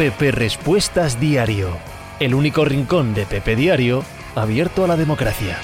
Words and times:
Pepe 0.00 0.30
Respuestas 0.30 1.20
Diario, 1.20 1.76
el 2.20 2.34
único 2.34 2.64
rincón 2.64 3.12
de 3.12 3.26
Pepe 3.26 3.54
Diario 3.54 4.02
abierto 4.34 4.82
a 4.82 4.88
la 4.88 4.96
democracia. 4.96 5.58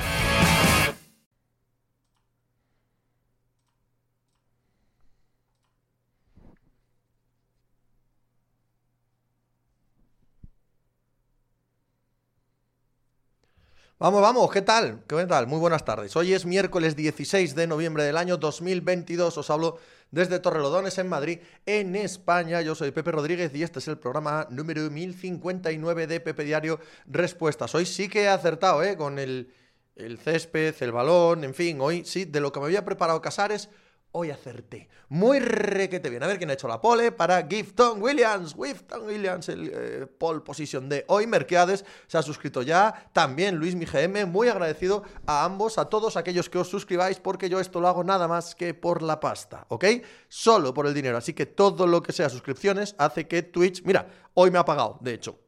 Vamos, 13.99 14.21
vamos, 14.21 14.51
¿qué 14.51 14.61
tal? 14.61 15.05
¿Qué 15.09 15.25
tal? 15.25 15.47
Muy 15.47 15.59
buenas 15.59 15.83
tardes. 15.83 16.15
Hoy 16.17 16.35
es 16.35 16.45
miércoles 16.45 16.97
16 16.97 17.55
de 17.55 17.67
noviembre 17.67 18.05
del 18.05 18.19
año 18.19 18.37
2022. 18.37 19.39
Os 19.39 19.49
hablo 19.49 19.79
desde 20.11 20.39
Torrelodones, 20.39 20.99
en 20.99 21.09
Madrid, 21.09 21.39
en 21.65 21.97
España. 21.97 22.61
Yo 22.61 22.75
soy 22.75 22.91
Pepe 22.91 23.11
Rodríguez 23.11 23.55
y 23.55 23.63
este 23.63 23.79
es 23.79 23.89
el 23.89 23.97
programa 23.97 24.49
número 24.51 24.91
1059 24.91 26.07
de 26.09 26.21
Pepe 26.21 26.45
Diario 26.45 26.79
Respuestas. 27.07 27.75
Hoy 27.75 27.87
sí 27.87 28.11
que 28.11 28.25
he 28.25 28.29
acertado, 28.29 28.83
¿eh? 28.83 28.99
Con 28.99 29.19
el, 29.19 29.51
el 29.95 30.19
césped, 30.19 30.75
el 30.81 30.93
balón, 30.93 31.45
en 31.45 31.55
fin, 31.55 31.81
hoy 31.81 32.05
sí, 32.05 32.27
de 32.27 32.41
lo 32.41 32.53
que 32.53 32.61
me 32.61 32.67
había 32.67 32.85
preparado 32.85 33.23
Casares 33.23 33.71
hoy 34.17 34.31
acerté. 34.31 34.89
Muy 35.11 35.41
requete 35.41 36.09
bien. 36.09 36.23
A 36.23 36.27
ver 36.27 36.39
quién 36.39 36.49
ha 36.49 36.55
hecho 36.55 36.67
la 36.67 36.81
pole 36.81 37.13
para 37.13 37.47
Gifton 37.47 38.03
Williams. 38.03 38.55
Gifton 38.55 39.07
Williams, 39.07 39.49
el 39.51 39.71
eh, 39.73 40.07
pole 40.07 40.41
position 40.41 40.89
de 40.89 41.05
hoy. 41.09 41.27
Merkeades 41.27 41.85
se 42.07 42.17
ha 42.17 42.23
suscrito 42.23 42.63
ya. 42.63 43.11
También 43.13 43.57
Luis 43.57 43.75
MiGM. 43.75 44.27
Muy 44.27 44.49
agradecido 44.49 45.03
a 45.27 45.45
ambos, 45.45 45.77
a 45.77 45.85
todos 45.91 46.17
aquellos 46.17 46.49
que 46.49 46.59
os 46.59 46.69
suscribáis, 46.69 47.21
porque 47.21 47.51
yo 47.51 47.61
esto 47.61 47.79
lo 47.79 47.89
hago 47.89 48.05
nada 48.05 48.27
más 48.27 48.55
que 48.55 48.73
por 48.73 49.03
la 49.03 49.21
pasta, 49.21 49.67
¿ok? 49.69 49.85
Solo 50.29 50.73
por 50.73 50.87
el 50.87 50.95
dinero. 50.95 51.19
Así 51.19 51.35
que 51.35 51.45
todo 51.45 51.87
lo 51.87 52.03
que 52.03 52.13
sea 52.13 52.31
suscripciones 52.31 52.95
hace 52.97 53.29
que 53.29 53.43
Twitch. 53.43 53.83
Mira, 53.85 54.09
hoy 54.33 54.51
me 54.51 54.59
ha 54.59 54.65
pagado, 54.65 54.99
de 55.03 55.13
hecho, 55.13 55.39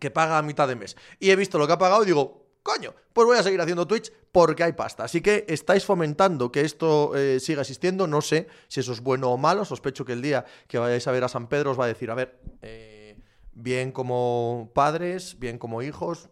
que 0.00 0.10
paga 0.10 0.36
a 0.36 0.42
mitad 0.42 0.66
de 0.66 0.74
mes. 0.74 0.96
Y 1.20 1.30
he 1.30 1.36
visto 1.36 1.58
lo 1.58 1.68
que 1.68 1.74
ha 1.74 1.78
pagado 1.78 2.02
y 2.02 2.06
digo, 2.06 2.49
coño, 2.62 2.94
pues 3.12 3.26
voy 3.26 3.36
a 3.36 3.42
seguir 3.42 3.60
haciendo 3.60 3.86
Twitch 3.86 4.12
porque 4.32 4.62
hay 4.62 4.72
pasta. 4.72 5.04
Así 5.04 5.20
que 5.20 5.44
estáis 5.48 5.84
fomentando 5.84 6.52
que 6.52 6.60
esto 6.60 7.16
eh, 7.16 7.40
siga 7.40 7.62
existiendo. 7.62 8.06
No 8.06 8.20
sé 8.20 8.48
si 8.68 8.80
eso 8.80 8.92
es 8.92 9.00
bueno 9.00 9.30
o 9.30 9.36
malo. 9.36 9.64
Sospecho 9.64 10.04
que 10.04 10.12
el 10.12 10.22
día 10.22 10.44
que 10.68 10.78
vayáis 10.78 11.06
a 11.06 11.12
ver 11.12 11.24
a 11.24 11.28
San 11.28 11.48
Pedro 11.48 11.72
os 11.72 11.80
va 11.80 11.84
a 11.84 11.88
decir, 11.88 12.10
a 12.10 12.14
ver, 12.14 12.40
eh, 12.62 13.18
bien 13.52 13.92
como 13.92 14.70
padres, 14.74 15.38
bien 15.38 15.58
como 15.58 15.82
hijos, 15.82 16.30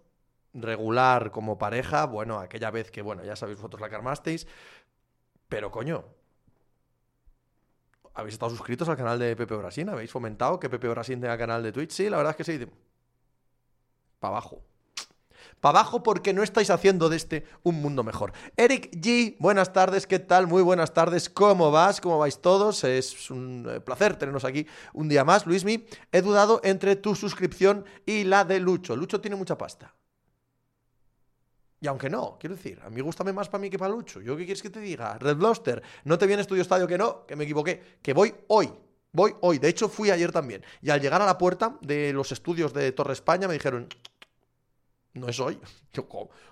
regular 0.55 1.31
como 1.31 1.59
pareja. 1.59 2.07
Bueno, 2.07 2.39
aquella 2.39 2.71
vez 2.71 2.91
que, 2.91 3.03
bueno, 3.03 3.25
ya 3.25 3.37
sabéis 3.37 3.59
vosotros 3.59 3.81
la 3.81 3.89
que 3.89 3.97
armasteis. 3.97 4.47
Pero 5.49 5.71
coño, 5.71 6.05
¿habéis 8.15 8.35
estado 8.35 8.51
suscritos 8.51 8.89
al 8.89 8.97
canal 8.97 9.19
de 9.19 9.35
Pepe 9.35 9.57
Brasín? 9.57 9.89
¿Habéis 9.89 10.11
fomentado 10.11 10.61
que 10.61 10.69
Pepe 10.69 10.89
Brasín 10.89 11.21
tenga 11.21 11.39
canal 11.39 11.63
de 11.63 11.73
Twitch? 11.73 11.91
Sí, 11.91 12.09
la 12.09 12.19
verdad 12.19 12.33
es 12.33 12.37
que 12.37 12.45
sí. 12.45 12.67
Para 14.21 14.33
abajo 14.33 14.63
para 15.61 15.81
abajo 15.81 16.03
porque 16.03 16.33
no 16.33 16.43
estáis 16.43 16.71
haciendo 16.71 17.09
de 17.09 17.17
este 17.17 17.45
un 17.63 17.81
mundo 17.81 18.05
mejor. 18.05 18.33
Eric 18.57 18.91
G, 18.93 19.37
buenas 19.39 19.73
tardes, 19.73 20.07
¿qué 20.07 20.19
tal? 20.19 20.47
Muy 20.47 20.63
buenas 20.63 20.95
tardes, 20.95 21.29
¿cómo 21.29 21.71
vas? 21.71 22.01
¿Cómo 22.01 22.19
vais 22.19 22.41
todos? 22.41 22.85
Es 22.85 23.31
un 23.31 23.67
eh, 23.69 23.81
placer 23.81 24.17
tenernos 24.17 24.45
aquí 24.45 24.67
un 24.93 25.09
día 25.09 25.25
más. 25.25 25.47
Luismi, 25.47 25.87
he 26.13 26.23
dudado 26.23 26.61
entre 26.65 26.97
tu 26.97 27.15
suscripción 27.15 27.85
y 28.07 28.25
la 28.25 28.45
de 28.45 28.61
Lucho. 28.61 28.97
Lucho 28.97 29.21
tiene 29.21 29.37
mucha 29.37 29.59
pasta. 29.59 29.95
Y 31.81 31.87
aunque 31.87 32.11
no, 32.11 32.37
quiero 32.41 32.57
decir, 32.57 32.81
a 32.85 32.91
mí 32.91 33.01
gustame 33.01 33.33
más 33.33 33.49
para 33.49 33.61
mí 33.61 33.71
que 33.71 33.79
para 33.79 33.93
Lucho. 33.93 34.21
¿Yo 34.21 34.37
qué 34.37 34.45
quieres 34.45 34.63
que 34.63 34.71
te 34.71 34.81
diga? 34.81 35.17
Red 35.19 35.37
Bloster, 35.37 35.83
no 36.05 36.19
te 36.19 36.27
viene 36.27 36.43
Estudio 36.43 36.63
Estadio 36.63 36.89
que 36.89 36.99
no, 36.99 37.25
que 37.25 37.37
me 37.37 37.45
equivoqué, 37.45 37.99
que 38.03 38.13
voy 38.13 38.35
hoy. 38.49 38.73
Voy 39.11 39.35
hoy, 39.41 39.59
de 39.59 39.69
hecho 39.69 39.89
fui 39.89 40.11
ayer 40.11 40.33
también. 40.33 40.63
Y 40.83 40.91
al 40.91 41.01
llegar 41.01 41.23
a 41.23 41.27
la 41.27 41.39
puerta 41.39 41.79
de 41.81 42.13
los 42.13 42.31
estudios 42.31 42.75
de 42.75 42.93
Torre 42.93 43.15
España 43.15 43.49
me 43.49 43.55
dijeron, 43.55 43.89
no 45.19 45.29
es 45.29 45.41
hoy. 45.41 45.59
Yo, 45.93 46.07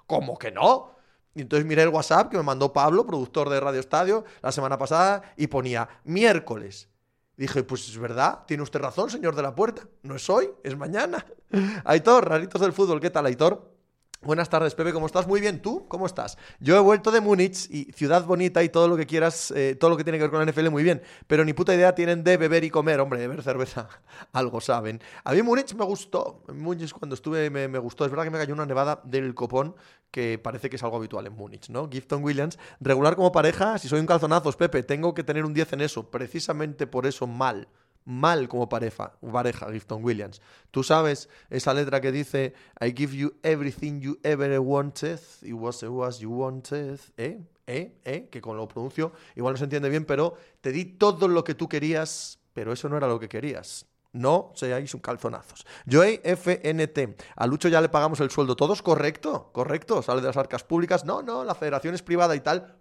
¿cómo, 0.06 0.38
que 0.38 0.50
no? 0.50 0.96
Y 1.34 1.42
entonces 1.42 1.66
miré 1.66 1.82
el 1.82 1.90
WhatsApp 1.90 2.30
que 2.30 2.36
me 2.36 2.42
mandó 2.42 2.72
Pablo, 2.72 3.06
productor 3.06 3.50
de 3.50 3.60
Radio 3.60 3.80
Estadio, 3.80 4.24
la 4.42 4.52
semana 4.52 4.78
pasada, 4.78 5.22
y 5.36 5.46
ponía 5.48 5.88
miércoles. 6.04 6.88
Dije, 7.36 7.62
pues 7.62 7.86
es 7.88 7.98
verdad, 7.98 8.44
tiene 8.46 8.62
usted 8.62 8.80
razón, 8.80 9.10
señor 9.10 9.34
de 9.34 9.42
la 9.42 9.54
puerta. 9.54 9.82
No 10.02 10.16
es 10.16 10.28
hoy, 10.30 10.50
es 10.64 10.76
mañana. 10.76 11.26
Aitor, 11.84 12.28
raritos 12.28 12.60
del 12.60 12.72
fútbol, 12.72 13.00
¿qué 13.00 13.10
tal, 13.10 13.26
Aitor? 13.26 13.75
Buenas 14.22 14.48
tardes, 14.48 14.74
Pepe, 14.74 14.92
¿cómo 14.92 15.06
estás? 15.06 15.26
Muy 15.26 15.40
bien, 15.40 15.60
¿tú? 15.60 15.86
¿Cómo 15.88 16.06
estás? 16.06 16.38
Yo 16.58 16.74
he 16.76 16.80
vuelto 16.80 17.10
de 17.10 17.20
Múnich 17.20 17.70
y 17.70 17.92
ciudad 17.92 18.24
bonita 18.24 18.62
y 18.62 18.70
todo 18.70 18.88
lo 18.88 18.96
que 18.96 19.06
quieras, 19.06 19.50
eh, 19.50 19.76
todo 19.78 19.90
lo 19.90 19.96
que 19.96 20.04
tiene 20.04 20.18
que 20.18 20.24
ver 20.24 20.30
con 20.30 20.40
la 20.40 20.50
NFL, 20.50 20.70
muy 20.70 20.82
bien. 20.82 21.02
Pero 21.26 21.44
ni 21.44 21.52
puta 21.52 21.74
idea 21.74 21.94
tienen 21.94 22.24
de 22.24 22.36
beber 22.38 22.64
y 22.64 22.70
comer, 22.70 22.98
hombre, 23.00 23.20
de 23.20 23.28
beber 23.28 23.44
cerveza, 23.44 23.88
algo 24.32 24.60
saben. 24.60 25.00
A 25.22 25.32
mí 25.32 25.42
Múnich 25.42 25.74
me 25.74 25.84
gustó, 25.84 26.42
Múnich 26.48 26.92
cuando 26.92 27.14
estuve 27.14 27.50
me, 27.50 27.78
gustó. 27.78 28.04
Es 28.04 28.10
verdad 28.10 28.24
que 28.24 28.30
me 28.30 28.38
cayó 28.38 28.54
una 28.54 28.66
nevada 28.66 29.00
del 29.04 29.34
copón 29.34 29.76
que 30.10 30.38
parece 30.38 30.70
que 30.70 30.76
es 30.76 30.82
algo 30.82 30.96
habitual 30.96 31.26
en 31.26 31.34
Múnich, 31.34 31.68
¿no? 31.68 31.88
Gifton 31.88 32.24
Williams, 32.24 32.58
regular 32.80 33.16
como 33.16 33.30
pareja, 33.32 33.76
si 33.78 33.86
soy 33.86 34.00
un 34.00 34.06
calzonazos, 34.06 34.56
Pepe, 34.56 34.82
tengo 34.82 35.12
que 35.14 35.24
tener 35.24 35.44
un 35.44 35.52
10 35.52 35.74
en 35.74 35.80
eso, 35.82 36.10
precisamente 36.10 36.86
por 36.86 37.06
eso 37.06 37.26
mal 37.26 37.68
mal 38.06 38.48
como 38.48 38.68
pareja, 38.68 39.12
pareja, 39.20 39.70
Gifton 39.70 40.02
Williams. 40.02 40.40
Tú 40.70 40.82
sabes 40.82 41.28
esa 41.50 41.74
letra 41.74 42.00
que 42.00 42.12
dice 42.12 42.54
I 42.80 42.94
give 42.96 43.14
you 43.14 43.34
everything 43.42 44.00
you 44.00 44.18
ever 44.22 44.58
wanted, 44.60 45.20
it 45.42 45.52
was 45.52 45.82
was 45.82 46.20
you 46.20 46.30
wanted, 46.30 46.98
¿eh? 47.18 47.40
¿eh? 47.66 47.98
¿eh? 48.04 48.28
Que 48.30 48.40
con 48.40 48.56
lo 48.56 48.66
pronuncio 48.66 49.12
igual 49.34 49.54
no 49.54 49.58
se 49.58 49.64
entiende 49.64 49.90
bien, 49.90 50.04
pero 50.04 50.34
te 50.60 50.72
di 50.72 50.84
todo 50.84 51.28
lo 51.28 51.44
que 51.44 51.54
tú 51.54 51.68
querías, 51.68 52.38
pero 52.54 52.72
eso 52.72 52.88
no 52.88 52.96
era 52.96 53.08
lo 53.08 53.20
que 53.20 53.28
querías. 53.28 53.86
No 54.12 54.52
seáis 54.54 54.94
un 54.94 55.00
calzonazos. 55.00 55.66
Joey 55.90 56.20
FNT. 56.24 57.20
A 57.36 57.46
Lucho 57.46 57.68
ya 57.68 57.82
le 57.82 57.90
pagamos 57.90 58.18
el 58.20 58.30
sueldo. 58.30 58.56
¿Todos 58.56 58.80
correcto? 58.80 59.50
¿Correcto? 59.52 60.00
¿Sale 60.00 60.22
de 60.22 60.28
las 60.28 60.38
arcas 60.38 60.64
públicas? 60.64 61.04
No, 61.04 61.20
no, 61.20 61.44
la 61.44 61.54
federación 61.54 61.94
es 61.94 62.02
privada 62.02 62.34
y 62.34 62.40
tal. 62.40 62.78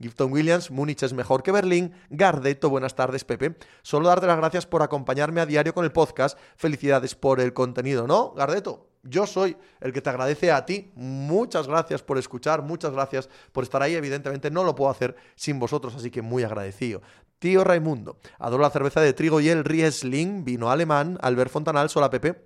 Gifton 0.00 0.32
Williams, 0.32 0.70
Múnich 0.70 1.02
es 1.02 1.12
mejor 1.12 1.42
que 1.42 1.52
Berlín. 1.52 1.92
Gardeto, 2.08 2.70
buenas 2.70 2.94
tardes, 2.94 3.24
Pepe. 3.24 3.56
Solo 3.82 4.08
darte 4.08 4.26
las 4.26 4.38
gracias 4.38 4.66
por 4.66 4.82
acompañarme 4.82 5.42
a 5.42 5.46
diario 5.46 5.74
con 5.74 5.84
el 5.84 5.92
podcast. 5.92 6.38
Felicidades 6.56 7.14
por 7.14 7.38
el 7.38 7.52
contenido, 7.52 8.06
¿no? 8.06 8.32
Gardeto, 8.32 8.88
yo 9.02 9.26
soy 9.26 9.58
el 9.80 9.92
que 9.92 10.00
te 10.00 10.08
agradece 10.08 10.52
a 10.52 10.64
ti. 10.64 10.90
Muchas 10.94 11.68
gracias 11.68 12.02
por 12.02 12.16
escuchar, 12.16 12.62
muchas 12.62 12.92
gracias 12.92 13.28
por 13.52 13.64
estar 13.64 13.82
ahí. 13.82 13.94
Evidentemente 13.94 14.50
no 14.50 14.64
lo 14.64 14.74
puedo 14.74 14.90
hacer 14.90 15.16
sin 15.34 15.58
vosotros, 15.58 15.94
así 15.94 16.10
que 16.10 16.22
muy 16.22 16.44
agradecido. 16.44 17.02
Tío 17.38 17.62
Raimundo, 17.62 18.18
adoro 18.38 18.62
la 18.62 18.70
cerveza 18.70 19.02
de 19.02 19.12
trigo 19.12 19.40
y 19.40 19.50
el 19.50 19.64
Riesling, 19.64 20.44
vino 20.44 20.70
alemán, 20.70 21.18
Albert 21.20 21.50
Fontanal, 21.50 21.90
sola 21.90 22.08
Pepe. 22.08 22.42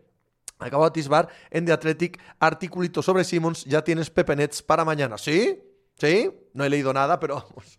Acabo 0.59 0.85
de 0.85 0.89
atisbar 0.89 1.29
en 1.51 1.67
The 1.67 1.73
Athletic, 1.73 2.21
articulito 2.39 3.03
sobre 3.03 3.25
Simmons, 3.25 3.65
ya 3.65 3.83
tienes 3.83 4.11
Pepe 4.11 4.37
Nets 4.37 4.63
para 4.63 4.85
mañana, 4.85 5.19
¿sí? 5.19 5.74
¿Sí? 5.99 6.31
No 6.53 6.65
he 6.65 6.71
leído 6.71 6.93
nada, 6.93 7.21
pero 7.21 7.37
vamos 7.37 7.79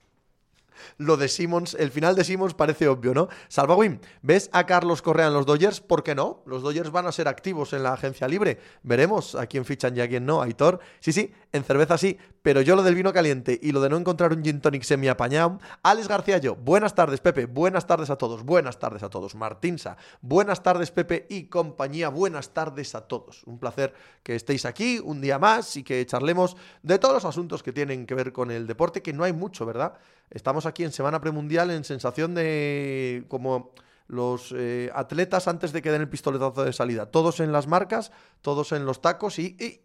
lo 0.98 1.18
de 1.18 1.28
Simmons, 1.28 1.76
el 1.76 1.92
final 1.92 2.16
de 2.16 2.24
Simmons 2.24 2.54
parece 2.54 2.88
obvio, 2.88 3.14
¿no? 3.14 3.28
Salvawin, 3.48 4.00
¿ves 4.22 4.50
a 4.54 4.66
Carlos 4.66 5.02
Correa 5.02 5.28
en 5.28 5.34
los 5.34 5.46
Dodgers? 5.46 5.82
¿Por 5.82 6.04
qué 6.04 6.16
no? 6.16 6.44
Los 6.46 6.64
Dodgers 6.64 6.92
van 6.92 7.08
a 7.08 7.12
ser 7.12 7.28
activos 7.28 7.74
en 7.74 7.84
la 7.84 7.94
agencia 7.94 8.28
libre. 8.28 8.60
Veremos 8.84 9.36
a 9.36 9.48
quién 9.48 9.66
fichan 9.66 9.96
y 9.98 10.02
a 10.02 10.08
quién 10.08 10.26
no. 10.26 10.42
Aitor, 10.42 10.80
sí, 11.00 11.12
sí, 11.12 11.34
en 11.56 11.64
cerveza 11.64 11.98
sí, 11.98 12.18
pero 12.42 12.62
yo 12.62 12.76
lo 12.76 12.84
del 12.84 12.96
vino 12.96 13.14
caliente 13.14 13.60
y 13.62 13.72
lo 13.72 13.82
de 13.82 13.90
no 13.90 13.98
encontrar 13.98 14.34
un 14.34 14.44
gin 14.44 14.62
tonic 14.62 14.84
semi 14.84 15.08
apañado. 15.08 15.60
Alex 15.84 16.08
García, 16.08 16.38
yo, 16.38 16.56
buenas 16.56 16.94
tardes, 16.94 17.22
Pepe, 17.22 17.46
buenas 17.46 17.88
tardes 17.88 18.10
a 18.10 18.18
todos, 18.18 18.44
buenas 18.44 18.78
tardes 18.78 19.04
a 19.04 19.10
todos. 19.10 19.36
Martinsa, 19.36 19.98
buenas 20.22 20.62
tardes, 20.62 20.92
Pepe 20.92 21.26
y 21.30 21.46
compañía, 21.46 22.10
buenas 22.10 22.54
tardes 22.54 22.94
a 22.96 23.08
todos. 23.08 23.44
Un 23.46 23.60
placer 23.60 23.94
que 24.22 24.36
estéis 24.36 24.66
aquí 24.66 25.00
un 25.04 25.22
día 25.22 25.40
más 25.40 25.78
y 25.78 25.84
que 25.84 26.06
charlemos 26.06 26.58
de 26.84 27.00
todos 27.00 27.16
los 27.16 27.26
asuntos 27.26 27.64
que 27.64 27.74
tienen 27.74 28.06
que 28.06 28.16
ver 28.16 28.34
con 28.34 28.52
el 28.52 28.68
deporte, 28.68 29.02
que 29.02 29.14
no 29.14 29.24
hay 29.24 29.34
mucho, 29.34 29.66
¿verdad? 29.66 29.94
Estamos 30.30 30.66
aquí 30.66 30.84
en 30.84 30.92
Semana 30.92 31.22
Premundial 31.22 31.72
en 31.72 31.84
sensación 31.84 32.36
de 32.36 33.26
como 33.28 33.72
los 34.08 34.54
eh, 34.56 34.92
atletas 34.94 35.48
antes 35.48 35.72
de 35.72 35.82
que 35.82 35.92
den 35.92 36.02
el 36.02 36.10
pistoletazo 36.10 36.64
de 36.64 36.74
salida. 36.74 37.08
Todos 37.08 37.40
en 37.40 37.52
las 37.52 37.68
marcas, 37.68 38.12
todos 38.42 38.72
en 38.72 38.86
los 38.86 39.02
tacos 39.02 39.40
y, 39.40 39.56
y 39.60 39.82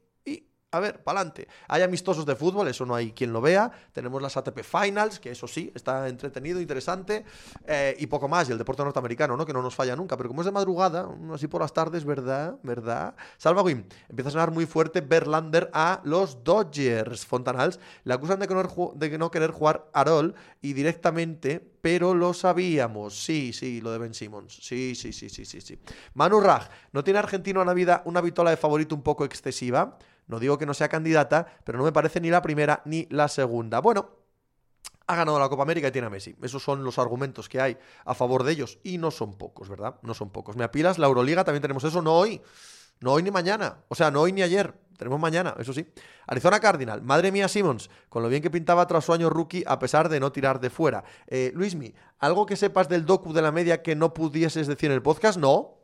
a 0.72 0.80
ver, 0.80 1.02
pa'lante. 1.02 1.48
Hay 1.68 1.82
amistosos 1.82 2.24
de 2.24 2.36
fútbol, 2.36 2.68
eso 2.68 2.86
no 2.86 2.94
hay 2.94 3.12
quien 3.12 3.32
lo 3.32 3.40
vea. 3.40 3.70
Tenemos 3.92 4.22
las 4.22 4.36
ATP 4.36 4.62
Finals, 4.62 5.18
que 5.18 5.30
eso 5.30 5.48
sí, 5.48 5.72
está 5.74 6.08
entretenido, 6.08 6.60
interesante. 6.60 7.24
Eh, 7.66 7.96
y 7.98 8.06
poco 8.06 8.28
más. 8.28 8.48
Y 8.48 8.52
el 8.52 8.58
deporte 8.58 8.84
norteamericano, 8.84 9.36
¿no? 9.36 9.44
Que 9.44 9.52
no 9.52 9.62
nos 9.62 9.74
falla 9.74 9.96
nunca. 9.96 10.16
Pero 10.16 10.28
como 10.28 10.42
es 10.42 10.46
de 10.46 10.52
madrugada, 10.52 11.08
así 11.34 11.48
por 11.48 11.60
las 11.60 11.72
tardes, 11.72 12.04
¿verdad? 12.04 12.56
¿Verdad? 12.62 13.14
Salva 13.36 13.62
Wim. 13.62 13.84
Empieza 14.08 14.28
a 14.28 14.32
sonar 14.32 14.52
muy 14.52 14.66
fuerte 14.66 15.00
Berlander 15.00 15.70
a 15.72 16.00
los 16.04 16.44
Dodgers. 16.44 17.26
Fontanals 17.26 17.80
le 18.04 18.14
acusan 18.14 18.38
de 18.38 18.46
no, 18.46 18.92
de 18.94 19.18
no 19.18 19.30
querer 19.30 19.50
jugar 19.50 19.88
Arol 19.92 20.34
y 20.62 20.72
directamente 20.72 21.70
pero 21.80 22.14
lo 22.14 22.34
sabíamos. 22.34 23.22
Sí, 23.24 23.52
sí, 23.52 23.80
lo 23.80 23.92
de 23.92 23.98
Ben 23.98 24.14
Simmons. 24.14 24.58
Sí, 24.60 24.94
sí, 24.94 25.12
sí, 25.12 25.28
sí, 25.28 25.44
sí, 25.44 25.60
sí. 25.60 25.78
Manu 26.14 26.40
Raj, 26.40 26.68
¿no 26.92 27.02
tiene 27.04 27.18
argentino 27.18 27.62
una, 27.62 27.72
vida, 27.74 28.02
una 28.04 28.20
vitola 28.20 28.50
de 28.50 28.56
favorito 28.56 28.94
un 28.94 29.02
poco 29.02 29.24
excesiva? 29.24 29.98
No 30.30 30.38
digo 30.38 30.56
que 30.56 30.64
no 30.64 30.74
sea 30.74 30.88
candidata, 30.88 31.46
pero 31.64 31.76
no 31.76 31.84
me 31.84 31.92
parece 31.92 32.20
ni 32.20 32.30
la 32.30 32.40
primera 32.40 32.82
ni 32.84 33.06
la 33.10 33.26
segunda. 33.26 33.80
Bueno, 33.80 34.10
ha 35.08 35.16
ganado 35.16 35.40
la 35.40 35.48
Copa 35.48 35.64
América 35.64 35.88
y 35.88 35.90
tiene 35.90 36.06
a 36.06 36.10
Messi. 36.10 36.36
Esos 36.40 36.62
son 36.62 36.84
los 36.84 37.00
argumentos 37.00 37.48
que 37.48 37.60
hay 37.60 37.76
a 38.04 38.14
favor 38.14 38.44
de 38.44 38.52
ellos 38.52 38.78
y 38.84 38.98
no 38.98 39.10
son 39.10 39.36
pocos, 39.36 39.68
¿verdad? 39.68 39.96
No 40.02 40.14
son 40.14 40.30
pocos. 40.30 40.56
Me 40.56 40.62
apilas, 40.62 40.98
la 40.98 41.08
Euroliga 41.08 41.42
también 41.42 41.62
tenemos 41.62 41.82
eso, 41.82 42.00
no 42.00 42.14
hoy. 42.14 42.40
No 43.00 43.12
hoy 43.12 43.24
ni 43.24 43.32
mañana. 43.32 43.78
O 43.88 43.96
sea, 43.96 44.12
no 44.12 44.20
hoy 44.20 44.32
ni 44.32 44.42
ayer. 44.42 44.72
Tenemos 44.96 45.18
mañana, 45.18 45.56
eso 45.58 45.72
sí. 45.72 45.84
Arizona 46.28 46.60
Cardinal. 46.60 47.02
Madre 47.02 47.32
mía, 47.32 47.48
Simmons. 47.48 47.90
Con 48.08 48.22
lo 48.22 48.28
bien 48.28 48.42
que 48.42 48.50
pintaba 48.50 48.86
tras 48.86 49.04
su 49.04 49.12
año 49.12 49.30
rookie, 49.30 49.64
a 49.66 49.80
pesar 49.80 50.08
de 50.10 50.20
no 50.20 50.30
tirar 50.30 50.60
de 50.60 50.70
fuera. 50.70 51.02
Eh, 51.26 51.50
Luismi, 51.54 51.92
¿algo 52.20 52.46
que 52.46 52.56
sepas 52.56 52.88
del 52.88 53.04
docu 53.04 53.32
de 53.32 53.42
la 53.42 53.50
media 53.50 53.82
que 53.82 53.96
no 53.96 54.14
pudieses 54.14 54.68
decir 54.68 54.90
en 54.90 54.94
el 54.94 55.02
podcast? 55.02 55.38
No. 55.38 55.79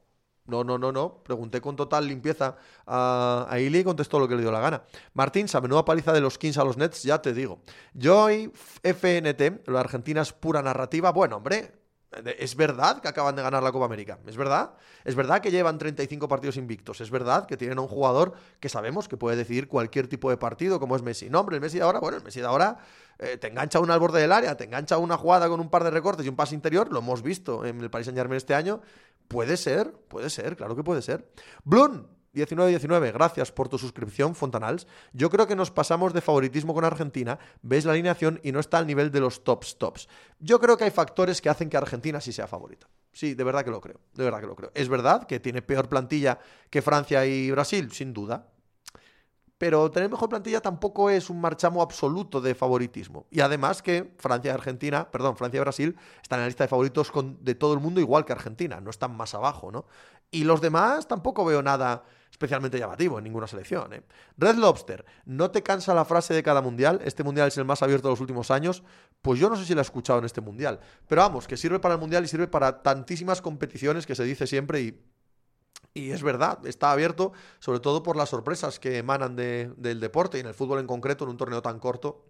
No, 0.47 0.65
no, 0.65 0.79
no, 0.79 0.93
no. 0.93 1.23
Pregunté 1.23 1.61
con 1.61 1.77
total 1.77 2.07
limpieza 2.07 2.57
a, 2.87 3.47
a 3.49 3.59
Ili 3.59 3.81
y 3.81 3.85
contestó 3.85 4.19
lo 4.19 4.29
que 4.29 4.37
le 4.37 4.43
dio 4.43 4.53
la 4.53 4.61
gana. 4.61 4.83
Martín, 5.15 5.47
a 5.53 5.61
menuda 5.61 5.85
paliza 5.85 6.13
de 6.13 6.21
los 6.21 6.39
Kings 6.39 6.59
a 6.59 6.65
los 6.65 6.77
Nets, 6.77 7.03
ya 7.03 7.21
te 7.21 7.33
digo. 7.33 7.61
Joy 7.95 8.53
FNT, 8.83 9.69
la 9.69 9.81
Argentina 9.81 10.23
es 10.23 10.33
pura 10.33 10.63
narrativa. 10.63 11.11
Bueno, 11.13 11.37
hombre, 11.37 11.73
es 12.39 12.57
verdad 12.57 13.01
que 13.01 13.09
acaban 13.09 13.37
de 13.37 13.43
ganar 13.43 13.63
la 13.63 13.73
Copa 13.73 13.85
América. 13.85 14.19
Es 14.27 14.37
verdad. 14.37 14.75
Es 15.05 15.15
verdad 15.15 15.41
que 15.41 15.51
llevan 15.51 15.79
35 15.79 16.29
partidos 16.29 16.57
invictos. 16.57 17.01
Es 17.01 17.11
verdad 17.11 17.47
que 17.47 17.57
tienen 17.57 17.79
a 17.79 17.83
un 17.83 17.89
jugador 17.89 18.35
que 18.61 18.69
sabemos 18.69 19.09
que 19.09 19.17
puede 19.17 19.37
decidir 19.37 19.69
cualquier 19.69 20.09
tipo 20.09 20.31
de 20.31 20.37
partido, 20.37 20.81
como 20.81 20.97
es 20.97 21.03
Messi. 21.03 21.29
No, 21.29 21.41
hombre, 21.41 21.57
el 21.57 21.63
Messi 21.63 21.79
de 21.79 21.85
ahora, 21.85 21.99
bueno, 21.99 22.17
el 22.17 22.25
Messi 22.25 22.41
de 22.41 22.47
ahora 22.47 22.79
eh, 23.19 23.37
te 23.37 23.49
engancha 23.49 23.81
una 23.81 23.95
al 23.95 24.01
borde 24.01 24.21
del 24.21 24.33
área, 24.33 24.57
te 24.57 24.65
engancha 24.65 24.99
una 24.99 25.17
jugada 25.17 25.49
con 25.49 25.61
un 25.61 25.69
par 25.69 25.85
de 25.85 25.91
recortes 25.91 26.25
y 26.25 26.29
un 26.29 26.37
pase 26.37 26.55
interior. 26.55 26.91
Lo 26.93 27.01
hemos 27.01 27.23
visto 27.23 27.65
en 27.65 27.81
el 27.81 27.91
Paris 27.91 28.07
Saint 28.07 28.19
Germain 28.19 28.37
este 28.37 28.55
año. 28.55 28.81
Puede 29.29 29.57
ser, 29.57 29.93
puede 30.09 30.31
ser, 30.31 30.57
claro 30.57 30.77
que 30.77 30.85
puede 30.85 31.03
ser. 31.03 31.31
Blum, 31.65 32.07
1919, 32.37 33.13
gracias 33.13 33.51
por 33.51 33.69
tu 33.69 33.79
suscripción, 33.79 34.35
Fontanals. 34.35 34.87
Yo 35.13 35.31
creo 35.31 35.47
que 35.47 35.57
nos 35.57 35.71
pasamos 35.71 36.13
de 36.13 36.21
favoritismo 36.21 36.75
con 36.75 36.85
Argentina, 36.85 37.39
ves 37.63 37.87
la 37.87 37.93
alineación 37.93 38.41
y 38.43 38.53
no 38.53 38.61
está 38.61 38.79
al 38.79 38.87
nivel 38.87 39.11
de 39.11 39.21
los 39.21 39.43
tops 39.43 39.79
tops. 39.79 40.09
Yo 40.39 40.61
creo 40.61 40.77
que 40.77 40.85
hay 40.85 40.91
factores 40.91 41.41
que 41.41 41.49
hacen 41.49 41.71
que 41.71 41.77
Argentina 41.79 42.21
sí 42.21 42.33
sea 42.33 42.47
favorita. 42.47 42.89
Sí, 43.13 43.35
de 43.35 43.45
verdad 43.45 43.65
que 43.65 43.71
lo 43.71 43.81
creo, 43.81 44.01
de 44.13 44.25
verdad 44.25 44.41
que 44.41 44.47
lo 44.47 44.55
creo. 44.55 44.71
Es 44.75 44.89
verdad 44.91 45.27
que 45.27 45.41
tiene 45.41 45.63
peor 45.63 45.89
plantilla 45.89 46.39
que 46.69 46.83
Francia 46.83 47.25
y 47.25 47.51
Brasil, 47.51 47.91
sin 47.93 48.13
duda. 48.13 48.49
Pero 49.59 49.91
tener 49.91 50.11
mejor 50.11 50.29
plantilla 50.29 50.61
tampoco 50.61 51.09
es 51.09 51.31
un 51.31 51.41
marchamo 51.41 51.81
absoluto 51.81 52.41
de 52.41 52.55
favoritismo. 52.55 53.27
Y 53.31 53.41
además 53.41 53.83
que 53.83 54.15
Francia 54.19 54.51
y 54.51 54.55
Argentina, 54.55 55.11
perdón, 55.11 55.37
Francia 55.37 55.59
y 55.59 55.61
Brasil 55.61 55.97
están 56.23 56.39
en 56.39 56.43
la 56.43 56.49
lista 56.49 56.65
de 56.65 56.69
favoritos 56.69 57.11
de 57.41 57.55
todo 57.55 57.73
el 57.73 57.81
mundo 57.81 58.01
igual 58.01 58.25
que 58.25 58.33
Argentina, 58.33 58.81
no 58.81 58.91
están 58.91 59.17
más 59.17 59.35
abajo, 59.35 59.73
¿no? 59.73 59.87
Y 60.31 60.45
los 60.45 60.61
demás 60.61 61.09
tampoco 61.09 61.45
veo 61.45 61.63
nada 61.63 62.05
especialmente 62.31 62.79
llamativo 62.79 63.17
en 63.19 63.25
ninguna 63.25 63.47
selección. 63.47 63.93
¿eh? 63.95 64.03
Red 64.37 64.57
Lobster, 64.57 65.07
¿no 65.25 65.51
te 65.51 65.63
cansa 65.63 65.95
la 65.95 66.05
frase 66.05 66.35
de 66.35 66.43
cada 66.43 66.61
mundial? 66.61 67.01
Este 67.05 67.25
mundial 67.25 67.49
es 67.49 67.57
el 67.57 67.65
más 67.65 67.83
abierto 67.83 68.09
de 68.09 68.13
los 68.13 68.21
últimos 68.21 68.51
años. 68.51 68.83
Pues 69.23 69.41
yo 69.41 69.49
no 69.49 69.57
sé 69.57 69.65
si 69.65 69.75
la 69.75 69.81
he 69.81 69.83
escuchado 69.83 70.19
en 70.19 70.27
este 70.27 70.43
mundial. 70.43 70.81
Pero 71.09 71.23
vamos, 71.23 71.47
que 71.47 71.57
sirve 71.57 71.81
para 71.81 71.95
el 71.95 72.01
mundial 72.01 72.25
y 72.25 72.29
sirve 72.29 72.47
para 72.47 72.83
tantísimas 72.83 73.41
competiciones 73.41 74.07
que 74.07 74.15
se 74.15 74.25
dice 74.25 74.47
siempre 74.47 74.81
y 74.83 75.01
y 75.97 76.11
es 76.11 76.23
verdad, 76.23 76.65
está 76.67 76.93
abierto, 76.93 77.33
sobre 77.59 77.81
todo 77.81 78.03
por 78.03 78.17
las 78.17 78.29
sorpresas 78.29 78.79
que 78.79 78.99
emanan 78.99 79.35
del 79.35 79.99
deporte 79.99 80.37
y 80.37 80.41
en 80.41 80.47
el 80.47 80.55
fútbol 80.55 80.79
en 80.79 80.87
concreto, 80.87 81.25
en 81.25 81.31
un 81.31 81.39
torneo 81.39 81.63
tan 81.63 81.79
corto, 81.79 82.27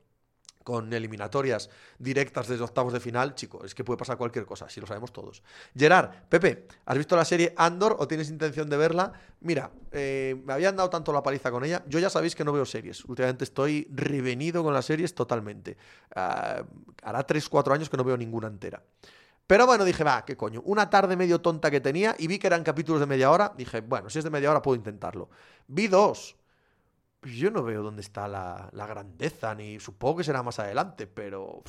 con 0.63 0.93
eliminatorias 0.93 1.71
directas 1.99 2.49
desde 2.49 2.65
octavos 2.65 2.93
de 2.93 3.01
final, 3.01 3.35
chico, 3.35 3.65
es 3.65 3.75
que 3.75 3.85
puede 3.85 3.99
pasar 3.99 4.17
cualquier 4.17 4.47
cosa, 4.47 4.69
si 4.69 4.81
lo 4.81 4.87
sabemos 4.87 5.13
todos. 5.13 5.43
Gerard, 5.77 6.11
Pepe, 6.29 6.67
¿has 6.85 6.97
visto 6.97 7.17
la 7.17 7.25
serie 7.25 7.55
Andor 7.57 7.97
o 7.99 8.09
tienes 8.09 8.31
intención 8.31 8.69
de 8.69 8.77
verla? 8.77 9.13
Mira, 9.41 9.71
eh, 9.93 10.41
me 10.45 10.53
habían 10.53 10.77
dado 10.77 10.91
tanto 10.91 11.13
la 11.13 11.23
paliza 11.23 11.51
con 11.51 11.65
ella, 11.65 11.85
yo 11.87 11.99
ya 11.99 12.11
sabéis 12.11 12.35
que 12.35 12.45
no 12.45 12.53
veo 12.53 12.65
series, 12.65 13.05
últimamente 13.05 13.45
estoy 13.45 13.89
revenido 13.93 14.63
con 14.63 14.75
las 14.75 14.87
series 14.87 15.15
totalmente. 15.15 15.77
Uh, 16.15 16.65
hará 17.03 17.27
3-4 17.27 17.73
años 17.73 17.89
que 17.89 17.97
no 17.97 18.05
veo 18.05 18.17
ninguna 18.17 18.49
entera. 18.49 18.83
Pero 19.47 19.67
bueno, 19.67 19.85
dije, 19.85 20.03
va, 20.03 20.25
qué 20.25 20.37
coño. 20.37 20.61
Una 20.65 20.91
tarde 20.91 21.17
medio 21.17 21.41
tonta 21.41 21.71
que 21.71 21.81
tenía 21.81 22.17
y 22.19 22.27
vi 22.27 22.39
que 22.39 22.49
eran 22.49 22.65
capítulos 22.65 23.01
de 23.01 23.07
media 23.07 23.31
hora. 23.31 23.53
Dije, 23.57 23.81
bueno, 23.81 24.11
si 24.11 24.19
es 24.19 24.25
de 24.25 24.31
media 24.31 24.51
hora 24.51 24.63
puedo 24.63 24.77
intentarlo. 24.77 25.31
Vi 25.69 25.87
dos. 25.87 26.37
Yo 27.23 27.51
no 27.51 27.63
veo 27.63 27.83
dónde 27.83 28.03
está 28.03 28.29
la, 28.29 28.71
grandeza, 28.73 29.55
ni 29.55 29.81
supongo 29.81 30.19
que 30.19 30.25
será 30.25 30.43
más 30.43 30.59
adelante, 30.59 31.07
pero 31.07 31.63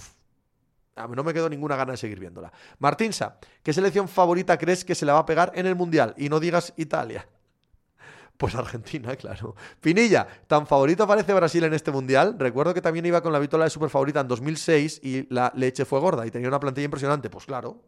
a 0.96 1.08
mí 1.08 1.16
no 1.16 1.24
me 1.24 1.34
quedo 1.34 1.50
ninguna 1.50 1.76
gana 1.76 1.92
de 1.92 1.98
seguir 1.98 2.20
viéndola. 2.20 2.52
Martinsa, 2.80 3.40
¿qué 3.64 3.74
selección 3.74 4.08
favorita 4.08 4.58
crees 4.58 4.86
que 4.86 4.94
se 4.94 5.06
la 5.06 5.14
va 5.14 5.20
a 5.20 5.26
pegar 5.26 5.52
en 5.56 5.66
el 5.66 5.76
Mundial? 5.76 6.14
Y 6.18 6.30
no 6.30 6.40
digas 6.40 6.74
Italia. 6.78 7.28
Pues 8.38 8.56
Argentina, 8.56 9.16
claro. 9.18 9.56
Pinilla, 9.82 10.28
¿tan 10.48 10.68
favorito 10.68 11.08
parece 11.08 11.34
Brasil 11.34 11.64
en 11.64 11.74
este 11.74 11.92
mundial? 11.92 12.36
Recuerdo 12.38 12.74
que 12.74 12.82
también 12.82 13.06
iba 13.06 13.22
con 13.22 13.34
la 13.34 13.40
vitola 13.40 13.66
de 13.66 13.70
super 13.70 13.90
favorita 13.90 14.22
en 14.22 14.28
2006 14.28 15.02
y 15.04 15.34
la 15.34 15.52
leche 15.56 15.86
fue 15.86 16.00
gorda 16.00 16.26
y 16.26 16.32
tenía 16.32 16.48
una 16.48 16.60
plantilla 16.60 16.86
impresionante. 16.86 17.30
Pues 17.30 17.46
claro, 17.46 17.82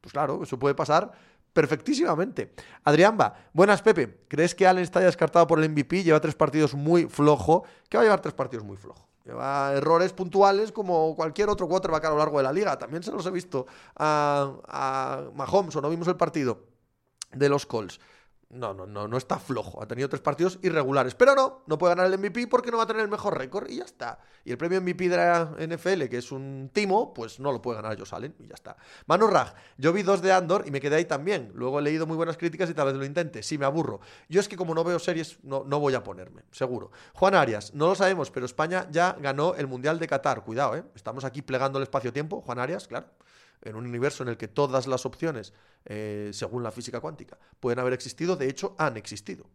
pues 0.00 0.12
claro, 0.12 0.42
eso 0.42 0.58
puede 0.58 0.74
pasar 0.74 1.10
perfectísimamente. 1.52 2.52
Adriamba, 2.82 3.34
buenas 3.54 3.80
Pepe. 3.80 4.24
¿Crees 4.28 4.54
que 4.54 4.66
Allen 4.66 4.82
está 4.82 5.00
descartado 5.00 5.46
por 5.46 5.62
el 5.62 5.70
MVP? 5.70 6.02
Lleva 6.02 6.20
tres 6.20 6.34
partidos 6.34 6.74
muy 6.74 7.06
flojo. 7.06 7.64
¿Qué 7.88 7.96
va 7.96 8.02
a 8.02 8.04
llevar 8.04 8.20
tres 8.20 8.34
partidos 8.34 8.66
muy 8.66 8.76
flojo? 8.76 9.08
Lleva 9.24 9.72
errores 9.72 10.12
puntuales 10.12 10.70
como 10.70 11.16
cualquier 11.16 11.48
otro 11.48 11.66
quarterback 11.66 12.04
a 12.04 12.10
lo 12.10 12.18
largo 12.18 12.36
de 12.36 12.42
la 12.42 12.52
liga. 12.52 12.78
También 12.78 13.02
se 13.02 13.10
los 13.10 13.24
he 13.24 13.30
visto 13.30 13.66
a, 13.96 14.52
a 14.68 15.30
Mahomes 15.34 15.74
o 15.76 15.80
no 15.80 15.88
vimos 15.88 16.08
el 16.08 16.16
partido 16.16 16.66
de 17.32 17.48
los 17.48 17.64
Colts. 17.64 17.98
No, 18.50 18.72
no, 18.72 18.86
no, 18.86 19.08
no 19.08 19.16
está 19.16 19.38
flojo. 19.38 19.82
Ha 19.82 19.86
tenido 19.86 20.08
tres 20.08 20.20
partidos 20.22 20.58
irregulares. 20.62 21.14
Pero 21.14 21.34
no, 21.34 21.62
no 21.66 21.78
puede 21.78 21.94
ganar 21.94 22.12
el 22.12 22.18
MVP 22.18 22.46
porque 22.46 22.70
no 22.70 22.76
va 22.76 22.84
a 22.84 22.86
tener 22.86 23.02
el 23.02 23.08
mejor 23.08 23.36
récord 23.36 23.68
y 23.68 23.76
ya 23.76 23.84
está. 23.84 24.18
Y 24.44 24.52
el 24.52 24.58
premio 24.58 24.80
MVP 24.80 25.08
de 25.08 25.16
la 25.16 25.54
NFL, 25.58 26.04
que 26.08 26.18
es 26.18 26.30
un 26.30 26.70
timo, 26.72 27.12
pues 27.14 27.40
no 27.40 27.52
lo 27.52 27.60
puede 27.60 27.80
ganar 27.80 27.98
Josh 27.98 28.14
Allen 28.14 28.34
y 28.38 28.46
ya 28.46 28.54
está. 28.54 28.76
Manu 29.06 29.26
Raj, 29.26 29.54
yo 29.78 29.92
vi 29.92 30.02
dos 30.02 30.22
de 30.22 30.32
Andor 30.32 30.64
y 30.66 30.70
me 30.70 30.80
quedé 30.80 30.96
ahí 30.96 31.04
también. 31.04 31.52
Luego 31.54 31.78
he 31.78 31.82
leído 31.82 32.06
muy 32.06 32.16
buenas 32.16 32.36
críticas 32.36 32.70
y 32.70 32.74
tal 32.74 32.86
vez 32.86 32.96
lo 32.96 33.04
intente. 33.04 33.42
Sí, 33.42 33.58
me 33.58 33.66
aburro. 33.66 34.00
Yo 34.28 34.40
es 34.40 34.48
que 34.48 34.56
como 34.56 34.74
no 34.74 34.84
veo 34.84 34.98
series, 34.98 35.42
no, 35.42 35.64
no 35.64 35.80
voy 35.80 35.94
a 35.94 36.02
ponerme, 36.04 36.42
seguro. 36.50 36.90
Juan 37.14 37.34
Arias, 37.34 37.74
no 37.74 37.88
lo 37.88 37.94
sabemos, 37.94 38.30
pero 38.30 38.46
España 38.46 38.86
ya 38.90 39.16
ganó 39.20 39.54
el 39.54 39.66
Mundial 39.66 39.98
de 39.98 40.06
Qatar. 40.06 40.44
Cuidado, 40.44 40.76
¿eh? 40.76 40.84
Estamos 40.94 41.24
aquí 41.24 41.42
plegando 41.42 41.78
el 41.78 41.84
espacio-tiempo. 41.84 42.42
Juan 42.42 42.58
Arias, 42.58 42.86
claro 42.86 43.08
en 43.64 43.76
un 43.76 43.86
universo 43.86 44.22
en 44.22 44.28
el 44.28 44.36
que 44.36 44.48
todas 44.48 44.86
las 44.86 45.06
opciones, 45.06 45.52
eh, 45.84 46.30
según 46.32 46.62
la 46.62 46.70
física 46.70 47.00
cuántica, 47.00 47.38
pueden 47.60 47.78
haber 47.78 47.92
existido, 47.92 48.36
de 48.36 48.48
hecho 48.48 48.74
han 48.78 48.96
existido. 48.96 49.46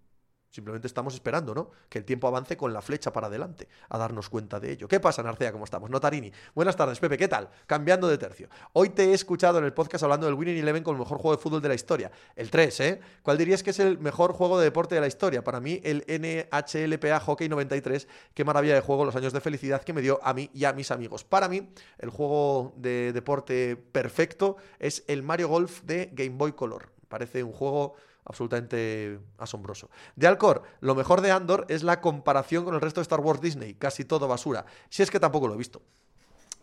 Simplemente 0.50 0.88
estamos 0.88 1.14
esperando, 1.14 1.54
¿no? 1.54 1.70
Que 1.88 2.00
el 2.00 2.06
tiempo 2.06 2.28
avance 2.28 2.58
con 2.58 2.74
la 2.74 2.82
flecha 2.82 3.14
para 3.14 3.28
adelante, 3.28 3.68
a 3.88 3.98
darnos 4.00 4.30
cuenta 4.30 4.60
de 4.60 4.72
ello. 4.72 4.88
¿Qué 4.88 5.00
pasa, 5.00 5.22
Narcea? 5.22 5.52
¿Cómo 5.52 5.66
estamos? 5.66 5.92
Notarini. 5.92 6.32
Buenas 6.56 6.76
tardes, 6.76 7.00
Pepe, 7.00 7.20
¿qué 7.20 7.28
tal? 7.28 7.50
Cambiando 7.68 8.08
de 8.08 8.18
tercio. 8.18 8.50
Hoy 8.74 8.90
te 8.90 9.06
he 9.06 9.14
escuchado 9.14 9.60
en 9.60 9.66
el 9.66 9.74
podcast 9.74 10.04
hablando 10.04 10.26
del 10.26 10.34
Winning 10.34 10.58
Eleven 10.58 10.84
como 10.84 10.96
el 10.96 11.00
mejor 11.00 11.20
juego 11.20 11.38
de 11.38 11.42
fútbol 11.42 11.62
de 11.62 11.68
la 11.70 11.76
historia. 11.76 12.12
El 12.36 12.50
3, 12.50 12.80
¿eh? 12.80 13.00
¿Cuál 13.22 13.38
dirías 13.38 13.62
que 13.62 13.70
es 13.70 13.80
el 13.80 14.00
mejor 14.00 14.34
juego 14.34 14.58
de 14.58 14.66
deporte 14.66 14.96
de 14.96 15.02
la 15.02 15.08
historia? 15.08 15.44
Para 15.44 15.60
mí, 15.60 15.82
el 15.84 16.04
NHLPA 16.08 17.20
Hockey 17.20 17.48
93. 17.48 18.08
Qué 18.34 18.44
maravilla 18.44 18.74
de 18.74 18.82
juego, 18.82 19.06
los 19.06 19.16
años 19.16 19.34
de 19.34 19.42
felicidad 19.42 19.84
que 19.84 19.94
me 19.94 20.02
dio 20.02 20.20
a 20.24 20.34
mí 20.34 20.50
y 20.54 20.66
a 20.66 20.74
mis 20.74 20.90
amigos. 20.90 21.24
Para 21.24 21.48
mí, 21.48 21.70
el 22.00 22.10
juego 22.10 22.74
de 22.76 23.14
deporte 23.14 23.76
perfecto 23.76 24.58
es 24.80 25.04
el 25.08 25.22
Mario 25.22 25.48
Golf 25.48 25.84
de 25.84 26.10
Game 26.12 26.38
Boy 26.38 26.54
Color. 26.54 26.90
Parece 27.08 27.44
un 27.44 27.52
juego 27.52 27.96
absolutamente 28.26 29.20
asombroso. 29.38 29.90
De 30.16 30.28
Alcor, 30.28 30.64
lo 30.82 30.96
mejor 30.96 31.22
de 31.22 31.32
Andor 31.32 31.66
es 31.70 31.84
la 31.84 32.02
comparación 32.02 32.66
con 32.66 32.76
el 32.76 32.82
resto 32.82 33.00
de 33.00 33.04
Star 33.04 33.20
Wars 33.20 33.42
Disney, 33.42 33.74
casi 33.74 34.06
todo 34.06 34.28
basura. 34.28 34.66
Si 34.90 35.04
es 35.04 35.12
que 35.12 35.20
tampoco 35.20 35.48
lo 35.48 35.56
he 35.56 35.58
visto. 35.58 35.82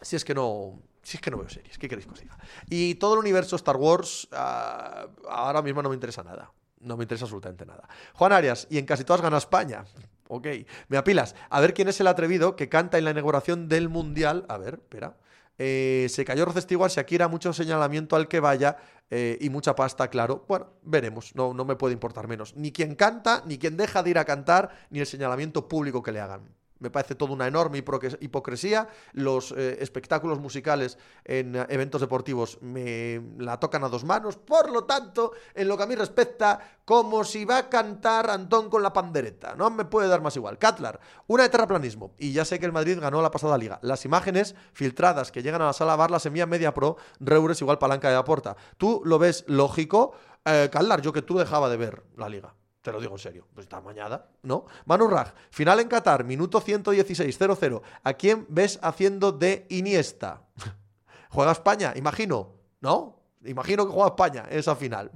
Si 0.01 0.17
es 0.17 0.25
que 0.25 0.35
no, 0.35 0.81
si 1.03 1.17
es 1.17 1.21
que 1.21 1.31
no 1.31 1.39
veo 1.39 1.49
series, 1.49 1.79
¿qué 1.79 1.89
queréis 1.89 2.07
que? 2.07 2.29
Y 2.69 2.97
todo 2.97 3.15
el 3.15 3.21
universo 3.21 3.57
Star 3.57 3.77
Wars 3.77 4.29
ah, 4.33 5.09
ahora 5.29 5.63
mismo 5.63 5.83
no 5.83 5.89
me 5.89 5.95
interesa 5.95 6.23
nada. 6.23 6.53
No 6.81 6.97
me 6.97 7.05
interesa 7.05 7.25
absolutamente 7.25 7.65
nada. 7.65 7.89
Juan 8.13 8.33
Arias, 8.33 8.67
y 8.71 8.79
en 8.79 8.85
casi 8.85 9.03
todas 9.03 9.23
gana 9.23 9.39
España. 9.39 9.85
Ok, 10.29 10.47
me 10.89 10.99
apilas. 10.99 11.35
A 11.49 11.61
ver 11.61 11.73
quién 11.73 11.89
es 11.89 12.01
el 12.01 12.07
atrevido 12.07 12.57
que 12.57 12.69
canta 12.69 12.99
en 12.99 13.05
la 13.05 13.13
inauguración 13.13 13.69
del 13.69 13.89
Mundial. 13.89 14.45
A 14.49 14.59
ver, 14.59 14.75
espera. 14.75 15.17
Eh, 15.59 16.07
se 16.11 16.25
cayó 16.25 16.45
Rocestigual, 16.45 16.91
Shakira, 16.91 17.29
mucho 17.29 17.53
señalamiento 17.53 18.17
al 18.17 18.29
que 18.29 18.41
vaya 18.41 18.77
eh, 19.11 19.39
y 19.41 19.51
mucha 19.51 19.75
pasta, 19.75 20.09
claro. 20.09 20.45
Bueno, 20.49 20.71
veremos, 20.83 21.35
no, 21.35 21.55
no 21.55 21.65
me 21.65 21.77
puede 21.77 21.95
importar 21.95 22.29
menos. 22.29 22.57
Ni 22.57 22.73
quien 22.73 22.95
canta, 22.95 23.43
ni 23.47 23.59
quien 23.59 23.77
deja 23.77 24.03
de 24.03 24.11
ir 24.11 24.19
a 24.19 24.25
cantar, 24.25 24.71
ni 24.91 25.01
el 25.01 25.07
señalamiento 25.07 25.69
público 25.69 26.03
que 26.03 26.13
le 26.13 26.21
hagan. 26.21 26.56
Me 26.79 26.91
parece 26.91 27.15
toda 27.15 27.33
una 27.33 27.47
enorme 27.47 27.79
hipocresía. 27.79 28.89
Los 29.13 29.53
eh, 29.53 29.79
espectáculos 29.81 30.39
musicales 30.39 30.99
en 31.25 31.57
eh, 31.57 31.67
eventos 31.69 32.01
deportivos 32.01 32.59
me 32.61 33.23
la 33.39 33.59
tocan 33.59 33.85
a 33.85 33.89
dos 33.89 34.05
manos. 34.05 34.37
Por 34.37 34.71
lo 34.71 34.85
tanto, 34.85 35.33
en 35.55 35.69
lo 35.69 35.77
que 35.77 35.83
a 35.85 35.87
mí 35.87 35.95
respecta, 35.95 36.61
como 36.85 37.25
si 37.25 37.45
va 37.45 37.59
a 37.59 37.69
cantar 37.69 38.31
Antón 38.31 38.69
con 38.69 38.83
la 38.83 38.93
pandereta. 38.93 39.55
No 39.55 39.71
me 39.71 39.85
puede 39.85 40.09
dar 40.09 40.21
más 40.21 40.37
igual. 40.37 40.59
Catlar, 40.59 41.01
una 41.27 41.45
de 41.45 41.49
terraplanismo. 41.49 42.15
Y 42.19 42.33
ya 42.33 42.45
sé 42.45 42.59
que 42.59 42.67
el 42.67 42.73
Madrid 42.73 42.99
ganó 43.01 43.23
la 43.23 43.31
pasada 43.31 43.57
liga. 43.57 43.79
Las 43.83 44.05
imágenes 44.05 44.55
filtradas 44.73 45.33
que 45.33 45.43
llegan 45.43 45.63
a 45.63 45.67
la 45.67 45.73
sala 45.73 45.97
bar 45.97 46.11
las 46.11 46.27
envía 46.27 46.47
Media 46.47 46.75
Pro. 46.75 46.97
Reures 47.21 47.61
igual 47.61 47.79
palanca 47.79 48.11
de 48.11 48.17
aporta. 48.17 48.57
¿Tú 48.77 49.03
lo 49.05 49.19
ves 49.19 49.45
lógico? 49.47 50.13
Eh, 50.45 50.69
Catlar, 50.71 51.01
yo 51.01 51.13
que 51.13 51.23
tú 51.23 51.39
dejaba 51.39 51.69
de 51.69 51.77
ver 51.77 52.03
la 52.17 52.29
liga 52.29 52.55
Te 52.87 52.93
lo 52.93 53.01
digo 53.01 53.15
en 53.15 53.19
serio. 53.19 53.49
Pues 53.53 53.65
está 53.65 53.81
mañana, 53.81 54.27
¿no? 54.43 54.67
Manu 54.85 55.09
Raj, 55.09 55.35
final 55.51 55.81
en 55.81 55.89
Qatar, 55.89 56.23
minuto 56.23 56.61
116, 56.61 57.37
0-0. 57.37 57.83
¿A 58.05 58.13
quién 58.13 58.47
ves 58.49 58.79
haciendo 58.81 59.33
de 59.33 59.67
Iniesta? 59.71 60.45
¿Juega 61.31 61.51
España? 61.51 61.95
Imagino. 61.97 62.53
¿No? 62.81 63.25
Imagino 63.45 63.87
que 63.87 63.93
juega 63.93 64.11
España 64.11 64.45
en 64.49 64.61
esa 64.61 64.77
final. 64.77 65.11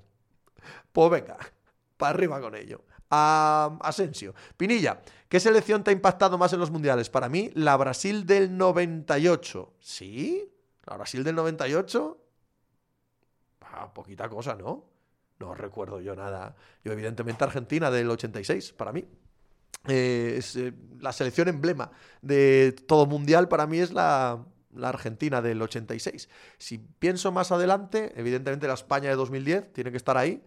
Pues 0.90 1.10
venga, 1.12 1.38
para 1.96 2.10
arriba 2.10 2.40
con 2.40 2.56
ello. 2.56 2.82
A 3.08 3.78
Asensio. 3.82 4.34
Pinilla, 4.56 5.00
¿qué 5.28 5.38
selección 5.38 5.84
te 5.84 5.90
ha 5.90 5.92
impactado 5.92 6.36
más 6.38 6.52
en 6.52 6.58
los 6.58 6.72
mundiales? 6.72 7.08
Para 7.08 7.28
mí, 7.28 7.52
la 7.54 7.76
Brasil 7.76 8.26
del 8.26 8.58
98. 8.58 9.74
¿Sí? 9.78 10.52
¿La 10.86 10.96
Brasil 10.96 11.22
del 11.22 11.36
98? 11.36 12.18
Ah, 13.60 13.94
poquita 13.94 14.28
cosa, 14.28 14.56
¿no? 14.56 14.90
No 15.40 15.54
recuerdo 15.54 16.00
yo 16.00 16.14
nada. 16.14 16.54
Yo, 16.84 16.92
evidentemente, 16.92 17.42
Argentina 17.42 17.90
del 17.90 18.10
86, 18.10 18.74
para 18.74 18.92
mí. 18.92 19.04
Eh, 19.88 20.34
es, 20.36 20.56
eh, 20.56 20.74
la 21.00 21.12
selección 21.12 21.48
emblema 21.48 21.90
de 22.20 22.76
todo 22.86 23.06
mundial 23.06 23.48
para 23.48 23.66
mí 23.66 23.78
es 23.78 23.92
la, 23.92 24.44
la 24.74 24.90
Argentina 24.90 25.40
del 25.40 25.60
86. 25.62 26.28
Si 26.58 26.78
pienso 26.78 27.32
más 27.32 27.50
adelante, 27.50 28.12
evidentemente 28.16 28.68
la 28.68 28.74
España 28.74 29.08
de 29.08 29.16
2010 29.16 29.72
tiene 29.72 29.90
que 29.90 29.96
estar 29.96 30.18
ahí 30.18 30.44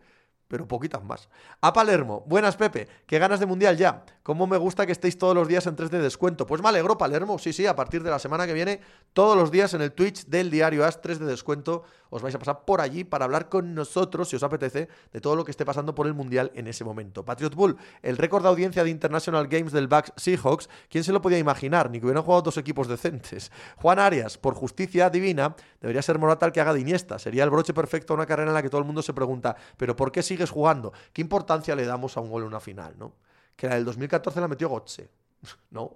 pero 0.53 0.67
poquitas 0.67 1.03
más. 1.03 1.29
A 1.61 1.73
Palermo, 1.73 2.23
buenas 2.27 2.55
Pepe, 2.55 2.87
qué 3.07 3.17
ganas 3.17 3.39
de 3.39 3.47
mundial 3.47 3.75
ya. 3.75 4.05
Cómo 4.21 4.45
me 4.45 4.57
gusta 4.57 4.85
que 4.85 4.91
estéis 4.91 5.17
todos 5.17 5.33
los 5.33 5.47
días 5.47 5.65
en 5.65 5.75
3 5.75 5.89
de 5.89 5.99
descuento. 5.99 6.45
Pues 6.45 6.61
me 6.61 6.69
alegro, 6.69 6.95
Palermo, 6.95 7.39
sí, 7.39 7.53
sí, 7.53 7.65
a 7.65 7.75
partir 7.75 8.03
de 8.03 8.11
la 8.11 8.19
semana 8.19 8.45
que 8.45 8.53
viene, 8.53 8.79
todos 9.13 9.35
los 9.35 9.49
días 9.49 9.73
en 9.73 9.81
el 9.81 9.93
Twitch 9.93 10.25
del 10.27 10.51
diario 10.51 10.85
As 10.85 11.01
3 11.01 11.17
de 11.17 11.25
descuento, 11.25 11.85
os 12.13 12.21
vais 12.21 12.35
a 12.35 12.39
pasar 12.39 12.63
por 12.63 12.79
allí 12.79 13.03
para 13.03 13.25
hablar 13.25 13.49
con 13.49 13.73
nosotros, 13.73 14.29
si 14.29 14.35
os 14.35 14.43
apetece, 14.43 14.87
de 15.11 15.19
todo 15.19 15.35
lo 15.35 15.43
que 15.43 15.49
esté 15.49 15.65
pasando 15.65 15.95
por 15.95 16.05
el 16.05 16.13
mundial 16.13 16.51
en 16.53 16.67
ese 16.67 16.83
momento. 16.83 17.25
Patriot 17.25 17.55
Bull, 17.55 17.75
el 18.03 18.17
récord 18.17 18.43
de 18.43 18.49
audiencia 18.49 18.83
de 18.83 18.91
International 18.91 19.47
Games 19.47 19.71
del 19.71 19.87
Bucks 19.87 20.13
Seahawks, 20.15 20.69
¿quién 20.89 21.03
se 21.03 21.11
lo 21.11 21.23
podía 21.23 21.39
imaginar? 21.39 21.89
Ni 21.89 21.99
que 21.99 22.05
hubieran 22.05 22.23
jugado 22.23 22.43
dos 22.43 22.57
equipos 22.57 22.87
decentes. 22.87 23.51
Juan 23.77 23.97
Arias, 23.97 24.37
por 24.37 24.53
justicia 24.53 25.09
divina, 25.09 25.55
debería 25.81 26.03
ser 26.03 26.19
Morata 26.19 26.45
el 26.45 26.51
que 26.51 26.61
haga 26.61 26.73
de 26.73 26.81
Iniesta. 26.81 27.17
Sería 27.17 27.43
el 27.43 27.49
broche 27.49 27.73
perfecto 27.73 28.13
a 28.13 28.15
una 28.15 28.27
carrera 28.27 28.51
en 28.51 28.53
la 28.53 28.61
que 28.61 28.69
todo 28.69 28.79
el 28.79 28.85
mundo 28.85 29.01
se 29.01 29.13
pregunta, 29.13 29.55
¿pero 29.75 29.95
por 29.95 30.11
qué 30.11 30.21
sigues 30.21 30.51
jugando? 30.51 30.93
¿Qué 31.13 31.21
importancia 31.21 31.75
le 31.75 31.85
damos 31.85 32.15
a 32.15 32.21
un 32.21 32.29
gol 32.29 32.43
en 32.43 32.49
una 32.49 32.59
final, 32.59 32.93
no? 32.99 33.15
Que 33.55 33.67
la 33.67 33.75
del 33.75 33.85
2014 33.85 34.39
la 34.39 34.47
metió 34.47 34.69
Gotze. 34.69 35.09
no. 35.71 35.95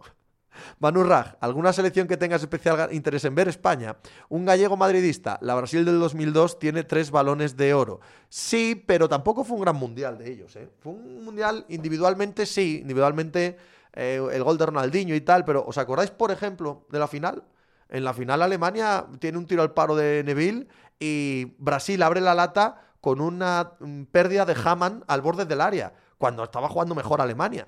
Manu 0.80 1.04
Raj, 1.04 1.36
¿alguna 1.40 1.74
selección 1.74 2.08
que 2.08 2.18
tengas 2.18 2.42
especial 2.42 2.94
interés 2.94 3.26
en 3.26 3.34
ver? 3.34 3.48
España. 3.48 3.98
Un 4.30 4.46
gallego 4.46 4.78
madridista. 4.78 5.40
La 5.42 5.56
Brasil 5.56 5.84
del 5.84 6.00
2002 6.00 6.60
tiene 6.60 6.84
tres 6.84 7.10
balones 7.10 7.58
de 7.58 7.74
oro. 7.74 8.00
Sí, 8.30 8.84
pero 8.86 9.10
tampoco 9.10 9.44
fue 9.44 9.56
un 9.56 9.64
gran 9.64 9.76
mundial 9.76 10.20
de 10.20 10.32
ellos. 10.32 10.56
¿eh? 10.56 10.70
Fue 10.80 10.92
un 10.94 11.26
mundial 11.26 11.66
individualmente, 11.70 12.46
sí. 12.46 12.80
Individualmente 12.82 13.58
eh, 13.94 14.22
el 14.32 14.44
gol 14.44 14.60
de 14.60 14.68
Ronaldinho 14.68 15.16
y 15.16 15.22
tal. 15.22 15.46
Pero 15.46 15.66
¿os 15.66 15.80
acordáis, 15.80 16.12
por 16.12 16.30
ejemplo, 16.30 16.86
de 16.92 17.00
la 17.00 17.08
final? 17.08 17.44
En 17.90 18.04
la 18.04 18.14
final 18.14 18.44
Alemania 18.44 19.08
tiene 19.20 19.40
un 19.40 19.48
tiro 19.48 19.64
al 19.64 19.74
paro 19.74 19.96
de 19.96 20.24
Neville 20.24 20.68
y 21.00 21.56
Brasil 21.58 22.04
abre 22.04 22.22
la 22.22 22.36
lata 22.36 22.82
con 23.02 23.22
una 23.22 23.72
mm, 23.80 24.04
pérdida 24.04 24.46
de 24.46 24.56
Hamann 24.64 25.04
al 25.08 25.22
borde 25.22 25.46
del 25.46 25.62
área, 25.62 25.94
cuando 26.18 26.44
estaba 26.44 26.70
jugando 26.70 26.94
mejor 26.94 27.22
Alemania. 27.22 27.68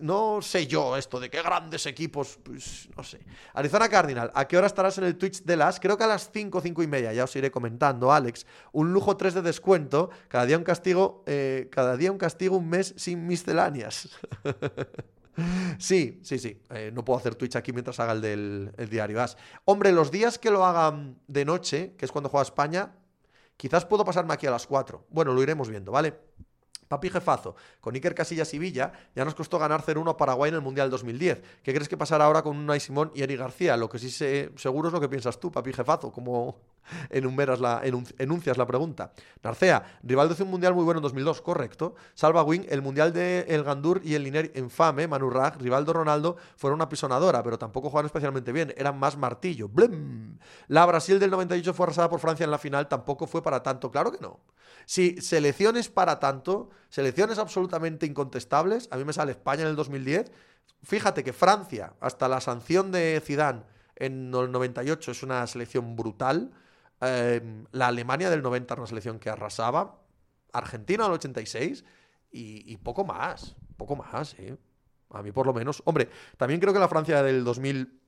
No 0.00 0.42
sé 0.42 0.66
yo 0.66 0.96
esto 0.96 1.18
de 1.20 1.30
qué 1.30 1.42
grandes 1.42 1.86
equipos, 1.86 2.38
pues 2.42 2.88
no 2.96 3.02
sé. 3.02 3.20
Arizona 3.54 3.88
Cardinal, 3.88 4.30
¿a 4.34 4.46
qué 4.46 4.56
hora 4.56 4.66
estarás 4.66 4.98
en 4.98 5.04
el 5.04 5.16
Twitch 5.16 5.42
de 5.42 5.56
las? 5.56 5.80
Creo 5.80 5.96
que 5.96 6.04
a 6.04 6.06
las 6.06 6.30
5, 6.32 6.60
5 6.60 6.82
y 6.82 6.86
media, 6.86 7.12
ya 7.12 7.24
os 7.24 7.36
iré 7.36 7.50
comentando, 7.50 8.12
Alex. 8.12 8.46
Un 8.72 8.92
lujo 8.92 9.16
3 9.16 9.34
de 9.34 9.42
descuento, 9.42 10.10
cada 10.28 10.46
día 10.46 10.58
un 10.58 10.64
castigo, 10.64 11.22
eh, 11.26 11.68
cada 11.70 11.96
día 11.96 12.12
un 12.12 12.18
castigo, 12.18 12.56
un 12.56 12.68
mes 12.68 12.94
sin 12.96 13.26
misceláneas. 13.26 14.08
Sí, 15.78 16.20
sí, 16.22 16.38
sí. 16.38 16.62
Eh, 16.70 16.90
no 16.94 17.04
puedo 17.04 17.18
hacer 17.18 17.34
Twitch 17.34 17.56
aquí 17.56 17.72
mientras 17.72 18.00
haga 18.00 18.12
el 18.12 18.22
del 18.22 18.88
diario 18.88 19.20
As. 19.20 19.36
Hombre, 19.66 19.92
los 19.92 20.10
días 20.10 20.38
que 20.38 20.50
lo 20.50 20.64
hagan 20.64 21.18
de 21.26 21.44
noche, 21.44 21.94
que 21.98 22.06
es 22.06 22.12
cuando 22.12 22.30
juega 22.30 22.42
España, 22.42 22.94
quizás 23.56 23.84
puedo 23.84 24.04
pasarme 24.04 24.32
aquí 24.32 24.46
a 24.46 24.50
las 24.50 24.66
4. 24.66 25.06
Bueno, 25.10 25.34
lo 25.34 25.42
iremos 25.42 25.68
viendo, 25.68 25.92
¿vale? 25.92 26.14
Papi 26.88 27.10
jefazo, 27.10 27.56
con 27.80 27.94
Iker 27.94 28.14
Casillas 28.14 28.52
y 28.54 28.58
Villa 28.58 28.92
ya 29.14 29.24
nos 29.24 29.34
costó 29.34 29.58
ganar 29.58 29.82
0-1 29.82 30.10
a 30.10 30.16
Paraguay 30.16 30.50
en 30.50 30.56
el 30.56 30.60
Mundial 30.60 30.90
2010. 30.90 31.42
¿Qué 31.62 31.72
crees 31.72 31.88
que 31.88 31.96
pasará 31.96 32.26
ahora 32.26 32.42
con 32.42 32.56
Unai 32.56 32.80
Simón 32.80 33.10
y 33.14 33.22
Eri 33.22 33.36
García? 33.36 33.76
Lo 33.76 33.88
que 33.88 33.98
sí 33.98 34.10
sé, 34.10 34.52
seguro 34.56 34.88
es 34.88 34.94
lo 34.94 35.00
que 35.00 35.08
piensas 35.08 35.40
tú, 35.40 35.50
papi 35.50 35.72
jefazo, 35.72 36.12
como 36.12 36.56
enumeras 37.10 37.60
la, 37.60 37.82
enuncias 38.18 38.56
la 38.56 38.66
pregunta. 38.66 39.12
Narcea, 39.42 39.98
rival 40.02 40.34
de 40.34 40.42
un 40.42 40.50
Mundial 40.50 40.74
muy 40.74 40.84
bueno 40.84 40.98
en 40.98 41.02
2002, 41.02 41.42
correcto. 41.42 41.94
Salva 42.14 42.42
Wing, 42.42 42.62
el 42.68 42.82
Mundial 42.82 43.12
de 43.12 43.46
El 43.48 43.64
Gandur 43.64 44.00
y 44.04 44.14
el 44.14 44.24
Liner 44.24 44.52
infame, 44.54 45.08
Manu 45.08 45.30
Raj, 45.30 45.56
Rivaldo 45.58 45.92
Ronaldo, 45.92 46.36
fueron 46.56 46.78
una 46.78 46.88
pisonadora, 46.88 47.42
pero 47.42 47.58
tampoco 47.58 47.90
jugaron 47.90 48.06
especialmente 48.06 48.52
bien, 48.52 48.74
eran 48.76 48.98
más 48.98 49.16
martillo. 49.16 49.68
¡Blum! 49.68 50.38
La 50.68 50.86
Brasil 50.86 51.18
del 51.18 51.30
98 51.30 51.74
fue 51.74 51.84
arrasada 51.84 52.08
por 52.08 52.20
Francia 52.20 52.44
en 52.44 52.50
la 52.50 52.58
final, 52.58 52.88
tampoco 52.88 53.26
fue 53.26 53.42
para 53.42 53.62
tanto, 53.62 53.90
claro 53.90 54.12
que 54.12 54.18
no. 54.20 54.40
Si 54.86 55.20
selecciones 55.20 55.88
para 55.88 56.20
tanto, 56.20 56.70
selecciones 56.88 57.38
absolutamente 57.38 58.06
incontestables, 58.06 58.88
a 58.90 58.96
mí 58.96 59.04
me 59.04 59.12
sale 59.12 59.32
España 59.32 59.62
en 59.62 59.68
el 59.68 59.76
2010. 59.76 60.30
Fíjate 60.82 61.24
que 61.24 61.32
Francia, 61.32 61.94
hasta 62.00 62.28
la 62.28 62.40
sanción 62.40 62.92
de 62.92 63.20
Zidane 63.24 63.62
en 63.96 64.32
el 64.34 64.52
98 64.52 65.10
es 65.10 65.22
una 65.22 65.46
selección 65.46 65.96
brutal. 65.96 66.52
Em, 67.00 67.66
la 67.72 67.88
Alemania 67.88 68.30
del 68.30 68.42
90 68.42 68.74
era 68.74 68.80
una 68.80 68.88
selección 68.88 69.18
que 69.18 69.30
arrasaba. 69.30 70.00
Argentina 70.52 71.04
del 71.04 71.12
86 71.14 71.84
y, 72.30 72.72
y 72.72 72.76
poco 72.78 73.04
más. 73.04 73.56
Poco 73.76 73.96
más, 73.96 74.34
¿eh? 74.38 74.56
A 75.10 75.22
mí 75.22 75.32
por 75.32 75.46
lo 75.46 75.54
menos. 75.54 75.82
Hombre, 75.84 76.08
también 76.36 76.60
creo 76.60 76.72
que 76.72 76.78
la 76.78 76.88
Francia 76.88 77.22
del 77.22 77.44
2000 77.44 78.00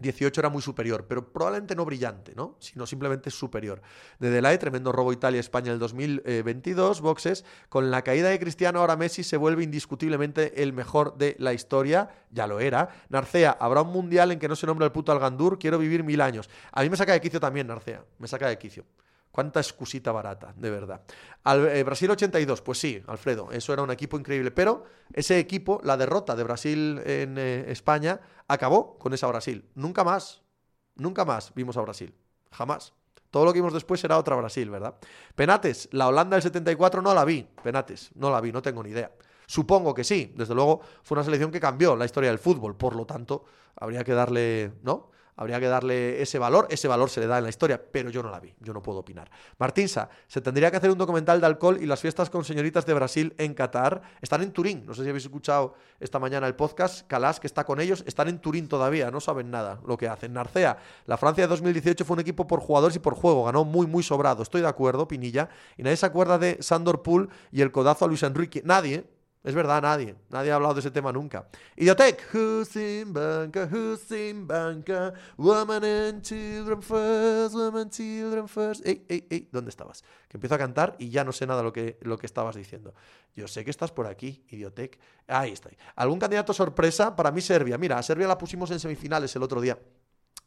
18 0.00 0.40
era 0.40 0.48
muy 0.48 0.62
superior, 0.62 1.06
pero 1.06 1.32
probablemente 1.32 1.76
no 1.76 1.84
brillante, 1.84 2.34
¿no? 2.34 2.56
Sino 2.58 2.86
simplemente 2.86 3.30
superior. 3.30 3.82
De 4.18 4.30
Delay, 4.30 4.58
tremendo 4.58 4.92
robo 4.92 5.12
Italia-España 5.12 5.72
el 5.72 5.78
2022, 5.78 7.00
boxes. 7.00 7.44
Con 7.68 7.90
la 7.90 8.02
caída 8.02 8.30
de 8.30 8.38
Cristiano, 8.38 8.80
ahora 8.80 8.96
Messi 8.96 9.22
se 9.22 9.36
vuelve 9.36 9.62
indiscutiblemente 9.62 10.62
el 10.62 10.72
mejor 10.72 11.16
de 11.16 11.36
la 11.38 11.52
historia. 11.52 12.08
Ya 12.30 12.46
lo 12.46 12.60
era. 12.60 12.88
Narcea, 13.08 13.56
habrá 13.60 13.82
un 13.82 13.92
mundial 13.92 14.32
en 14.32 14.38
que 14.38 14.48
no 14.48 14.56
se 14.56 14.66
nombra 14.66 14.86
el 14.86 14.92
puto 14.92 15.12
Algandur. 15.12 15.58
Quiero 15.58 15.78
vivir 15.78 16.02
mil 16.02 16.20
años. 16.20 16.48
A 16.72 16.82
mí 16.82 16.90
me 16.90 16.96
saca 16.96 17.12
de 17.12 17.20
quicio 17.20 17.38
también, 17.38 17.66
Narcea. 17.66 18.04
Me 18.18 18.26
saca 18.26 18.48
de 18.48 18.58
quicio. 18.58 18.84
Cuánta 19.30 19.60
excusita 19.60 20.10
barata, 20.10 20.52
de 20.56 20.70
verdad. 20.70 21.02
Eh, 21.44 21.82
Brasil 21.84 22.10
82, 22.10 22.62
pues 22.62 22.78
sí, 22.78 23.02
Alfredo, 23.06 23.52
eso 23.52 23.72
era 23.72 23.82
un 23.82 23.90
equipo 23.90 24.18
increíble. 24.18 24.50
Pero 24.50 24.84
ese 25.12 25.38
equipo, 25.38 25.80
la 25.84 25.96
derrota 25.96 26.34
de 26.34 26.42
Brasil 26.42 27.00
en 27.04 27.38
eh, 27.38 27.66
España, 27.68 28.20
acabó 28.48 28.98
con 28.98 29.14
esa 29.14 29.28
Brasil. 29.28 29.64
Nunca 29.76 30.02
más, 30.02 30.42
nunca 30.96 31.24
más 31.24 31.54
vimos 31.54 31.76
a 31.76 31.82
Brasil. 31.82 32.12
Jamás. 32.50 32.92
Todo 33.30 33.44
lo 33.44 33.52
que 33.52 33.60
vimos 33.60 33.72
después 33.72 34.00
será 34.00 34.18
otra 34.18 34.34
Brasil, 34.34 34.68
¿verdad? 34.68 34.96
Penates, 35.36 35.88
la 35.92 36.08
Holanda 36.08 36.34
del 36.34 36.42
74 36.42 37.00
no 37.00 37.14
la 37.14 37.24
vi. 37.24 37.46
Penates, 37.62 38.10
no 38.16 38.30
la 38.30 38.40
vi, 38.40 38.50
no 38.50 38.60
tengo 38.60 38.82
ni 38.82 38.90
idea. 38.90 39.12
Supongo 39.46 39.94
que 39.94 40.02
sí. 40.02 40.34
Desde 40.36 40.54
luego 40.54 40.80
fue 41.04 41.16
una 41.16 41.24
selección 41.24 41.52
que 41.52 41.60
cambió 41.60 41.94
la 41.94 42.04
historia 42.04 42.30
del 42.30 42.40
fútbol. 42.40 42.76
Por 42.76 42.96
lo 42.96 43.06
tanto, 43.06 43.44
habría 43.76 44.02
que 44.02 44.12
darle, 44.12 44.72
¿no? 44.82 45.10
Habría 45.40 45.58
que 45.58 45.68
darle 45.68 46.20
ese 46.20 46.38
valor, 46.38 46.66
ese 46.68 46.86
valor 46.86 47.08
se 47.08 47.18
le 47.18 47.26
da 47.26 47.38
en 47.38 47.44
la 47.44 47.48
historia, 47.48 47.82
pero 47.90 48.10
yo 48.10 48.22
no 48.22 48.30
la 48.30 48.38
vi, 48.40 48.52
yo 48.60 48.74
no 48.74 48.82
puedo 48.82 48.98
opinar. 48.98 49.30
Martinsa, 49.58 50.10
se 50.26 50.42
tendría 50.42 50.70
que 50.70 50.76
hacer 50.76 50.90
un 50.90 50.98
documental 50.98 51.40
de 51.40 51.46
alcohol 51.46 51.78
y 51.80 51.86
las 51.86 51.98
fiestas 51.98 52.28
con 52.28 52.44
señoritas 52.44 52.84
de 52.84 52.92
Brasil 52.92 53.34
en 53.38 53.54
Qatar. 53.54 54.02
Están 54.20 54.42
en 54.42 54.52
Turín, 54.52 54.84
no 54.84 54.92
sé 54.92 55.02
si 55.02 55.08
habéis 55.08 55.24
escuchado 55.24 55.76
esta 55.98 56.18
mañana 56.18 56.46
el 56.46 56.56
podcast, 56.56 57.06
Calas, 57.06 57.40
que 57.40 57.46
está 57.46 57.64
con 57.64 57.80
ellos, 57.80 58.04
están 58.06 58.28
en 58.28 58.38
Turín 58.38 58.68
todavía, 58.68 59.10
no 59.10 59.18
saben 59.18 59.50
nada 59.50 59.80
lo 59.86 59.96
que 59.96 60.08
hacen. 60.08 60.34
Narcea, 60.34 60.76
la 61.06 61.16
Francia 61.16 61.44
de 61.44 61.48
2018 61.48 62.04
fue 62.04 62.16
un 62.16 62.20
equipo 62.20 62.46
por 62.46 62.60
jugadores 62.60 62.96
y 62.96 62.98
por 62.98 63.14
juego, 63.14 63.44
ganó 63.44 63.64
muy, 63.64 63.86
muy 63.86 64.02
sobrado, 64.02 64.42
estoy 64.42 64.60
de 64.60 64.68
acuerdo, 64.68 65.08
Pinilla, 65.08 65.48
y 65.78 65.82
nadie 65.84 65.96
se 65.96 66.04
acuerda 66.04 66.36
de 66.36 66.58
Sandor 66.60 67.00
Pool 67.02 67.30
y 67.50 67.62
el 67.62 67.72
codazo 67.72 68.04
a 68.04 68.08
Luis 68.08 68.22
Enrique, 68.24 68.60
nadie, 68.62 69.06
es 69.42 69.54
verdad, 69.54 69.80
nadie. 69.80 70.14
Nadie 70.28 70.52
ha 70.52 70.56
hablado 70.56 70.74
de 70.74 70.80
ese 70.80 70.90
tema 70.90 71.12
nunca. 71.12 71.48
Idiotec. 71.76 72.34
Who's 72.34 72.76
in 72.76 73.12
banca, 73.12 73.68
who's 73.72 74.10
in 74.10 74.46
banca, 74.46 75.14
woman 75.38 75.82
and 75.82 76.22
children 76.22 76.82
first, 76.82 77.54
woman 77.54 77.88
children 77.88 78.46
first. 78.48 78.86
Ey, 78.86 79.06
ey, 79.08 79.26
ey, 79.30 79.48
¿dónde 79.50 79.70
estabas? 79.70 80.02
Que 80.28 80.36
empiezo 80.36 80.54
a 80.54 80.58
cantar 80.58 80.94
y 80.98 81.08
ya 81.08 81.24
no 81.24 81.32
sé 81.32 81.46
nada 81.46 81.62
lo 81.62 81.72
que, 81.72 81.98
lo 82.02 82.18
que 82.18 82.26
estabas 82.26 82.54
diciendo. 82.54 82.94
Yo 83.34 83.48
sé 83.48 83.64
que 83.64 83.70
estás 83.70 83.92
por 83.92 84.06
aquí, 84.06 84.44
Idiotec. 84.50 84.98
Ahí 85.26 85.52
está. 85.52 85.70
¿Algún 85.96 86.18
candidato 86.18 86.52
sorpresa? 86.52 87.16
Para 87.16 87.30
mí 87.30 87.40
Serbia. 87.40 87.78
Mira, 87.78 87.98
a 87.98 88.02
Serbia 88.02 88.28
la 88.28 88.36
pusimos 88.36 88.70
en 88.70 88.78
semifinales 88.78 89.34
el 89.36 89.42
otro 89.42 89.60
día 89.60 89.78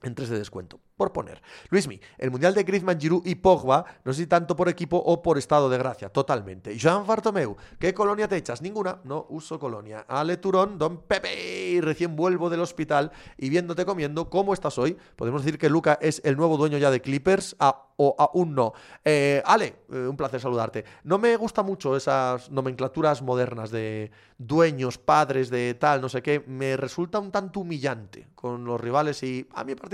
en 0.03 0.13
de 0.15 0.37
descuento, 0.37 0.79
por 0.95 1.11
poner. 1.11 1.41
Luismi, 1.69 1.99
el 2.17 2.31
mundial 2.31 2.53
de 2.53 2.63
Griezmann, 2.63 2.99
Giroud 2.99 3.25
y 3.25 3.35
Pogba, 3.35 3.85
no 4.03 4.13
sé 4.13 4.21
si 4.21 4.27
tanto 4.27 4.55
por 4.55 4.69
equipo 4.69 4.97
o 4.97 5.21
por 5.21 5.37
estado 5.37 5.69
de 5.69 5.77
gracia, 5.77 6.09
totalmente. 6.09 6.77
Jean 6.77 7.05
Bartomeu, 7.07 7.55
¿qué 7.79 7.93
colonia 7.93 8.27
te 8.27 8.37
echas? 8.37 8.61
Ninguna, 8.61 8.99
no 9.03 9.25
uso 9.29 9.59
colonia. 9.59 10.05
Ale 10.07 10.37
Turón, 10.37 10.77
Don 10.77 10.97
Pepe, 10.97 11.79
recién 11.81 12.15
vuelvo 12.15 12.49
del 12.49 12.61
hospital 12.61 13.11
y 13.37 13.49
viéndote 13.49 13.85
comiendo, 13.85 14.29
¿cómo 14.29 14.53
estás 14.53 14.77
hoy? 14.77 14.97
Podemos 15.15 15.43
decir 15.43 15.57
que 15.57 15.69
Luca 15.69 15.97
es 16.01 16.21
el 16.25 16.37
nuevo 16.37 16.57
dueño 16.57 16.77
ya 16.77 16.91
de 16.91 17.01
Clippers. 17.01 17.55
O 17.95 18.15
aún 18.17 18.55
no. 18.55 18.73
Eh, 19.05 19.41
Ale, 19.45 19.83
eh, 19.91 20.07
un 20.07 20.17
placer 20.17 20.39
saludarte. 20.41 20.83
No 21.03 21.19
me 21.19 21.35
gusta 21.37 21.61
mucho 21.61 21.95
esas 21.95 22.49
nomenclaturas 22.49 23.21
modernas 23.21 23.69
de 23.69 24.09
dueños, 24.39 24.97
padres, 24.97 25.51
de 25.51 25.75
tal, 25.75 26.01
no 26.01 26.09
sé 26.09 26.23
qué. 26.23 26.43
Me 26.47 26.75
resulta 26.75 27.19
un 27.19 27.31
tanto 27.31 27.59
humillante 27.59 28.29
con 28.33 28.65
los 28.65 28.81
rivales 28.81 29.21
y 29.21 29.47
a 29.53 29.63
mí 29.63 29.75
particularmente 29.75 29.92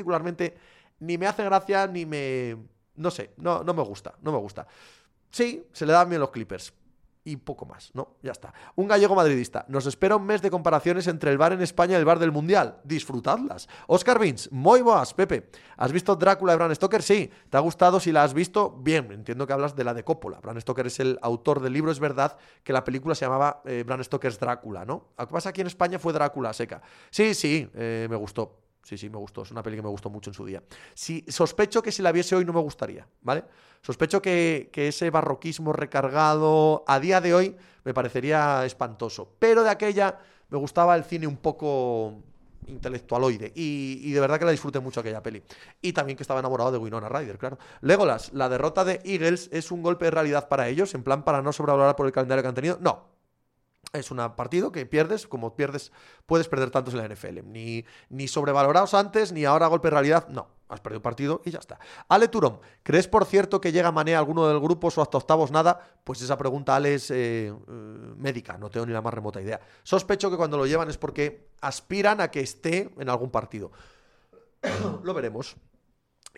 ni 1.00 1.18
me 1.18 1.28
hace 1.28 1.44
gracia 1.44 1.88
ni 1.88 2.06
me... 2.06 2.58
No 2.96 3.12
sé, 3.12 3.32
no, 3.38 3.64
no 3.64 3.74
me 3.74 3.84
gusta, 3.84 4.16
no 4.22 4.32
me 4.32 4.38
gusta. 4.38 4.68
Sí, 5.32 5.64
se 5.72 5.86
le 5.86 5.94
dan 5.94 6.10
bien 6.10 6.20
los 6.20 6.32
Clippers, 6.32 6.74
y 7.24 7.36
poco 7.38 7.66
más, 7.66 7.92
¿no? 7.94 8.16
Ya 8.24 8.32
está. 8.32 8.54
Un 8.76 8.88
gallego 8.88 9.16
madridista. 9.16 9.66
Nos 9.68 9.86
espera 9.86 10.16
un 10.16 10.26
mes 10.26 10.42
de 10.42 10.50
comparaciones 10.50 11.08
entre 11.08 11.32
el 11.32 11.38
bar 11.38 11.54
en 11.54 11.62
España 11.62 11.94
y 11.94 12.00
el 12.00 12.06
bar 12.06 12.18
del 12.18 12.32
Mundial. 12.32 12.80
Disfrutadlas. 12.84 13.68
Oscar 13.88 14.20
Vins, 14.20 14.52
muy 14.52 14.82
boas, 14.82 15.14
Pepe. 15.14 15.50
¿Has 15.78 15.92
visto 15.92 16.16
Drácula 16.16 16.54
de 16.54 16.58
Bram 16.58 16.74
Stoker? 16.74 17.04
Sí. 17.04 17.30
¿Te 17.50 17.58
ha 17.58 17.60
gustado? 17.60 18.00
Si 18.00 18.12
la 18.12 18.24
has 18.24 18.34
visto, 18.34 18.72
bien. 18.72 19.12
Entiendo 19.12 19.46
que 19.46 19.54
hablas 19.54 19.76
de 19.76 19.84
la 19.84 19.94
de 19.94 20.04
Coppola. 20.04 20.40
Bram 20.40 20.60
Stoker 20.60 20.88
es 20.88 21.00
el 21.00 21.20
autor 21.22 21.60
del 21.60 21.74
libro. 21.74 21.92
Es 21.92 22.00
verdad 22.00 22.38
que 22.64 22.74
la 22.74 22.84
película 22.84 23.16
se 23.16 23.26
llamaba 23.26 23.62
eh, 23.66 23.84
Bram 23.86 24.04
Stoker's 24.04 24.40
Drácula, 24.40 24.86
¿no? 24.86 25.10
Lo 25.18 25.28
que 25.28 25.34
pasa 25.34 25.50
aquí 25.50 25.62
en 25.62 25.68
España 25.68 26.00
fue 26.00 26.14
Drácula 26.14 26.54
seca. 26.54 26.82
Sí, 27.12 27.34
sí, 27.34 27.70
eh, 27.76 28.08
me 28.10 28.16
gustó. 28.16 28.69
Sí, 28.84 28.98
sí, 28.98 29.10
me 29.10 29.18
gustó. 29.18 29.44
Es 29.44 29.52
una 29.52 29.62
peli 29.62 29.76
que 29.76 29.84
me 29.84 29.90
gustó 29.90 30.10
mucho 30.10 30.30
en 30.30 30.34
su 30.34 30.46
día. 30.46 30.64
Sospecho 31.28 31.82
que 31.82 31.92
si 31.92 32.02
la 32.02 32.12
viese 32.12 32.36
hoy 32.36 32.46
no 32.46 32.54
me 32.54 32.62
gustaría, 32.62 33.08
¿vale? 33.22 33.44
Sospecho 33.82 34.22
que, 34.22 34.70
ese 34.74 35.10
barroquismo 35.10 35.74
recargado 35.74 36.84
a 36.88 37.00
día 37.00 37.22
de 37.22 37.34
hoy 37.34 37.56
me 37.84 37.94
parecería 37.94 38.66
espantoso. 38.66 39.36
Pero 39.40 39.64
de 39.64 39.70
aquella 39.70 40.20
me 40.50 40.58
gustaba 40.58 40.96
el 40.96 41.04
cine 41.04 41.28
un 41.28 41.38
poco 41.38 42.24
intelectualoide. 42.68 43.52
Y, 43.56 44.00
y, 44.04 44.12
de 44.12 44.20
verdad 44.20 44.40
que 44.40 44.46
la 44.46 44.52
disfruté 44.52 44.80
mucho 44.80 45.00
aquella 45.02 45.22
peli. 45.22 45.44
Y 45.82 45.94
también 45.94 46.18
que 46.18 46.24
estaba 46.24 46.40
enamorado 46.40 46.72
de 46.72 46.78
Winona 46.78 47.10
Ryder, 47.10 47.38
claro. 47.38 47.58
Legolas, 47.82 48.34
la 48.34 48.50
derrota 48.50 48.86
de 48.86 49.02
Eagles 49.04 49.50
es 49.52 49.72
un 49.72 49.82
golpe 49.82 50.06
de 50.06 50.12
realidad 50.12 50.48
para 50.48 50.68
ellos, 50.68 50.94
en 50.94 51.04
plan 51.04 51.24
para 51.24 51.42
no 51.42 51.52
sobrevalorar 51.54 51.96
por 51.96 52.06
el 52.06 52.12
calendario 52.12 52.42
que 52.42 52.48
han 52.48 52.56
tenido. 52.56 52.78
No, 52.82 53.19
es 53.94 54.12
un 54.12 54.18
partido 54.36 54.72
que 54.72 54.86
pierdes, 54.86 55.28
como 55.28 55.56
pierdes, 55.56 55.92
puedes 56.26 56.48
perder 56.48 56.72
tantos 56.72 56.94
en 56.94 57.00
la 57.00 57.08
NFL. 57.08 57.40
Ni, 57.46 57.86
ni 58.10 58.28
sobrevalorados 58.28 58.94
antes, 58.94 59.32
ni 59.32 59.46
ahora 59.46 59.68
golpe 59.68 59.88
de 59.88 59.92
realidad. 59.92 60.28
No, 60.30 60.48
has 60.70 60.80
perdido 60.80 61.02
partido 61.02 61.42
y 61.46 61.52
ya 61.52 61.60
está. 61.60 61.80
Ale 62.08 62.28
Turón, 62.28 62.60
¿crees 62.84 63.08
por 63.08 63.26
cierto 63.26 63.60
que 63.60 63.72
llega 63.72 63.92
Mané 63.92 64.16
a 64.16 64.20
alguno 64.20 64.48
del 64.48 64.60
grupo 64.60 64.90
o 64.96 65.02
hasta 65.02 65.18
octavos 65.18 65.52
nada? 65.52 65.80
Pues 66.04 66.22
esa 66.22 66.38
pregunta, 66.38 66.76
Ale, 66.76 66.96
es 66.96 67.12
eh, 67.12 67.48
eh, 67.48 67.54
médica, 67.68 68.58
no 68.58 68.70
tengo 68.70 68.86
ni 68.86 68.94
la 68.94 69.02
más 69.02 69.14
remota 69.14 69.42
idea. 69.42 69.60
Sospecho 69.84 70.30
que 70.30 70.38
cuando 70.38 70.58
lo 70.58 70.66
llevan 70.66 70.90
es 70.90 70.98
porque 70.98 71.50
aspiran 71.62 72.22
a 72.22 72.30
que 72.30 72.42
esté 72.42 72.94
en 72.98 73.10
algún 73.10 73.32
partido. 73.32 73.72
lo 75.04 75.14
veremos. 75.14 75.58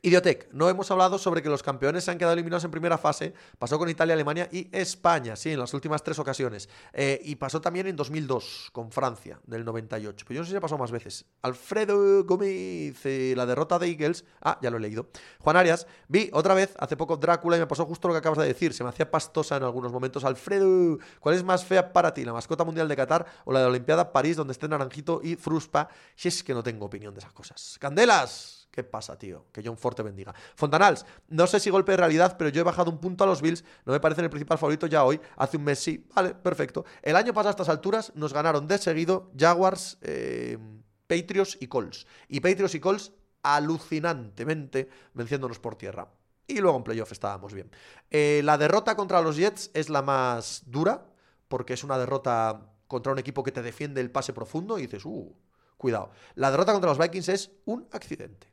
Idiotec, 0.03 0.51
no 0.51 0.67
hemos 0.67 0.89
hablado 0.89 1.19
sobre 1.19 1.43
que 1.43 1.49
los 1.49 1.61
campeones 1.61 2.03
se 2.03 2.09
han 2.09 2.17
quedado 2.17 2.33
eliminados 2.33 2.63
en 2.63 2.71
primera 2.71 2.97
fase. 2.97 3.35
Pasó 3.59 3.77
con 3.77 3.87
Italia, 3.87 4.15
Alemania 4.15 4.49
y 4.51 4.67
España, 4.71 5.35
sí, 5.35 5.51
en 5.51 5.59
las 5.59 5.75
últimas 5.75 6.01
tres 6.01 6.17
ocasiones. 6.17 6.69
Eh, 6.91 7.21
y 7.23 7.35
pasó 7.35 7.61
también 7.61 7.85
en 7.85 7.95
2002 7.95 8.69
con 8.71 8.91
Francia, 8.91 9.39
del 9.45 9.63
98. 9.63 10.25
Pero 10.27 10.35
yo 10.35 10.41
no 10.41 10.45
sé 10.45 10.51
si 10.51 10.57
ha 10.57 10.59
pasado 10.59 10.79
más 10.79 10.89
veces. 10.89 11.25
Alfredo 11.43 12.23
Gómez, 12.23 13.05
eh, 13.05 13.35
la 13.37 13.45
derrota 13.45 13.77
de 13.77 13.89
Eagles. 13.89 14.25
Ah, 14.41 14.57
ya 14.59 14.71
lo 14.71 14.77
he 14.77 14.79
leído. 14.79 15.09
Juan 15.37 15.55
Arias, 15.55 15.85
vi 16.07 16.31
otra 16.33 16.55
vez 16.55 16.73
hace 16.79 16.97
poco 16.97 17.17
Drácula 17.17 17.57
y 17.57 17.59
me 17.59 17.67
pasó 17.67 17.85
justo 17.85 18.07
lo 18.07 18.15
que 18.15 18.19
acabas 18.19 18.39
de 18.39 18.47
decir. 18.47 18.73
Se 18.73 18.83
me 18.83 18.89
hacía 18.89 19.11
pastosa 19.11 19.57
en 19.57 19.63
algunos 19.63 19.91
momentos. 19.91 20.23
Alfredo, 20.23 20.97
¿cuál 21.19 21.35
es 21.35 21.43
más 21.43 21.63
fea 21.63 21.93
para 21.93 22.11
ti? 22.11 22.25
¿La 22.25 22.33
mascota 22.33 22.63
mundial 22.63 22.87
de 22.87 22.95
Qatar 22.95 23.27
o 23.45 23.53
la 23.53 23.59
de 23.59 23.65
la 23.65 23.69
Olimpiada 23.69 24.11
París, 24.11 24.35
donde 24.35 24.53
esté 24.53 24.67
Naranjito 24.67 25.21
y 25.23 25.35
Fruspa? 25.35 25.89
Si 26.15 26.27
es 26.27 26.43
que 26.43 26.55
no 26.55 26.63
tengo 26.63 26.87
opinión 26.87 27.13
de 27.13 27.19
esas 27.19 27.33
cosas. 27.33 27.77
Candelas. 27.79 28.60
¿Qué 28.71 28.85
pasa, 28.85 29.19
tío? 29.19 29.47
Que 29.51 29.61
John 29.63 29.77
Ford 29.77 29.95
te 29.95 30.01
bendiga. 30.01 30.33
Fontanals, 30.55 31.05
no 31.27 31.45
sé 31.45 31.59
si 31.59 31.69
golpe 31.69 31.91
de 31.91 31.97
realidad, 31.97 32.37
pero 32.37 32.49
yo 32.49 32.61
he 32.61 32.63
bajado 32.63 32.89
un 32.89 32.99
punto 32.99 33.25
a 33.25 33.27
los 33.27 33.41
Bills. 33.41 33.65
No 33.85 33.91
me 33.91 33.99
parecen 33.99 34.23
el 34.23 34.29
principal 34.29 34.57
favorito 34.57 34.87
ya 34.87 35.03
hoy. 35.03 35.19
Hace 35.35 35.57
un 35.57 35.65
mes 35.65 35.79
sí. 35.79 36.07
Vale, 36.15 36.33
perfecto. 36.35 36.85
El 37.01 37.17
año 37.17 37.33
pasado 37.33 37.49
a 37.49 37.51
estas 37.51 37.69
alturas 37.69 38.13
nos 38.15 38.31
ganaron 38.33 38.67
de 38.67 38.77
seguido 38.77 39.29
Jaguars, 39.37 39.97
eh, 40.01 40.57
Patriots 41.05 41.57
y 41.59 41.67
Colts. 41.67 42.07
Y 42.29 42.39
Patriots 42.39 42.75
y 42.75 42.79
Colts 42.79 43.11
alucinantemente 43.43 44.87
venciéndonos 45.13 45.59
por 45.59 45.75
tierra. 45.75 46.07
Y 46.47 46.61
luego 46.61 46.77
en 46.77 46.83
playoff 46.85 47.11
estábamos 47.11 47.53
bien. 47.53 47.69
Eh, 48.09 48.41
la 48.45 48.57
derrota 48.57 48.95
contra 48.95 49.21
los 49.21 49.35
Jets 49.35 49.69
es 49.73 49.89
la 49.89 50.01
más 50.01 50.63
dura, 50.65 51.07
porque 51.49 51.73
es 51.73 51.83
una 51.83 51.97
derrota 51.97 52.71
contra 52.87 53.11
un 53.11 53.19
equipo 53.19 53.43
que 53.43 53.51
te 53.51 53.61
defiende 53.61 53.99
el 53.99 54.11
pase 54.11 54.31
profundo 54.31 54.77
y 54.77 54.83
dices, 54.83 55.03
uh, 55.05 55.35
cuidado. 55.75 56.11
La 56.35 56.51
derrota 56.51 56.71
contra 56.71 56.89
los 56.89 56.97
Vikings 56.97 57.29
es 57.29 57.51
un 57.65 57.87
accidente 57.91 58.50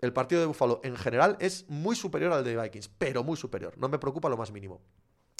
el 0.00 0.12
partido 0.12 0.40
de 0.40 0.46
Buffalo 0.46 0.80
en 0.82 0.96
general 0.96 1.36
es 1.40 1.68
muy 1.68 1.96
superior 1.96 2.32
al 2.32 2.44
de 2.44 2.60
Vikings, 2.60 2.88
pero 2.88 3.22
muy 3.22 3.36
superior. 3.36 3.76
No 3.78 3.88
me 3.88 3.98
preocupa 3.98 4.28
lo 4.28 4.36
más 4.36 4.50
mínimo. 4.52 4.80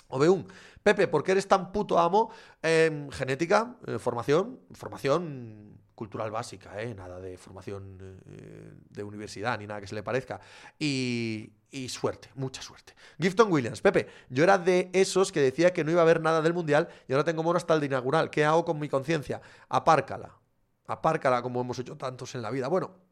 Obeun, 0.08 0.46
Pepe, 0.82 1.08
¿por 1.08 1.22
qué 1.22 1.32
eres 1.32 1.46
tan 1.46 1.72
puto 1.72 1.98
amo? 1.98 2.30
en 2.62 3.10
genética, 3.12 3.76
eh, 3.86 3.98
formación, 3.98 4.60
formación 4.72 5.78
cultural 5.94 6.30
básica, 6.30 6.80
¿eh? 6.80 6.94
nada 6.94 7.20
de 7.20 7.36
formación 7.36 7.98
eh, 8.26 8.72
de 8.88 9.04
universidad 9.04 9.58
ni 9.58 9.66
nada 9.66 9.80
que 9.80 9.86
se 9.86 9.94
le 9.94 10.02
parezca. 10.02 10.40
Y, 10.78 11.52
y, 11.70 11.88
suerte, 11.90 12.30
mucha 12.34 12.62
suerte. 12.62 12.94
Gifton 13.20 13.52
Williams, 13.52 13.80
Pepe, 13.82 14.08
yo 14.30 14.42
era 14.42 14.58
de 14.58 14.90
esos 14.92 15.30
que 15.30 15.40
decía 15.40 15.72
que 15.72 15.84
no 15.84 15.90
iba 15.90 16.00
a 16.00 16.04
haber 16.04 16.20
nada 16.22 16.42
del 16.42 16.54
mundial 16.54 16.88
y 17.06 17.12
ahora 17.12 17.24
tengo 17.24 17.42
mono 17.42 17.58
hasta 17.58 17.74
el 17.74 17.80
de 17.80 17.86
inaugural. 17.86 18.30
¿Qué 18.30 18.44
hago 18.44 18.64
con 18.64 18.78
mi 18.78 18.88
conciencia? 18.88 19.40
Apárcala, 19.68 20.34
apárcala 20.86 21.42
como 21.42 21.60
hemos 21.60 21.78
hecho 21.78 21.96
tantos 21.96 22.34
en 22.34 22.42
la 22.42 22.50
vida. 22.50 22.68
Bueno, 22.68 23.09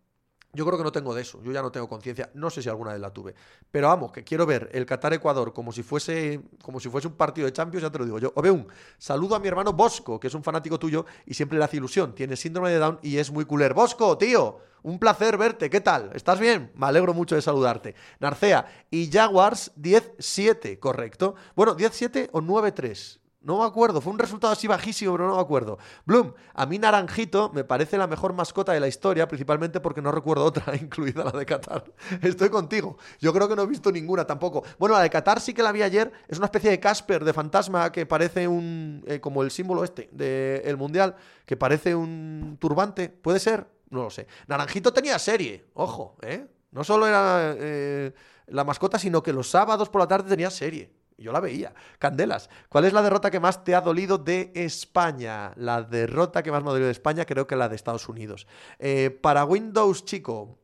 yo 0.53 0.65
creo 0.65 0.79
que 0.79 0.85
no 0.85 0.93
tengo 0.93 1.15
de 1.15 1.23
eso, 1.23 1.43
yo 1.43 1.53
ya 1.53 1.61
no 1.61 1.71
tengo 1.71 1.89
conciencia, 1.89 2.31
no 2.35 2.49
sé 2.49 2.63
si 2.63 2.69
alguna 2.69 2.93
vez 2.93 3.01
la 3.01 3.13
tuve. 3.13 3.35
Pero 3.71 3.89
vamos, 3.89 4.13
que 4.13 4.25
quiero 4.25 4.47
ver 4.47 4.71
el 4.73 4.87
Qatar-Ecuador 4.87 5.53
como 5.53 5.73
si 5.73 5.83
fuese 5.83 6.41
como 6.63 6.81
si 6.81 6.89
fuese 6.89 7.07
un 7.07 7.15
partido 7.15 7.47
de 7.47 7.53
Champions, 7.53 7.83
ya 7.83 7.91
te 7.91 7.99
lo 7.99 8.05
digo 8.05 8.19
yo. 8.19 8.33
un 8.35 8.67
saludo 8.97 9.35
a 9.35 9.41
mi 9.41 9.49
hermano 9.49 9.73
Bosco, 9.75 10.19
que 10.19 10.29
es 10.29 10.35
un 10.35 10.43
fanático 10.43 10.79
tuyo 10.79 11.05
y 11.27 11.35
siempre 11.35 11.59
le 11.59 11.65
hace 11.65 11.77
ilusión. 11.77 12.15
Tiene 12.15 12.37
síndrome 12.37 12.71
de 12.71 12.79
Down 12.79 12.99
y 13.03 13.19
es 13.19 13.31
muy 13.31 13.45
cooler. 13.45 13.75
Bosco, 13.75 14.17
tío, 14.17 14.61
un 14.83 14.99
placer 14.99 15.37
verte, 15.37 15.69
¿qué 15.69 15.81
tal? 15.81 16.11
¿Estás 16.15 16.41
bien? 16.41 16.73
Me 16.75 16.87
alegro 16.87 17.13
mucho 17.13 17.35
de 17.35 17.43
saludarte. 17.43 17.95
Narcea 18.21 18.87
y 18.91 19.11
Jaguars 19.11 19.73
10-7, 19.77 20.79
correcto. 20.79 21.35
Bueno, 21.57 21.77
10-7 21.77 22.31
o 22.33 22.41
9-3. 22.41 23.19
No 23.41 23.61
me 23.61 23.65
acuerdo, 23.65 24.01
fue 24.01 24.13
un 24.13 24.19
resultado 24.19 24.53
así 24.53 24.67
bajísimo, 24.67 25.13
pero 25.13 25.29
no 25.29 25.37
me 25.37 25.41
acuerdo. 25.41 25.79
Bloom, 26.05 26.35
a 26.55 26.67
mí 26.67 26.77
Naranjito 26.77 27.53
me 27.55 27.63
parece 27.63 27.97
la 27.97 28.09
mejor 28.09 28.33
mascota 28.33 28.73
de 28.73 28.81
la 28.81 28.89
historia, 28.89 29.29
principalmente 29.29 29.79
porque 29.79 30.03
no 30.03 30.11
recuerdo 30.11 30.45
otra, 30.45 30.75
incluida 30.81 31.23
la 31.23 31.31
de 31.31 31.47
Qatar. 31.47 31.85
Estoy 32.21 32.51
contigo. 32.51 32.99
Yo 33.21 33.33
creo 33.33 33.49
que 33.49 33.55
no 33.55 33.63
he 33.63 33.67
visto 33.67 33.93
ninguna 33.93 34.27
tampoco. 34.27 34.65
Bueno, 34.79 34.97
la 34.97 35.03
de 35.03 35.11
Qatar 35.11 35.41
sí 35.41 35.55
que 35.55 35.63
la 35.63 35.71
vi 35.71 35.83
ayer. 35.83 36.13
Es 36.27 36.39
una 36.39 36.47
especie 36.47 36.69
de 36.69 36.81
Casper, 36.81 37.25
de 37.25 37.33
fantasma, 37.33 37.93
que 37.93 38.07
parece 38.07 38.49
un. 38.49 39.05
Eh, 39.07 39.21
como 39.21 39.45
el 39.45 39.53
símbolo 39.53 39.85
este 39.85 40.09
del 40.11 40.77
Mundial, 40.77 41.15
que 41.47 41.57
parece 41.57 41.95
un 41.95 42.57
turbante. 42.59 43.09
¿Puede 43.09 43.39
ser? 43.39 43.69
No 43.91 44.03
lo 44.03 44.11
sé. 44.11 44.27
Naranjito 44.49 44.93
tenía 44.93 45.17
serie, 45.19 45.65
ojo, 45.75 46.17
¿eh? 46.23 46.45
No 46.73 46.83
solo 46.83 47.07
era 47.07 47.55
eh, 47.57 48.13
la 48.49 48.65
mascota, 48.65 48.99
sino 48.99 49.23
que 49.23 49.33
los 49.33 49.49
sábados 49.49 49.89
por 49.89 50.01
la 50.01 50.09
tarde 50.09 50.29
tenía 50.29 50.51
serie 50.51 50.98
yo 51.19 51.33
la 51.33 51.41
veía. 51.41 51.75
Candelas, 51.99 52.49
¿cuál 52.69 52.85
es 52.85 52.93
la 52.93 53.03
derrota 53.03 53.31
que 53.31 53.41
más 53.41 53.65
te 53.65 53.75
ha 53.75 53.81
dolido 53.81 54.19
de 54.19 54.53
España? 54.55 55.53
La 55.57 55.83
derrota 55.83 56.43
que 56.43 56.51
más 56.51 56.63
me 56.63 56.69
ha 56.69 56.73
dolido 56.73 56.87
de 56.87 56.93
España 56.93 57.25
creo 57.27 57.47
que 57.47 57.57
la 57.57 57.69
de 57.69 57.77
Estados 57.77 58.09
Unidos. 58.09 58.47
Eh, 58.79 59.11
para 59.11 59.45
Windows, 59.45 60.05
chico. 60.05 60.59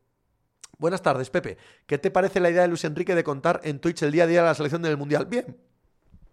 Buenas 0.79 1.03
tardes, 1.03 1.31
Pepe. 1.31 1.57
¿Qué 1.87 1.99
te 1.99 2.11
parece 2.11 2.41
la 2.41 2.51
idea 2.51 2.63
de 2.63 2.69
Luis 2.69 2.85
Enrique 2.85 3.15
de 3.15 3.25
contar 3.25 3.61
en 3.65 3.81
Twitch 3.81 4.03
el 4.03 4.13
día 4.13 4.25
a 4.25 4.27
día 4.27 4.41
de 4.43 4.49
la 4.49 4.55
selección 4.55 4.83
del 4.83 4.97
Mundial? 4.97 5.27
Bien, 5.27 5.57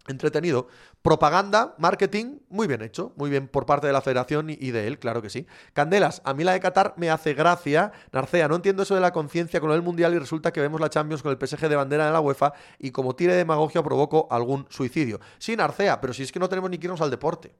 entretenido. 0.07 0.67
Propaganda, 1.01 1.75
marketing, 1.77 2.39
muy 2.49 2.67
bien 2.67 2.81
hecho, 2.81 3.13
muy 3.15 3.29
bien 3.29 3.47
por 3.47 3.65
parte 3.65 3.87
de 3.87 3.93
la 3.93 4.01
federación 4.01 4.49
y 4.49 4.71
de 4.71 4.87
él, 4.87 4.99
claro 4.99 5.21
que 5.21 5.29
sí. 5.29 5.47
Candelas, 5.73 6.21
a 6.25 6.33
mí 6.33 6.43
la 6.43 6.53
de 6.53 6.59
Qatar 6.59 6.93
me 6.97 7.09
hace 7.09 7.33
gracia. 7.33 7.91
Narcea, 8.11 8.47
no 8.47 8.55
entiendo 8.55 8.83
eso 8.83 8.95
de 8.95 9.01
la 9.01 9.11
conciencia 9.11 9.59
con 9.59 9.71
el 9.71 9.81
Mundial 9.81 10.13
y 10.13 10.19
resulta 10.19 10.51
que 10.51 10.61
vemos 10.61 10.79
la 10.79 10.89
Champions 10.89 11.23
con 11.23 11.31
el 11.31 11.47
PSG 11.47 11.67
de 11.67 11.75
bandera 11.75 12.05
de 12.05 12.11
la 12.11 12.21
UEFA 12.21 12.53
y 12.79 12.91
como 12.91 13.15
tire 13.15 13.33
de 13.33 13.39
demagogia 13.39 13.83
provoco 13.83 14.27
algún 14.31 14.65
suicidio. 14.69 15.19
Sí, 15.37 15.55
Narcea, 15.55 16.01
pero 16.01 16.13
si 16.13 16.23
es 16.23 16.31
que 16.31 16.39
no 16.39 16.49
tenemos 16.49 16.69
ni 16.69 16.77
que 16.77 16.87
irnos 16.87 17.01
al 17.01 17.11
deporte. 17.11 17.55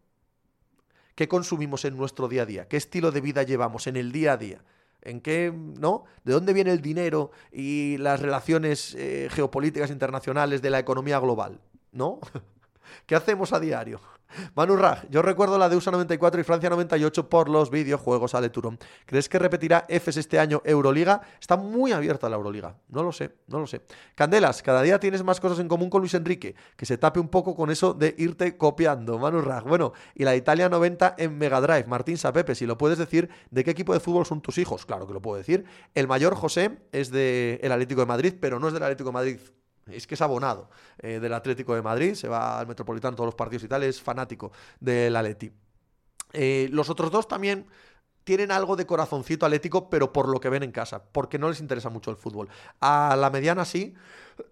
¿Qué 1.16 1.28
consumimos 1.28 1.86
en 1.86 1.98
nuestro 1.98 2.28
día 2.28 2.44
a 2.44 2.46
día? 2.46 2.68
¿Qué 2.68 2.78
estilo 2.78 3.12
de 3.12 3.22
vida 3.22 3.44
llevamos 3.44 3.86
en 3.88 3.98
el 3.98 4.12
día 4.12 4.34
a 4.34 4.38
día? 4.38 4.64
¿En 5.02 5.20
qué, 5.20 5.52
no? 5.54 6.06
¿De 6.24 6.34
dónde 6.34 6.54
viene 6.54 6.72
el 6.72 6.82
dinero 6.82 7.32
y 7.52 7.98
las 7.98 8.20
relaciones 8.20 8.96
eh, 8.96 9.28
geopolíticas 9.32 9.90
internacionales 9.90 10.62
de 10.62 10.70
la 10.70 10.80
economía 10.80 11.20
global? 11.20 11.60
¿No? 11.92 12.20
¿Qué 13.06 13.16
hacemos 13.16 13.54
a 13.54 13.60
diario? 13.60 14.00
Manu 14.56 14.76
Raj, 14.76 15.06
yo 15.10 15.22
recuerdo 15.22 15.58
la 15.58 15.70
de 15.70 15.76
USA 15.76 15.92
94 15.92 16.42
y 16.42 16.44
Francia 16.44 16.70
98 16.70 17.30
por 17.30 17.50
los 17.50 17.70
videojuegos 17.70 18.36
Ale 18.36 18.50
Turón. 18.50 18.80
¿Crees 19.06 19.30
que 19.30 19.40
repetirá 19.40 19.86
EFES 19.88 20.18
este 20.18 20.40
año 20.40 20.62
Euroliga? 20.66 21.22
Está 21.40 21.58
muy 21.58 21.92
abierta 21.92 22.30
la 22.30 22.36
Euroliga. 22.36 22.76
No 22.90 23.04
lo 23.04 23.12
sé, 23.12 23.36
no 23.48 23.60
lo 23.60 23.68
sé. 23.68 23.82
Candelas, 24.16 24.62
cada 24.62 24.82
día 24.82 25.00
tienes 25.00 25.24
más 25.24 25.40
cosas 25.40 25.60
en 25.60 25.68
común 25.68 25.90
con 25.90 26.02
Luis 26.02 26.14
Enrique. 26.14 26.56
Que 26.76 26.86
se 26.86 26.98
tape 26.98 27.20
un 27.20 27.30
poco 27.30 27.56
con 27.56 27.72
eso 27.72 27.94
de 27.94 28.16
irte 28.18 28.58
copiando. 28.58 29.20
Manu 29.20 29.42
Raj, 29.42 29.64
bueno, 29.64 29.94
y 30.16 30.24
la 30.24 30.36
Italia 30.36 30.70
90 30.70 31.16
en 31.18 31.38
Mega 31.38 31.62
Drive. 31.62 31.86
Martín 31.88 32.18
Sapepe, 32.18 32.56
si 32.56 32.66
lo 32.66 32.78
puedes 32.78 32.98
decir, 32.98 33.30
¿de 33.50 33.64
qué 33.64 33.72
equipo 33.72 33.94
de 33.94 34.00
fútbol 34.00 34.26
son 34.26 34.42
tus 34.42 34.58
hijos? 34.58 34.86
Claro 34.86 35.08
que 35.08 35.14
lo 35.14 35.22
puedo 35.22 35.38
decir. 35.38 35.66
El 35.94 36.08
mayor 36.08 36.36
José 36.36 36.80
es 36.92 37.12
del 37.12 37.72
Atlético 37.72 38.02
de 38.02 38.08
Madrid, 38.08 38.34
pero 38.40 38.60
no 38.60 38.68
es 38.68 38.74
del 38.74 38.84
Atlético 38.84 39.10
de 39.10 39.14
Madrid 39.14 39.40
es 39.88 40.08
que 40.08 40.16
es 40.16 40.22
abonado 40.22 40.70
eh, 41.00 41.20
del 41.20 41.34
Atlético 41.34 41.76
de 41.76 41.82
Madrid, 41.82 42.14
se 42.14 42.28
va 42.28 42.60
al 42.60 42.68
Metropolitano 42.68 43.16
todos 43.16 43.28
los 43.28 43.36
partidos 43.36 43.64
y 43.64 43.68
tal, 43.68 43.84
es 43.84 44.02
fanático 44.02 44.52
del 44.80 45.16
Atleti. 45.16 45.52
Eh, 46.34 46.70
los 46.72 46.90
otros 46.90 47.12
dos 47.12 47.28
también 47.28 47.68
tienen 48.24 48.52
algo 48.52 48.76
de 48.76 48.86
corazoncito 48.86 49.46
atlético, 49.46 49.90
pero 49.90 50.14
por 50.14 50.30
lo 50.30 50.40
que 50.40 50.50
ven 50.50 50.64
en 50.64 50.72
casa, 50.72 51.04
porque 51.12 51.40
no 51.40 51.50
les 51.50 51.60
interesa 51.60 51.90
mucho 51.90 52.12
el 52.12 52.18
fútbol. 52.18 52.50
A 52.80 53.16
la 53.18 53.30
mediana 53.30 53.66
sí, 53.66 53.96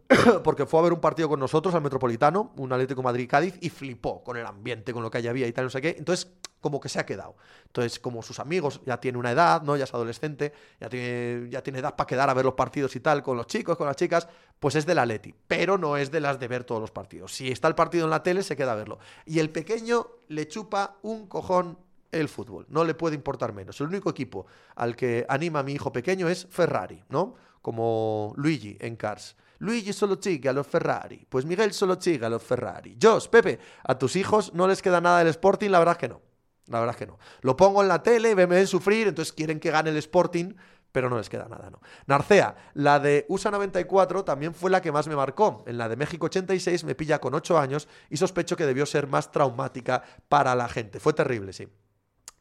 porque 0.44 0.66
fue 0.66 0.80
a 0.80 0.84
ver 0.84 0.94
un 0.94 1.00
partido 1.00 1.30
con 1.30 1.40
nosotros 1.40 1.74
al 1.76 1.82
Metropolitano, 1.82 2.52
un 2.58 2.74
Atlético 2.74 3.04
Madrid-Cádiz, 3.04 3.58
y 3.62 3.70
flipó 3.70 4.24
con 4.24 4.38
el 4.38 4.46
ambiente, 4.46 4.94
con 4.94 5.04
lo 5.04 5.12
que 5.12 5.20
allá 5.20 5.30
había 5.30 5.48
y 5.48 5.54
tal, 5.54 5.66
no 5.66 5.70
sé 5.70 5.82
qué. 5.82 5.96
Entonces, 5.98 6.32
como 6.62 6.80
que 6.80 6.90
se 6.90 7.00
ha 7.00 7.06
quedado. 7.06 7.36
Entonces, 7.66 8.00
como 8.00 8.22
sus 8.22 8.40
amigos 8.40 8.82
ya 8.86 9.00
tiene 9.00 9.18
una 9.18 9.32
edad, 9.32 9.62
¿no? 9.62 9.78
Ya 9.78 9.84
es 9.84 9.94
adolescente, 9.94 10.54
ya 10.80 10.90
tiene, 10.90 11.50
ya 11.50 11.62
tiene 11.62 11.80
edad 11.80 11.96
para 11.96 12.08
quedar 12.08 12.30
a 12.30 12.34
ver 12.34 12.46
los 12.46 12.54
partidos 12.54 12.96
y 12.96 13.00
tal, 13.00 13.24
con 13.24 13.38
los 13.38 13.48
chicos, 13.48 13.78
con 13.78 13.88
las 13.88 13.96
chicas, 13.96 14.28
pues 14.60 14.76
es 14.76 14.86
del 14.86 15.00
Atleti, 15.00 15.34
pero 15.48 15.78
no 15.78 15.98
es 15.98 16.12
de 16.12 16.20
las 16.20 16.40
de 16.40 16.48
ver 16.48 16.64
todos 16.64 16.82
los 16.82 16.92
partidos. 16.92 17.34
Si 17.34 17.50
está 17.50 17.68
el 17.68 17.76
partido 17.76 18.06
en 18.06 18.12
la 18.12 18.24
tele, 18.24 18.44
se 18.44 18.56
queda 18.56 18.74
a 18.74 18.76
verlo. 18.76 19.00
Y 19.26 19.40
el 19.40 19.50
pequeño 19.50 20.08
le 20.28 20.48
chupa 20.48 20.98
un 21.02 21.28
cojón 21.28 21.78
el 22.12 22.28
fútbol, 22.28 22.66
no 22.70 22.84
le 22.84 22.96
puede 22.96 23.16
importar 23.16 23.54
menos. 23.54 23.80
El 23.82 23.88
único 23.88 24.10
equipo 24.10 24.46
al 24.76 24.96
que 24.96 25.26
anima 25.30 25.64
mi 25.64 25.74
hijo 25.74 25.92
pequeño 25.92 26.28
es 26.28 26.48
Ferrari, 26.50 27.04
¿no? 27.10 27.36
Como 27.62 28.34
Luigi 28.38 28.78
en 28.80 28.96
Cars. 28.96 29.36
Luigi 29.60 29.92
solo 29.92 30.16
chiga 30.16 30.52
a 30.52 30.54
los 30.54 30.66
Ferrari. 30.66 31.26
Pues 31.28 31.46
Miguel 31.46 31.74
solo 31.74 31.96
chiga 31.96 32.28
a 32.28 32.30
los 32.30 32.42
Ferrari. 32.42 32.98
Jos, 33.02 33.28
Pepe, 33.28 33.60
a 33.84 33.98
tus 33.98 34.16
hijos 34.16 34.54
no 34.54 34.68
les 34.68 34.82
queda 34.82 35.02
nada 35.02 35.20
del 35.20 35.28
Sporting, 35.28 35.70
la 35.70 35.80
verdad 35.80 35.96
es 35.96 36.00
que 36.00 36.08
no. 36.08 36.22
La 36.70 36.80
verdad 36.80 36.96
es 36.96 37.00
que 37.00 37.08
no. 37.08 37.18
Lo 37.42 37.58
pongo 37.58 37.82
en 37.82 37.88
la 37.88 38.04
tele, 38.04 38.36
me 38.36 38.46
ven 38.46 38.68
sufrir, 38.68 39.08
entonces 39.08 39.34
quieren 39.34 39.60
que 39.60 39.72
gane 39.72 39.90
el 39.90 39.98
Sporting, 39.98 40.54
pero 40.92 41.10
no 41.10 41.18
les 41.18 41.30
queda 41.30 41.48
nada, 41.48 41.70
¿no? 41.70 41.82
Narcea, 42.08 42.56
la 42.74 43.00
de 43.00 43.26
USA 43.28 43.52
94 43.52 44.24
también 44.24 44.54
fue 44.54 44.72
la 44.72 44.82
que 44.82 44.92
más 44.92 45.08
me 45.08 45.16
marcó. 45.16 45.64
En 45.68 45.78
la 45.78 45.90
de 45.90 45.96
México 45.96 46.28
86 46.28 46.84
me 46.84 46.96
pilla 46.96 47.20
con 47.20 47.34
8 47.34 47.60
años 47.60 47.88
y 48.10 48.18
sospecho 48.18 48.56
que 48.56 48.66
debió 48.66 48.86
ser 48.86 49.08
más 49.08 49.32
traumática 49.32 50.04
para 50.28 50.56
la 50.56 50.68
gente. 50.70 51.00
Fue 51.00 51.14
terrible, 51.14 51.54
sí. 51.54 51.68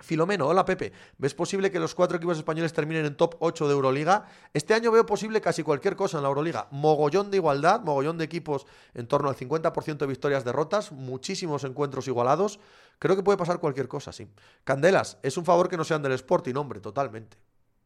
Filomeno, 0.01 0.47
hola 0.47 0.65
Pepe. 0.65 0.93
¿Ves 1.19 1.35
posible 1.35 1.71
que 1.73 1.81
los 1.81 1.95
cuatro 1.95 2.19
equipos 2.19 2.39
españoles 2.39 2.73
terminen 2.73 3.05
en 3.05 3.17
top 3.17 3.35
8 3.41 3.67
de 3.67 3.75
Euroliga? 3.75 4.27
Este 4.55 4.75
año 4.75 4.93
veo 4.93 5.05
posible 5.05 5.41
casi 5.41 5.65
cualquier 5.65 5.97
cosa 5.97 6.19
en 6.19 6.23
la 6.23 6.29
Euroliga. 6.29 6.69
Mogollón 6.71 7.31
de 7.31 7.39
igualdad, 7.39 7.81
mogollón 7.81 8.17
de 8.17 8.25
equipos 8.25 8.67
en 8.95 9.09
torno 9.09 9.29
al 9.29 9.37
50% 9.37 9.99
de 9.99 10.07
victorias 10.07 10.45
derrotas, 10.45 10.93
muchísimos 10.93 11.65
encuentros 11.65 12.07
igualados. 12.07 12.61
Creo 13.01 13.17
que 13.17 13.23
puede 13.23 13.39
pasar 13.39 13.59
cualquier 13.59 13.89
cosa, 13.89 14.13
sí. 14.13 14.29
Candelas, 14.63 15.19
es 15.23 15.37
un 15.37 15.45
favor 15.45 15.69
que 15.69 15.77
no 15.77 15.85
sean 15.85 16.03
del 16.03 16.13
Sporting, 16.13 16.55
hombre, 16.55 16.81
totalmente. 16.81 17.37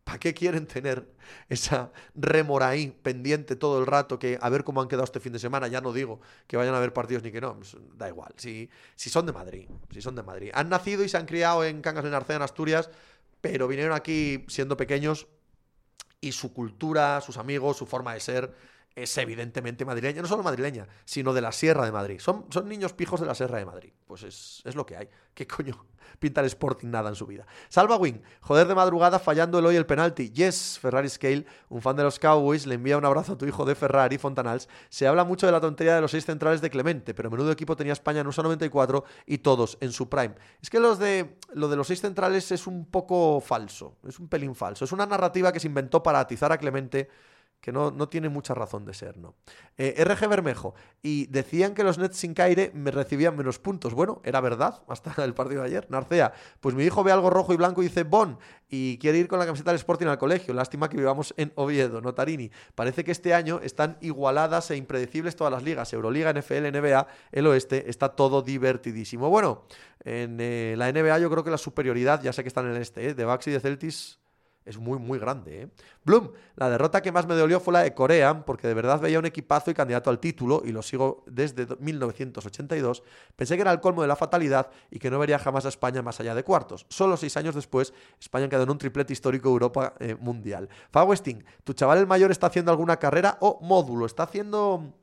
¿Para 0.05 0.19
qué 0.19 0.35
quieren 0.35 0.67
tener 0.67 1.07
esa 1.49 1.93
remora 2.15 2.69
ahí 2.69 2.91
pendiente 3.03 3.55
todo 3.57 3.79
el 3.79 3.87
rato 3.87 4.19
que 4.19 4.39
a 4.41 4.49
ver 4.49 4.65
cómo 4.65 4.83
han 4.83 4.89
quedado 4.89 5.05
este 5.05 5.21
fin 5.21 5.33
de 5.33 5.39
semana? 5.39 5.69
Ya 5.69 5.81
no 5.81 5.93
digo 5.93 6.21
que 6.47 6.57
vayan 6.57 6.75
a 6.75 6.79
haber 6.79 6.93
partidos 6.93 7.23
ni 7.23 7.31
que 7.31 7.41
no, 7.41 7.57
pues, 7.57 7.77
da 7.95 8.09
igual. 8.09 8.35
Si, 8.37 8.69
si 8.97 9.11
son 9.11 9.27
de 9.27 9.33
Madrid, 9.33 9.69
si 9.91 10.03
son 10.03 10.17
de 10.17 10.23
Madrid. 10.23 10.51
Han 10.55 10.69
nacido 10.69 11.05
y 11.05 11.09
se 11.09 11.17
han 11.17 11.27
criado 11.27 11.65
en 11.65 11.83
Cangas 11.83 12.05
de 12.05 12.11
Narcea, 12.11 12.37
en 12.37 12.43
Asturias, 12.43 12.91
pero 13.41 13.69
vinieron 13.69 13.95
aquí 13.95 14.45
siendo 14.49 14.77
pequeños 14.77 15.29
y 16.21 16.33
su 16.33 16.53
cultura, 16.53 17.21
sus 17.21 17.37
amigos, 17.37 17.77
su 17.77 17.87
forma 17.87 18.15
de 18.15 18.21
ser 18.21 18.55
es 18.95 19.17
evidentemente 19.19 19.85
madrileña, 19.85 20.23
no 20.23 20.29
solo 20.29 20.43
madrileña, 20.43 20.87
sino 21.05 21.33
de 21.33 21.41
la 21.41 21.53
Sierra 21.53 21.85
de 21.85 21.93
Madrid. 21.93 22.19
Son, 22.21 22.47
son 22.51 22.69
niños 22.69 22.93
pijos 22.93 23.21
de 23.21 23.27
la 23.27 23.35
Sierra 23.35 23.59
de 23.59 23.65
Madrid. 23.65 23.93
Pues 24.07 24.23
es, 24.23 24.63
es, 24.65 24.75
lo 24.75 24.85
que 24.85 24.97
hay. 24.97 25.09
¿Qué 25.35 25.47
coño 25.47 25.87
pinta 26.19 26.41
el 26.41 26.47
Sporting 26.47 26.89
nada 26.89 27.09
en 27.09 27.15
su 27.15 27.27
vida? 27.27 27.47
Salva 27.69 27.97
Wing, 27.97 28.21
joder 28.43 28.67
de 28.67 28.75
madrugada 28.75 29.19
fallando 29.19 29.59
el 29.59 29.67
hoy 29.67 29.77
el 29.77 29.87
penalti. 29.87 30.31
Yes, 30.31 30.79
Ferrari 30.79 31.09
Scale, 31.09 31.47
un 31.71 31.81
fan 31.81 31.97
de 31.97 32.03
los 32.03 32.19
Cowboys, 32.19 32.67
le 32.67 32.75
envía 32.75 32.99
un 32.99 33.05
abrazo 33.05 33.33
a 33.33 33.39
tu 33.39 33.47
hijo 33.47 33.65
de 33.65 33.75
Ferrari, 33.75 34.19
Fontanals. 34.19 34.69
Se 34.91 35.07
habla 35.07 35.25
mucho 35.25 35.47
de 35.47 35.53
la 35.53 35.61
tontería 35.61 35.95
de 35.95 36.03
los 36.03 36.11
seis 36.11 36.27
centrales 36.27 36.61
de 36.61 36.69
Clemente, 36.69 37.15
pero 37.15 37.31
menudo 37.31 37.51
equipo 37.51 37.77
tenía 37.77 37.95
España 37.95 38.21
en 38.21 38.27
USA 38.27 38.43
94 38.43 39.05
y 39.27 39.39
todos 39.39 39.79
en 39.81 39.93
su 39.93 40.09
prime. 40.09 40.35
Es 40.61 40.69
que 40.69 40.81
los 40.81 40.99
de, 40.99 41.39
lo 41.55 41.69
de 41.69 41.77
los 41.77 41.87
seis 41.87 42.03
centrales 42.03 42.53
es 42.53 42.67
un 42.67 42.85
poco 42.85 43.41
falso, 43.41 43.97
es 44.07 44.19
un 44.19 44.29
pelín 44.29 44.55
falso. 44.55 44.85
Es 44.85 44.93
una 44.93 45.07
narrativa 45.07 45.51
que 45.51 45.61
se 45.61 45.69
inventó 45.69 46.03
para 46.03 46.21
atizar 46.21 46.53
a 46.53 46.59
Clemente 46.59 47.09
que 47.63 47.71
no, 47.71 47.93
no, 47.93 48.09
tiene 48.09 48.29
mucha 48.29 48.55
razón 48.55 48.85
de 48.85 48.93
ser, 48.93 49.17
¿no? 49.17 49.37
Eh, 49.79 50.05
RG 50.05 50.29
Bermejo, 50.29 50.75
y 51.01 51.27
decían 51.27 51.75
que 51.75 51.85
los 51.85 51.97
Nets 51.97 52.17
sin 52.17 52.35
Caire 52.35 52.73
me 52.75 52.91
recibían 52.91 53.37
menos 53.37 53.61
puntos. 53.61 53.95
Bueno, 53.95 54.21
era 54.25 54.41
verdad, 54.41 54.83
hasta 54.89 55.25
el 55.25 55.33
partido 55.33 55.63
de 55.63 55.69
ayer. 55.69 55.87
Narcea, 55.89 56.33
pues 56.61 56.75
mi 56.75 56.83
hijo 56.83 57.05
ve 57.05 57.13
algo 57.13 57.31
rojo 57.31 57.55
y 57.55 57.57
blanco 57.57 57.81
y 57.81 57.87
dice 57.87 58.03
Bon, 58.03 58.37
y 58.69 58.99
quiere 58.99 59.19
ir 59.19 59.29
con 59.29 59.39
la 59.39 59.47
camiseta 59.47 59.71
del 59.71 59.77
Sporting 59.79 60.09
al 60.09 60.19
colegio. 60.19 60.53
Lástima 60.53 60.89
que 60.89 60.97
vivamos 60.97 61.35
en 61.37 61.53
Oviedo, 61.55 62.01
Notarini. 62.01 62.51
Parece 62.75 63.05
que 63.05 63.13
este 63.13 63.33
año 63.33 63.61
están 63.63 63.97
igualadas 64.01 64.69
e 64.73 64.77
impredecibles 64.77 65.37
todas 65.37 65.53
las 65.53 65.63
ligas. 65.63 65.93
Euroliga, 65.93 66.33
NFL, 66.33 66.77
NBA, 66.77 67.07
el 67.31 67.47
oeste, 67.47 67.89
está 67.89 68.09
todo 68.09 68.43
divertidísimo. 68.43 69.31
Bueno, 69.31 69.67
en 70.03 70.39
eh, 70.41 70.75
la 70.77 70.91
NBA 70.91 71.21
yo 71.21 71.31
creo 71.31 71.45
que 71.45 71.51
la 71.51 71.59
superioridad, 71.59 72.23
ya 72.23 72.33
sé 72.33 72.43
que 72.43 72.49
están 72.49 72.67
en 72.67 72.73
el 72.73 72.83
este, 72.83 73.11
¿eh? 73.11 73.15
de 73.15 73.25
Bucks 73.25 73.47
y 73.47 73.53
de 73.53 73.61
Celtics 73.61 74.22
es 74.65 74.79
muy, 74.79 74.99
muy 74.99 75.19
grande. 75.19 75.63
¿eh? 75.63 75.69
Bloom, 76.05 76.31
la 76.57 76.71
derrota 76.71 77.03
que 77.03 77.13
más 77.13 77.27
me 77.27 77.35
dolió 77.35 77.61
fue 77.61 77.73
la 77.73 77.81
de 77.81 77.95
Corea, 77.95 78.45
porque 78.45 78.69
de 78.69 78.75
verdad 78.75 79.01
veía 79.01 79.19
un 79.19 79.27
equipazo 79.27 79.71
y 79.71 79.75
candidato 79.75 80.11
al 80.11 80.19
título, 80.19 80.63
y 80.65 80.73
lo 80.73 80.83
sigo 80.83 81.25
desde 81.27 81.67
1982. 81.79 83.03
Pensé 83.37 83.57
que 83.57 83.63
era 83.63 83.73
el 83.73 83.81
colmo 83.81 84.03
de 84.03 84.09
la 84.09 84.17
fatalidad 84.17 84.71
y 84.91 84.99
que 84.99 85.11
no 85.11 85.19
vería 85.19 85.39
jamás 85.39 85.65
a 85.65 85.69
España 85.69 86.03
más 86.03 86.21
allá 86.21 86.35
de 86.35 86.45
cuartos. 86.45 86.87
Solo 86.89 87.17
seis 87.17 87.37
años 87.37 87.55
después, 87.55 87.93
España 88.21 88.49
quedó 88.49 88.63
en 88.63 88.71
un 88.71 88.79
triplete 88.79 89.13
histórico 89.13 89.49
Europa 89.49 89.95
eh, 89.99 90.17
mundial. 90.19 90.69
Fawesting, 90.91 91.45
¿tu 91.65 91.73
chaval 91.73 91.99
el 91.99 92.07
mayor 92.07 92.31
está 92.31 92.47
haciendo 92.47 92.71
alguna 92.71 92.99
carrera 92.99 93.39
o 93.41 93.59
módulo? 93.63 94.07
Está 94.07 94.25
haciendo... 94.25 94.95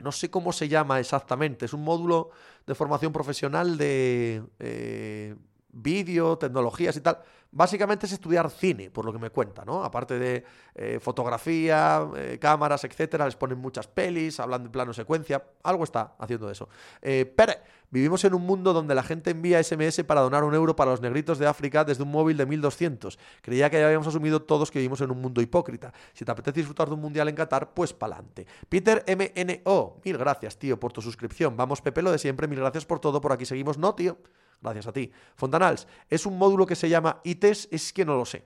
No 0.00 0.12
sé 0.12 0.30
cómo 0.30 0.52
se 0.52 0.68
llama 0.68 1.00
exactamente. 1.00 1.64
Es 1.64 1.72
un 1.72 1.82
módulo 1.82 2.30
de 2.68 2.74
formación 2.76 3.12
profesional 3.12 3.76
de 3.76 4.44
eh, 4.60 5.34
vídeo, 5.70 6.38
tecnologías 6.38 6.96
y 6.96 7.00
tal. 7.00 7.18
Básicamente 7.50 8.04
es 8.04 8.12
estudiar 8.12 8.50
cine, 8.50 8.90
por 8.90 9.06
lo 9.06 9.12
que 9.12 9.18
me 9.18 9.30
cuenta, 9.30 9.64
¿no? 9.64 9.82
Aparte 9.82 10.18
de 10.18 10.44
eh, 10.74 10.98
fotografía, 11.00 12.06
eh, 12.14 12.38
cámaras, 12.38 12.84
etcétera, 12.84 13.24
les 13.24 13.36
ponen 13.36 13.56
muchas 13.58 13.86
pelis, 13.86 14.38
hablan 14.38 14.64
de 14.64 14.68
plano 14.68 14.92
secuencia, 14.92 15.42
algo 15.62 15.84
está 15.84 16.14
haciendo 16.18 16.50
eso. 16.50 16.68
Eh, 17.00 17.32
pero 17.34 17.54
vivimos 17.90 18.22
en 18.24 18.34
un 18.34 18.42
mundo 18.42 18.74
donde 18.74 18.94
la 18.94 19.02
gente 19.02 19.30
envía 19.30 19.62
SMS 19.62 20.04
para 20.04 20.20
donar 20.20 20.44
un 20.44 20.54
euro 20.54 20.76
para 20.76 20.90
los 20.90 21.00
negritos 21.00 21.38
de 21.38 21.46
África 21.46 21.84
desde 21.84 22.02
un 22.02 22.10
móvil 22.10 22.36
de 22.36 22.44
1200. 22.44 23.18
Creía 23.40 23.70
que 23.70 23.78
ya 23.78 23.86
habíamos 23.86 24.08
asumido 24.08 24.42
todos 24.42 24.70
que 24.70 24.80
vivimos 24.80 25.00
en 25.00 25.10
un 25.10 25.18
mundo 25.18 25.40
hipócrita. 25.40 25.94
Si 26.12 26.26
te 26.26 26.30
apetece 26.30 26.60
disfrutar 26.60 26.88
de 26.88 26.94
un 26.94 27.00
mundial 27.00 27.30
en 27.30 27.34
Qatar, 27.34 27.72
pues 27.72 27.94
pa'lante. 27.94 28.46
Peter 28.68 29.02
MNO, 29.08 30.00
mil 30.04 30.18
gracias, 30.18 30.58
tío, 30.58 30.78
por 30.78 30.92
tu 30.92 31.00
suscripción. 31.00 31.56
Vamos, 31.56 31.80
Pepe, 31.80 32.02
lo 32.02 32.12
de 32.12 32.18
siempre, 32.18 32.46
mil 32.46 32.58
gracias 32.58 32.84
por 32.84 33.00
todo, 33.00 33.22
por 33.22 33.32
aquí 33.32 33.46
seguimos. 33.46 33.78
No, 33.78 33.94
tío. 33.94 34.18
Gracias 34.60 34.86
a 34.86 34.92
ti. 34.92 35.10
Fontanals, 35.36 35.86
es 36.08 36.26
un 36.26 36.36
módulo 36.36 36.66
que 36.66 36.76
se 36.76 36.88
llama 36.88 37.20
ITES, 37.24 37.68
es 37.70 37.92
que 37.92 38.04
no 38.04 38.16
lo 38.16 38.24
sé. 38.24 38.44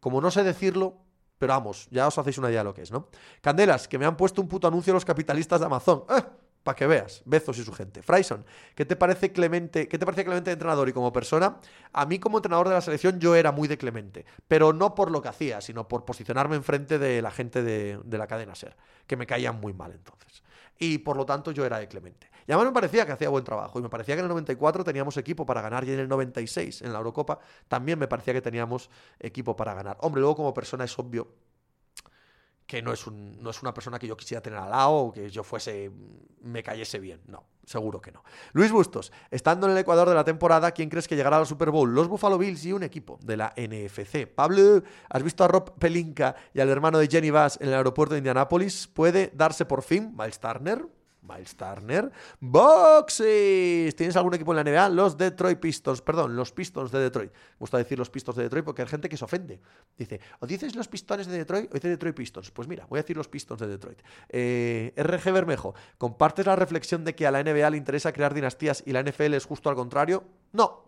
Como 0.00 0.20
no 0.20 0.30
sé 0.30 0.44
decirlo, 0.44 0.98
pero 1.38 1.52
vamos, 1.52 1.88
ya 1.90 2.06
os 2.06 2.18
hacéis 2.18 2.38
una 2.38 2.48
idea 2.50 2.60
de 2.60 2.64
lo 2.64 2.74
que 2.74 2.82
es, 2.82 2.90
¿no? 2.90 3.08
Candelas, 3.40 3.88
que 3.88 3.98
me 3.98 4.06
han 4.06 4.16
puesto 4.16 4.40
un 4.40 4.48
puto 4.48 4.68
anuncio 4.68 4.92
los 4.92 5.04
capitalistas 5.04 5.60
de 5.60 5.66
Amazon. 5.66 6.04
¡Eh! 6.10 6.22
Para 6.62 6.74
que 6.74 6.86
veas, 6.88 7.22
Bezos 7.24 7.58
y 7.58 7.64
su 7.64 7.72
gente. 7.72 8.02
Frayson, 8.02 8.44
¿qué 8.74 8.84
te 8.84 8.96
parece 8.96 9.30
Clemente? 9.30 9.86
¿Qué 9.86 9.98
te 9.98 10.04
parece 10.04 10.24
Clemente 10.24 10.50
de 10.50 10.54
entrenador 10.54 10.88
y 10.88 10.92
como 10.92 11.12
persona? 11.12 11.58
A 11.92 12.06
mí 12.06 12.18
como 12.18 12.38
entrenador 12.38 12.66
de 12.66 12.74
la 12.74 12.80
selección 12.80 13.20
yo 13.20 13.36
era 13.36 13.52
muy 13.52 13.68
de 13.68 13.78
Clemente, 13.78 14.26
pero 14.48 14.72
no 14.72 14.92
por 14.96 15.12
lo 15.12 15.22
que 15.22 15.28
hacía, 15.28 15.60
sino 15.60 15.86
por 15.86 16.04
posicionarme 16.04 16.56
enfrente 16.56 16.98
de 16.98 17.22
la 17.22 17.30
gente 17.30 17.62
de, 17.62 18.00
de 18.02 18.18
la 18.18 18.26
cadena 18.26 18.56
Ser, 18.56 18.76
que 19.06 19.16
me 19.16 19.28
caían 19.28 19.60
muy 19.60 19.74
mal 19.74 19.92
entonces. 19.92 20.42
Y 20.78 20.98
por 20.98 21.16
lo 21.16 21.24
tanto 21.24 21.50
yo 21.52 21.64
era 21.64 21.78
de 21.78 21.88
Clemente. 21.88 22.30
Y 22.46 22.52
además 22.52 22.66
me 22.66 22.72
parecía 22.72 23.06
que 23.06 23.12
hacía 23.12 23.28
buen 23.28 23.44
trabajo. 23.44 23.78
Y 23.78 23.82
me 23.82 23.88
parecía 23.88 24.14
que 24.14 24.20
en 24.20 24.26
el 24.26 24.30
94 24.30 24.84
teníamos 24.84 25.16
equipo 25.16 25.44
para 25.44 25.60
ganar. 25.62 25.84
Y 25.84 25.92
en 25.92 26.00
el 26.00 26.08
96, 26.08 26.82
en 26.82 26.92
la 26.92 26.98
Eurocopa, 26.98 27.38
también 27.68 27.98
me 27.98 28.08
parecía 28.08 28.34
que 28.34 28.42
teníamos 28.42 28.90
equipo 29.18 29.56
para 29.56 29.74
ganar. 29.74 29.96
Hombre, 30.00 30.20
luego 30.20 30.36
como 30.36 30.54
persona 30.54 30.84
es 30.84 30.98
obvio 30.98 31.28
que 32.66 32.82
no 32.82 32.92
es, 32.92 33.06
un, 33.06 33.40
no 33.42 33.50
es 33.50 33.62
una 33.62 33.72
persona 33.72 33.98
que 33.98 34.08
yo 34.08 34.16
quisiera 34.16 34.42
tener 34.42 34.58
al 34.58 34.70
lado 34.70 34.92
o 34.92 35.12
que 35.12 35.30
yo 35.30 35.44
fuese, 35.44 35.90
me 36.42 36.62
cayese 36.62 36.98
bien. 36.98 37.20
No, 37.26 37.44
seguro 37.66 38.00
que 38.00 38.12
no. 38.12 38.24
Luis 38.52 38.72
Bustos, 38.72 39.12
estando 39.30 39.66
en 39.66 39.72
el 39.72 39.78
Ecuador 39.78 40.08
de 40.08 40.14
la 40.14 40.24
temporada, 40.24 40.70
¿quién 40.70 40.88
crees 40.88 41.06
que 41.06 41.16
llegará 41.16 41.36
al 41.36 41.46
Super 41.46 41.70
Bowl? 41.70 41.92
Los 41.92 42.08
Buffalo 42.08 42.38
Bills 42.38 42.64
y 42.64 42.72
un 42.72 42.84
equipo 42.84 43.18
de 43.22 43.36
la 43.36 43.52
NFC. 43.56 44.26
Pablo, 44.26 44.82
¿has 45.10 45.22
visto 45.22 45.44
a 45.44 45.48
Rob 45.48 45.74
Pelinka 45.78 46.34
y 46.54 46.60
al 46.60 46.70
hermano 46.70 46.98
de 46.98 47.08
Jenny 47.08 47.30
Bass 47.30 47.58
en 47.60 47.68
el 47.68 47.74
aeropuerto 47.74 48.14
de 48.14 48.18
Indianápolis? 48.18 48.86
¿Puede 48.86 49.32
darse 49.34 49.66
por 49.66 49.82
fin 49.82 50.14
Miles 50.16 50.38
Turner? 50.40 50.86
Miles 51.26 51.56
Turner. 51.56 52.10
Boxes. 52.40 53.94
¿Tienes 53.96 54.16
algún 54.16 54.34
equipo 54.34 54.56
en 54.56 54.56
la 54.56 54.64
NBA? 54.64 54.88
Los 54.90 55.16
Detroit 55.16 55.58
Pistons. 55.58 56.00
Perdón, 56.00 56.36
los 56.36 56.52
Pistons 56.52 56.90
de 56.90 56.98
Detroit. 57.00 57.32
Me 57.32 57.58
gusta 57.58 57.78
decir 57.78 57.98
los 57.98 58.10
Pistons 58.10 58.36
de 58.36 58.44
Detroit 58.44 58.64
porque 58.64 58.82
hay 58.82 58.88
gente 58.88 59.08
que 59.08 59.16
se 59.16 59.24
ofende. 59.24 59.60
Dice, 59.96 60.20
o 60.40 60.46
dices 60.46 60.74
los 60.76 60.88
Pistones 60.88 61.26
de 61.26 61.38
Detroit 61.38 61.70
o 61.70 61.74
dices 61.74 61.90
Detroit 61.90 62.14
Pistons. 62.14 62.50
Pues 62.50 62.68
mira, 62.68 62.86
voy 62.86 62.98
a 62.98 63.02
decir 63.02 63.16
los 63.16 63.28
Pistons 63.28 63.60
de 63.60 63.66
Detroit. 63.66 64.00
Eh, 64.28 64.92
RG 64.96 65.32
Bermejo, 65.32 65.74
¿compartes 65.98 66.46
la 66.46 66.56
reflexión 66.56 67.04
de 67.04 67.14
que 67.14 67.26
a 67.26 67.30
la 67.30 67.42
NBA 67.42 67.70
le 67.70 67.76
interesa 67.76 68.12
crear 68.12 68.34
dinastías 68.34 68.82
y 68.86 68.92
la 68.92 69.02
NFL 69.02 69.34
es 69.34 69.44
justo 69.44 69.68
al 69.68 69.76
contrario? 69.76 70.24
No, 70.52 70.85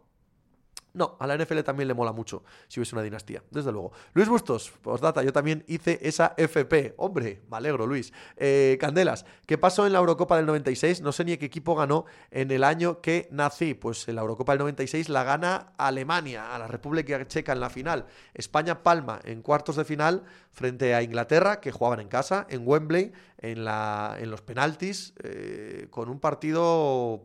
no, 0.98 1.16
a 1.20 1.26
la 1.26 1.36
NFL 1.36 1.60
también 1.60 1.88
le 1.88 1.94
mola 1.94 2.12
mucho 2.12 2.42
si 2.66 2.80
hubiese 2.80 2.94
una 2.94 3.02
dinastía, 3.02 3.42
desde 3.50 3.70
luego. 3.72 3.92
Luis 4.12 4.28
Bustos, 4.28 4.72
postdata, 4.82 5.22
yo 5.22 5.32
también 5.32 5.64
hice 5.68 5.98
esa 6.02 6.34
FP. 6.36 6.94
Hombre, 6.98 7.42
me 7.48 7.56
alegro, 7.56 7.86
Luis. 7.86 8.12
Eh, 8.36 8.76
Candelas, 8.80 9.24
¿qué 9.46 9.56
pasó 9.56 9.86
en 9.86 9.92
la 9.92 10.00
Eurocopa 10.00 10.36
del 10.36 10.46
96? 10.46 11.00
No 11.00 11.12
sé 11.12 11.24
ni 11.24 11.36
qué 11.36 11.46
equipo 11.46 11.76
ganó 11.76 12.04
en 12.30 12.50
el 12.50 12.64
año 12.64 13.00
que 13.00 13.28
nací. 13.30 13.74
Pues 13.74 14.08
en 14.08 14.16
la 14.16 14.22
Eurocopa 14.22 14.52
del 14.52 14.58
96 14.58 15.08
la 15.08 15.22
gana 15.22 15.72
Alemania, 15.78 16.54
a 16.54 16.58
la 16.58 16.66
República 16.66 17.26
Checa 17.26 17.52
en 17.52 17.60
la 17.60 17.70
final. 17.70 18.06
España 18.34 18.82
palma 18.82 19.20
en 19.24 19.40
cuartos 19.40 19.76
de 19.76 19.84
final 19.84 20.24
frente 20.50 20.94
a 20.94 21.02
Inglaterra, 21.02 21.60
que 21.60 21.70
jugaban 21.70 22.00
en 22.00 22.08
casa, 22.08 22.46
en 22.50 22.62
Wembley, 22.66 23.12
en, 23.38 23.64
los 23.64 24.42
penaltis, 24.42 25.14
eh, 25.22 25.86
con 25.90 26.08
un 26.08 26.18
partido 26.18 27.22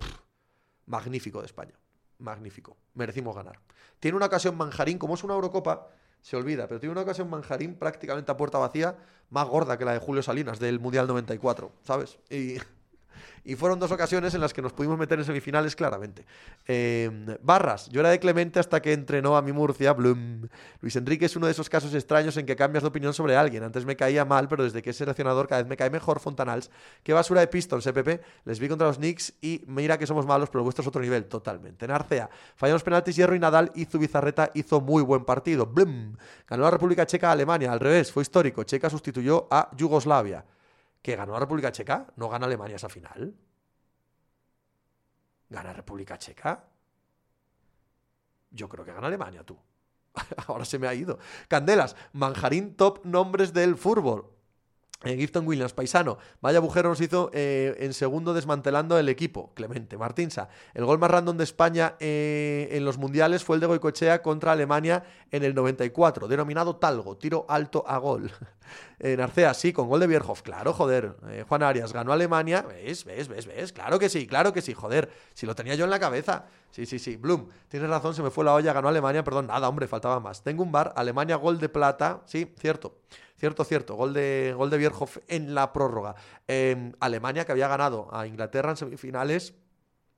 magnífico 0.85 1.39
de 1.39 1.47
España 1.47 1.73
magnífico. 2.19 2.77
Merecimos 2.93 3.35
ganar. 3.35 3.59
Tiene 3.99 4.17
una 4.17 4.27
ocasión 4.27 4.57
Manjarín, 4.57 4.97
como 4.97 5.15
es 5.15 5.23
una 5.23 5.33
Eurocopa, 5.33 5.89
se 6.21 6.35
olvida, 6.37 6.67
pero 6.67 6.79
tiene 6.79 6.91
una 6.91 7.01
ocasión 7.01 7.29
Manjarín 7.29 7.75
prácticamente 7.75 8.31
a 8.31 8.37
puerta 8.37 8.57
vacía, 8.57 8.97
más 9.29 9.47
gorda 9.47 9.77
que 9.77 9.85
la 9.85 9.93
de 9.93 9.99
Julio 9.99 10.23
Salinas 10.23 10.59
del 10.59 10.79
Mundial 10.79 11.07
94, 11.07 11.71
¿sabes? 11.83 12.19
Y 12.29 12.57
y 13.43 13.55
fueron 13.55 13.79
dos 13.79 13.91
ocasiones 13.91 14.33
en 14.33 14.41
las 14.41 14.53
que 14.53 14.61
nos 14.61 14.73
pudimos 14.73 14.97
meter 14.97 15.19
en 15.19 15.25
semifinales 15.25 15.75
claramente. 15.75 16.25
Em, 16.65 17.25
barras, 17.41 17.89
yo 17.89 17.99
era 17.99 18.09
de 18.09 18.19
Clemente 18.19 18.59
hasta 18.59 18.81
que 18.81 18.93
entrenó 18.93 19.35
a 19.35 19.41
mi 19.41 19.51
Murcia. 19.51 19.93
Blum. 19.93 20.47
Luis 20.81 20.95
Enrique 20.95 21.25
es 21.25 21.35
uno 21.35 21.47
de 21.47 21.51
esos 21.51 21.69
casos 21.69 21.93
extraños 21.93 22.37
en 22.37 22.45
que 22.45 22.55
cambias 22.55 22.83
de 22.83 22.89
opinión 22.89 23.13
sobre 23.13 23.35
alguien. 23.35 23.63
Antes 23.63 23.85
me 23.85 23.95
caía 23.95 24.25
mal, 24.25 24.47
pero 24.47 24.63
desde 24.63 24.81
que 24.81 24.91
es 24.91 24.97
seleccionador 24.97 25.47
cada 25.47 25.61
vez 25.61 25.69
me 25.69 25.77
cae 25.77 25.89
mejor. 25.89 26.19
Fontanals, 26.19 26.71
qué 27.03 27.13
basura 27.13 27.41
de 27.41 27.47
Pistons, 27.47 27.85
EPP. 27.85 28.21
Les 28.45 28.59
vi 28.59 28.69
contra 28.69 28.87
los 28.87 28.97
Knicks 28.97 29.33
y 29.41 29.63
mira 29.67 29.97
que 29.97 30.07
somos 30.07 30.25
malos, 30.25 30.49
pero 30.49 30.63
vuestro 30.63 30.81
es 30.81 30.87
otro 30.87 31.01
nivel, 31.01 31.25
totalmente. 31.25 31.87
Narcea, 31.87 32.29
fallamos 32.55 32.83
penaltis, 32.83 33.15
Hierro 33.15 33.35
y 33.35 33.39
Nadal 33.39 33.71
hizo 33.75 33.99
Bizarreta, 33.99 34.51
hizo 34.53 34.79
muy 34.79 35.03
buen 35.03 35.25
partido. 35.25 35.65
Blum. 35.65 36.15
Ganó 36.47 36.63
la 36.63 36.71
República 36.71 37.05
Checa 37.05 37.29
a 37.29 37.31
Alemania, 37.33 37.71
al 37.71 37.79
revés, 37.79 38.11
fue 38.11 38.23
histórico. 38.23 38.63
Checa 38.63 38.89
sustituyó 38.89 39.47
a 39.51 39.69
Yugoslavia 39.75 40.45
que 41.03 41.17
ganó 41.17 41.33
la 41.33 41.39
República 41.39 41.71
Checa, 41.71 42.07
no 42.15 42.29
gana 42.29 42.47
Alemania 42.47 42.77
esa 42.77 42.89
final. 42.89 43.35
¿Gana 45.49 45.73
República 45.73 46.17
Checa? 46.17 46.63
Yo 48.49 48.69
creo 48.69 48.85
que 48.85 48.93
gana 48.93 49.07
Alemania, 49.07 49.43
tú. 49.43 49.59
Ahora 50.47 50.63
se 50.63 50.79
me 50.79 50.87
ha 50.87 50.93
ido. 50.93 51.19
Candelas, 51.49 51.97
Manjarín 52.13 52.75
top 52.75 53.05
nombres 53.05 53.51
del 53.53 53.75
fútbol. 53.75 54.32
Eh, 55.03 55.17
Gifton 55.17 55.45
Williams, 55.45 55.73
paisano. 55.73 56.17
Vaya 56.41 56.59
agujero 56.59 56.89
nos 56.89 57.01
hizo 57.01 57.29
eh, 57.33 57.75
en 57.79 57.93
segundo 57.93 58.33
desmantelando 58.33 58.97
el 58.97 59.09
equipo. 59.09 59.51
Clemente 59.53 59.97
Martinsa. 59.97 60.47
El 60.73 60.85
gol 60.85 60.97
más 60.97 61.11
random 61.11 61.35
de 61.37 61.43
España 61.43 61.95
eh, 61.99 62.69
en 62.71 62.85
los 62.85 62.97
mundiales 62.97 63.43
fue 63.43 63.57
el 63.57 63.59
de 63.59 63.67
Goicochea 63.67 64.21
contra 64.21 64.53
Alemania 64.53 65.03
en 65.31 65.43
el 65.43 65.55
94, 65.55 66.27
denominado 66.27 66.77
Talgo, 66.77 67.17
tiro 67.17 67.45
alto 67.49 67.83
a 67.87 67.97
gol. 67.97 68.31
Narcea, 68.99 69.53
sí, 69.53 69.73
con 69.73 69.89
gol 69.89 69.99
de 69.99 70.07
Bierhoff. 70.07 70.41
Claro, 70.41 70.71
joder. 70.71 71.17
Juan 71.49 71.63
Arias 71.63 71.91
ganó 71.91 72.13
Alemania. 72.13 72.61
¿Ves? 72.61 73.03
¿Ves? 73.03 73.27
¿Ves? 73.27 73.45
¿Ves? 73.45 73.73
Claro 73.73 73.99
que 73.99 74.07
sí, 74.07 74.25
claro 74.25 74.53
que 74.53 74.61
sí, 74.61 74.73
joder. 74.73 75.11
Si 75.33 75.45
lo 75.45 75.53
tenía 75.53 75.75
yo 75.75 75.83
en 75.83 75.89
la 75.89 75.99
cabeza. 75.99 76.45
Sí, 76.71 76.85
sí, 76.85 76.97
sí. 76.97 77.17
Bloom, 77.17 77.49
tienes 77.67 77.89
razón, 77.89 78.15
se 78.15 78.23
me 78.23 78.31
fue 78.31 78.45
la 78.45 78.53
olla, 78.53 78.71
ganó 78.71 78.87
Alemania. 78.87 79.23
Perdón, 79.23 79.47
nada, 79.47 79.67
hombre, 79.67 79.87
faltaba 79.87 80.21
más. 80.21 80.41
Tengo 80.41 80.63
un 80.63 80.71
bar, 80.71 80.93
Alemania, 80.95 81.35
gol 81.35 81.59
de 81.59 81.67
plata. 81.67 82.21
Sí, 82.25 82.51
cierto. 82.57 82.95
Cierto, 83.43 83.65
cierto. 83.65 83.95
Gol 83.95 84.13
de, 84.13 84.53
gol 84.55 84.69
de 84.69 84.77
Bierhoff 84.77 85.17
en 85.27 85.53
la 85.53 85.73
prórroga. 85.73 86.15
Em, 86.47 86.93
Alemania, 87.01 87.43
que 87.43 87.51
había 87.51 87.67
ganado 87.67 88.07
a 88.15 88.25
Inglaterra 88.25 88.69
en 88.69 88.77
semifinales, 88.77 89.53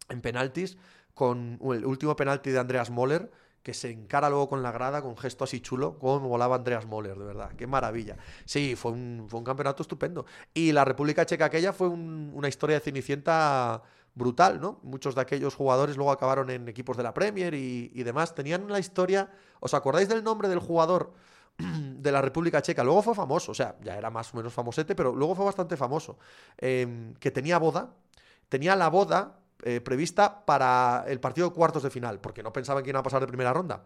en 0.10 0.22
penaltis, 0.22 0.78
con 1.16 1.60
el 1.74 1.88
último 1.88 2.16
penalti 2.16 2.52
de 2.52 2.60
Andreas 2.60 2.92
Moller 2.92 3.32
que 3.64 3.74
se 3.74 3.90
encara 3.90 4.30
luego 4.30 4.48
con 4.48 4.62
la 4.62 4.72
grada, 4.72 5.02
con 5.02 5.18
gesto 5.18 5.44
así 5.44 5.60
chulo, 5.60 5.98
como 5.98 6.30
volaba 6.30 6.58
Andreas 6.58 6.86
Moller, 6.86 7.18
de 7.18 7.26
verdad. 7.26 7.52
Qué 7.58 7.66
maravilla. 7.66 8.16
Sí, 8.46 8.76
fue 8.76 8.92
un, 8.92 9.26
fue 9.28 9.40
un 9.40 9.44
campeonato 9.44 9.82
estupendo. 9.82 10.28
Y 10.54 10.72
la 10.72 10.86
República 10.86 11.26
Checa 11.26 11.46
aquella 11.46 11.74
fue 11.74 11.88
una 11.88 12.48
historia 12.48 12.76
de 12.76 12.82
Cenicienta 12.82 13.82
brutal, 14.14 14.62
¿no? 14.62 14.80
Muchos 14.84 15.16
de 15.16 15.22
aquellos 15.22 15.56
jugadores 15.56 15.98
luego 15.98 16.12
acabaron 16.12 16.52
en 16.52 16.70
equipos 16.70 16.96
de 16.96 17.02
la 17.02 17.16
Premier 17.16 17.56
y, 17.56 17.92
y 17.92 18.04
demás. 18.04 18.36
Tenían 18.36 18.68
la 18.68 18.78
historia... 18.78 19.32
¿Os 19.62 19.74
acordáis 19.74 20.10
del 20.10 20.24
nombre 20.24 20.48
del 20.48 20.60
jugador? 20.60 21.14
de 21.58 22.12
la 22.12 22.22
República 22.22 22.62
Checa. 22.62 22.84
Luego 22.84 23.02
fue 23.02 23.16
famoso, 23.16 23.52
o 23.52 23.56
sea, 23.56 23.76
ya 23.82 23.98
era 23.98 24.10
más 24.10 24.34
o 24.34 24.38
menos 24.38 24.54
famosete, 24.54 24.96
pero 24.96 25.14
luego 25.14 25.36
fue 25.36 25.46
bastante 25.46 25.78
famoso. 25.78 26.18
Em, 26.58 27.14
que 27.16 27.32
tenía 27.32 27.58
boda, 27.58 27.94
tenía 28.50 28.76
la 28.76 28.90
boda 28.90 29.40
eh, 29.64 29.82
prevista 29.82 30.46
para 30.46 31.06
el 31.08 31.20
partido 31.20 31.50
de 31.50 31.56
cuartos 31.56 31.84
de 31.84 31.90
final, 31.90 32.20
porque 32.20 32.44
no 32.44 32.52
pensaban 32.54 32.84
que 32.84 32.90
iban 32.90 33.00
a 33.00 33.04
pasar 33.04 33.22
de 33.22 33.28
primera 33.28 33.54
ronda. 33.54 33.86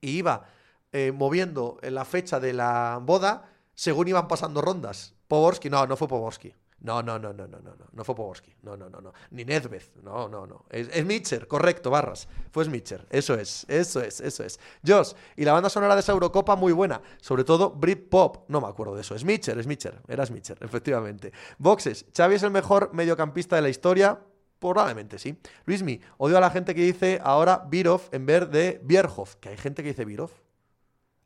Y 0.00 0.18
iba 0.18 0.46
eh, 0.92 1.12
moviendo 1.12 1.78
la 1.82 2.04
fecha 2.04 2.40
de 2.40 2.52
la 2.52 2.98
boda 3.02 3.50
según 3.74 4.08
iban 4.08 4.28
pasando 4.28 4.60
rondas. 4.60 5.14
Poborski, 5.28 5.70
no, 5.70 5.86
no 5.86 5.96
fue 5.96 6.08
Poborski. 6.08 6.54
No, 6.82 7.02
no, 7.02 7.18
no, 7.18 7.32
no, 7.32 7.46
no, 7.46 7.58
no, 7.58 7.74
no, 7.76 7.86
no 7.92 8.04
fue 8.04 8.14
Poborski. 8.14 8.54
No, 8.62 8.76
no, 8.76 8.88
no, 8.88 9.00
no. 9.00 9.12
Ni 9.32 9.44
Nedved. 9.44 9.82
No, 10.02 10.28
no, 10.28 10.46
no. 10.46 10.64
Es, 10.70 10.88
es 10.88 11.46
correcto, 11.46 11.90
Barras. 11.90 12.26
Fue 12.50 12.64
Mitcher. 12.66 13.06
Eso 13.10 13.34
es, 13.34 13.66
eso 13.68 14.00
es, 14.00 14.20
eso 14.20 14.44
es. 14.44 14.58
Josh, 14.86 15.12
y 15.36 15.44
la 15.44 15.52
banda 15.52 15.68
sonora 15.68 15.94
de 15.94 16.00
esa 16.00 16.12
Eurocopa 16.12 16.56
muy 16.56 16.72
buena. 16.72 17.02
Sobre 17.20 17.44
todo 17.44 17.70
Britpop. 17.70 18.48
No 18.48 18.62
me 18.62 18.68
acuerdo 18.68 18.94
de 18.94 19.02
eso. 19.02 19.14
Es 19.14 19.24
Mitcher, 19.24 19.58
es 19.58 19.66
Mitcher. 19.66 20.00
Era 20.08 20.24
Mitcher, 20.30 20.56
efectivamente. 20.62 21.32
Boxes. 21.58 22.06
Xavi 22.16 22.36
es 22.36 22.42
el 22.42 22.50
mejor 22.50 22.94
mediocampista 22.94 23.56
de 23.56 23.62
la 23.62 23.68
historia. 23.68 24.18
Probablemente 24.58 25.18
sí. 25.18 25.38
Luismi, 25.64 26.00
odio 26.18 26.38
a 26.38 26.40
la 26.40 26.50
gente 26.50 26.74
que 26.74 26.82
dice 26.82 27.20
ahora 27.22 27.64
Birov 27.68 28.02
en 28.12 28.26
vez 28.26 28.50
de 28.50 28.80
Bierhoff. 28.84 29.36
Que 29.36 29.50
hay 29.50 29.56
gente 29.58 29.82
que 29.82 29.90
dice 29.90 30.04
Birov. 30.04 30.30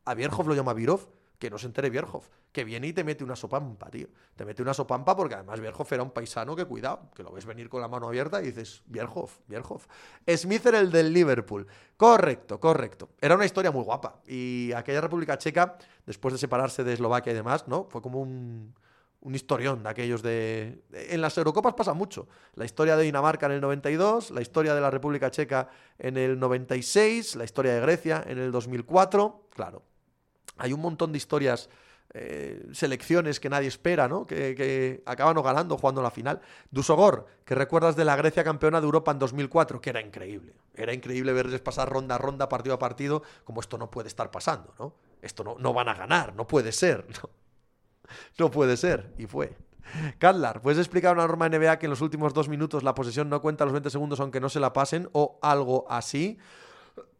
¿A 0.05 0.13
Bierhoff 0.13 0.47
lo 0.47 0.53
llama 0.53 0.73
Birov? 0.73 1.07
Que 1.37 1.49
no 1.49 1.57
se 1.57 1.67
entere 1.67 1.89
Bierhoff, 1.89 2.29
que 2.51 2.63
viene 2.63 2.87
y 2.87 2.93
te 2.93 3.03
mete 3.03 3.23
una 3.23 3.35
sopampa, 3.35 3.89
tío. 3.89 4.07
Te 4.35 4.45
mete 4.45 4.61
una 4.61 4.73
sopampa 4.73 5.15
porque 5.15 5.35
además 5.35 5.59
Bierhoff 5.59 5.91
era 5.91 6.03
un 6.03 6.11
paisano 6.11 6.55
que 6.55 6.65
cuidado, 6.65 7.09
que 7.15 7.23
lo 7.23 7.31
ves 7.31 7.45
venir 7.45 7.69
con 7.69 7.81
la 7.81 7.87
mano 7.87 8.07
abierta 8.07 8.41
y 8.41 8.47
dices, 8.47 8.83
Bierhoff, 8.85 9.39
Bierhoff. 9.47 9.87
Smith 10.35 10.65
era 10.65 10.79
el 10.79 10.91
del 10.91 11.13
Liverpool. 11.13 11.67
Correcto, 11.97 12.59
correcto. 12.59 13.09
Era 13.19 13.35
una 13.35 13.45
historia 13.45 13.71
muy 13.71 13.83
guapa. 13.83 14.21
Y 14.27 14.71
aquella 14.73 15.01
República 15.01 15.37
Checa, 15.37 15.77
después 16.05 16.33
de 16.33 16.37
separarse 16.37 16.83
de 16.83 16.93
Eslovaquia 16.93 17.31
y 17.31 17.35
demás, 17.35 17.67
¿no? 17.67 17.87
Fue 17.89 18.01
como 18.01 18.21
un, 18.21 18.73
un 19.25 19.33
historión 19.33 19.81
de 19.81 19.89
aquellos 19.89 20.21
de... 20.21 20.83
En 20.91 21.19
las 21.19 21.35
Eurocopas 21.37 21.73
pasa 21.73 21.93
mucho. 21.93 22.27
La 22.53 22.63
historia 22.63 22.95
de 22.95 23.03
Dinamarca 23.03 23.47
en 23.47 23.53
el 23.53 23.61
92, 23.61 24.29
la 24.29 24.41
historia 24.41 24.75
de 24.75 24.81
la 24.81 24.91
República 24.91 25.31
Checa 25.31 25.67
en 25.97 26.15
el 26.15 26.39
96, 26.39 27.35
la 27.35 27.43
historia 27.43 27.73
de 27.73 27.81
Grecia 27.81 28.23
en 28.27 28.37
el 28.37 28.51
2004. 28.51 29.47
Claro, 29.49 29.81
hay 30.57 30.73
un 30.73 30.81
montón 30.81 31.11
de 31.11 31.17
historias, 31.17 31.69
eh, 32.13 32.67
selecciones 32.71 33.39
que 33.39 33.49
nadie 33.49 33.67
espera, 33.67 34.07
¿no? 34.07 34.25
Que, 34.25 35.03
acaban 35.05 35.41
ganando 35.41 35.77
jugando 35.77 36.01
la 36.01 36.11
final. 36.11 36.41
Dusogor, 36.71 37.27
que 37.43 37.55
recuerdas 37.55 37.95
de 37.95 38.05
la 38.05 38.15
Grecia 38.15 38.43
campeona 38.43 38.79
de 38.79 38.85
Europa 38.85 39.11
en 39.11 39.19
2004, 39.19 39.81
que 39.81 39.89
era 39.89 40.01
increíble. 40.01 40.53
Era 40.73 40.93
increíble 40.93 41.33
verles 41.33 41.61
pasar 41.61 41.89
ronda 41.89 42.15
a 42.15 42.17
ronda, 42.17 42.49
partido 42.49 42.75
a 42.75 42.79
partido, 42.79 43.23
como 43.43 43.61
esto 43.61 43.77
no 43.77 43.91
puede 43.91 44.07
estar 44.07 44.31
pasando, 44.31 44.73
¿no? 44.79 44.93
Esto 45.21 45.43
no, 45.43 45.55
no 45.59 45.73
van 45.73 45.89
a 45.89 45.93
ganar, 45.95 46.35
no 46.35 46.47
puede 46.47 46.71
ser. 46.71 47.05
No, 47.23 47.29
no 48.37 48.51
puede 48.51 48.77
ser. 48.77 49.11
Y 49.17 49.25
fue. 49.25 49.57
Cadlar, 50.19 50.61
¿puedes 50.61 50.79
explicar 50.79 51.13
una 51.13 51.25
norma 51.27 51.49
NBA 51.49 51.79
que 51.79 51.85
en 51.85 51.89
los 51.89 52.01
últimos 52.01 52.33
dos 52.33 52.49
minutos 52.49 52.83
la 52.83 52.93
posesión 52.95 53.29
no 53.29 53.41
cuenta 53.41 53.65
los 53.65 53.73
20 53.73 53.89
segundos 53.89 54.19
aunque 54.19 54.39
no 54.39 54.49
se 54.49 54.59
la 54.59 54.73
pasen 54.73 55.09
o 55.13 55.39
algo 55.41 55.85
así? 55.89 56.37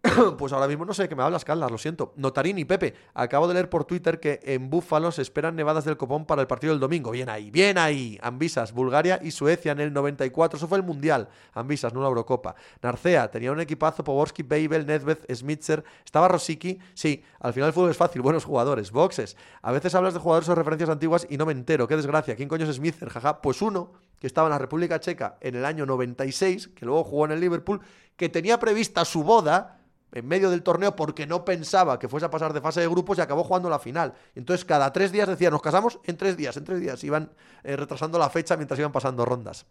pues 0.37 0.53
ahora 0.53 0.67
mismo 0.67 0.85
no 0.85 0.93
sé 0.93 1.03
de 1.03 1.09
qué 1.09 1.15
me 1.15 1.23
hablas, 1.23 1.45
Carlas, 1.45 1.71
lo 1.71 1.77
siento. 1.77 2.13
Notarini, 2.15 2.65
Pepe, 2.65 2.93
acabo 3.13 3.47
de 3.47 3.53
leer 3.53 3.69
por 3.69 3.85
Twitter 3.85 4.19
que 4.19 4.39
en 4.43 4.69
Búfalo 4.69 5.11
se 5.11 5.21
esperan 5.21 5.55
nevadas 5.55 5.85
del 5.85 5.97
copón 5.97 6.25
para 6.25 6.41
el 6.41 6.47
partido 6.47 6.73
del 6.73 6.79
domingo. 6.79 7.11
Bien 7.11 7.29
ahí, 7.29 7.51
bien 7.51 7.77
ahí. 7.77 8.19
Ambisas, 8.21 8.73
Bulgaria 8.73 9.19
y 9.21 9.31
Suecia 9.31 9.71
en 9.71 9.79
el 9.79 9.93
94. 9.93 10.57
Eso 10.57 10.67
fue 10.67 10.77
el 10.77 10.83
Mundial. 10.83 11.29
Ambisas, 11.53 11.93
no 11.93 12.01
la 12.01 12.07
Eurocopa. 12.07 12.55
Narcea, 12.81 13.29
tenía 13.29 13.51
un 13.51 13.59
equipazo, 13.59 14.03
Poborski, 14.03 14.43
Babel, 14.43 14.85
Nedved, 14.85 15.19
Smitzer. 15.33 15.83
Estaba 16.03 16.27
Rosicki. 16.27 16.79
Sí, 16.93 17.23
al 17.39 17.53
final 17.53 17.67
el 17.67 17.73
fútbol 17.73 17.91
es 17.91 17.97
fácil, 17.97 18.21
buenos 18.23 18.45
jugadores. 18.45 18.91
Boxes. 18.91 19.37
A 19.61 19.71
veces 19.71 19.95
hablas 19.95 20.13
de 20.13 20.19
jugadores 20.19 20.49
o 20.49 20.55
referencias 20.55 20.89
antiguas 20.89 21.25
y 21.29 21.37
no 21.37 21.45
me 21.45 21.51
entero. 21.51 21.87
Qué 21.87 21.95
desgracia. 21.95 22.35
¿Quién 22.35 22.49
coño 22.49 22.65
es 22.65 22.75
Smitzer? 22.75 23.09
Jaja. 23.09 23.41
Pues 23.41 23.61
uno 23.61 23.91
que 24.19 24.27
estaba 24.27 24.47
en 24.47 24.51
la 24.51 24.59
República 24.59 24.99
Checa 24.99 25.37
en 25.41 25.55
el 25.55 25.65
año 25.65 25.85
96, 25.85 26.69
que 26.69 26.85
luego 26.85 27.03
jugó 27.03 27.25
en 27.25 27.31
el 27.31 27.39
Liverpool, 27.39 27.81
que 28.15 28.29
tenía 28.29 28.59
prevista 28.59 29.03
su 29.05 29.23
boda 29.23 29.79
en 30.15 30.27
medio 30.27 30.49
del 30.49 30.63
torneo 30.63 30.95
porque 30.95 31.27
no 31.27 31.45
pensaba 31.45 31.99
que 31.99 32.07
fuese 32.07 32.25
a 32.25 32.31
pasar 32.31 32.53
de 32.53 32.61
fase 32.61 32.81
de 32.81 32.87
grupos 32.87 33.17
y 33.17 33.21
acabó 33.21 33.43
jugando 33.43 33.69
la 33.69 33.77
final. 33.79 34.13
Entonces 34.33 34.65
cada 34.65 34.91
tres 34.91 35.11
días 35.11 35.27
decía, 35.27 35.51
nos 35.51 35.61
casamos 35.61 35.99
en 36.05 36.17
tres 36.17 36.37
días, 36.37 36.57
en 36.57 36.63
tres 36.63 36.79
días. 36.79 37.03
Iban 37.03 37.31
eh, 37.63 37.75
retrasando 37.75 38.17
la 38.17 38.29
fecha 38.29 38.55
mientras 38.55 38.79
iban 38.79 38.93
pasando 38.93 39.25
rondas. 39.25 39.65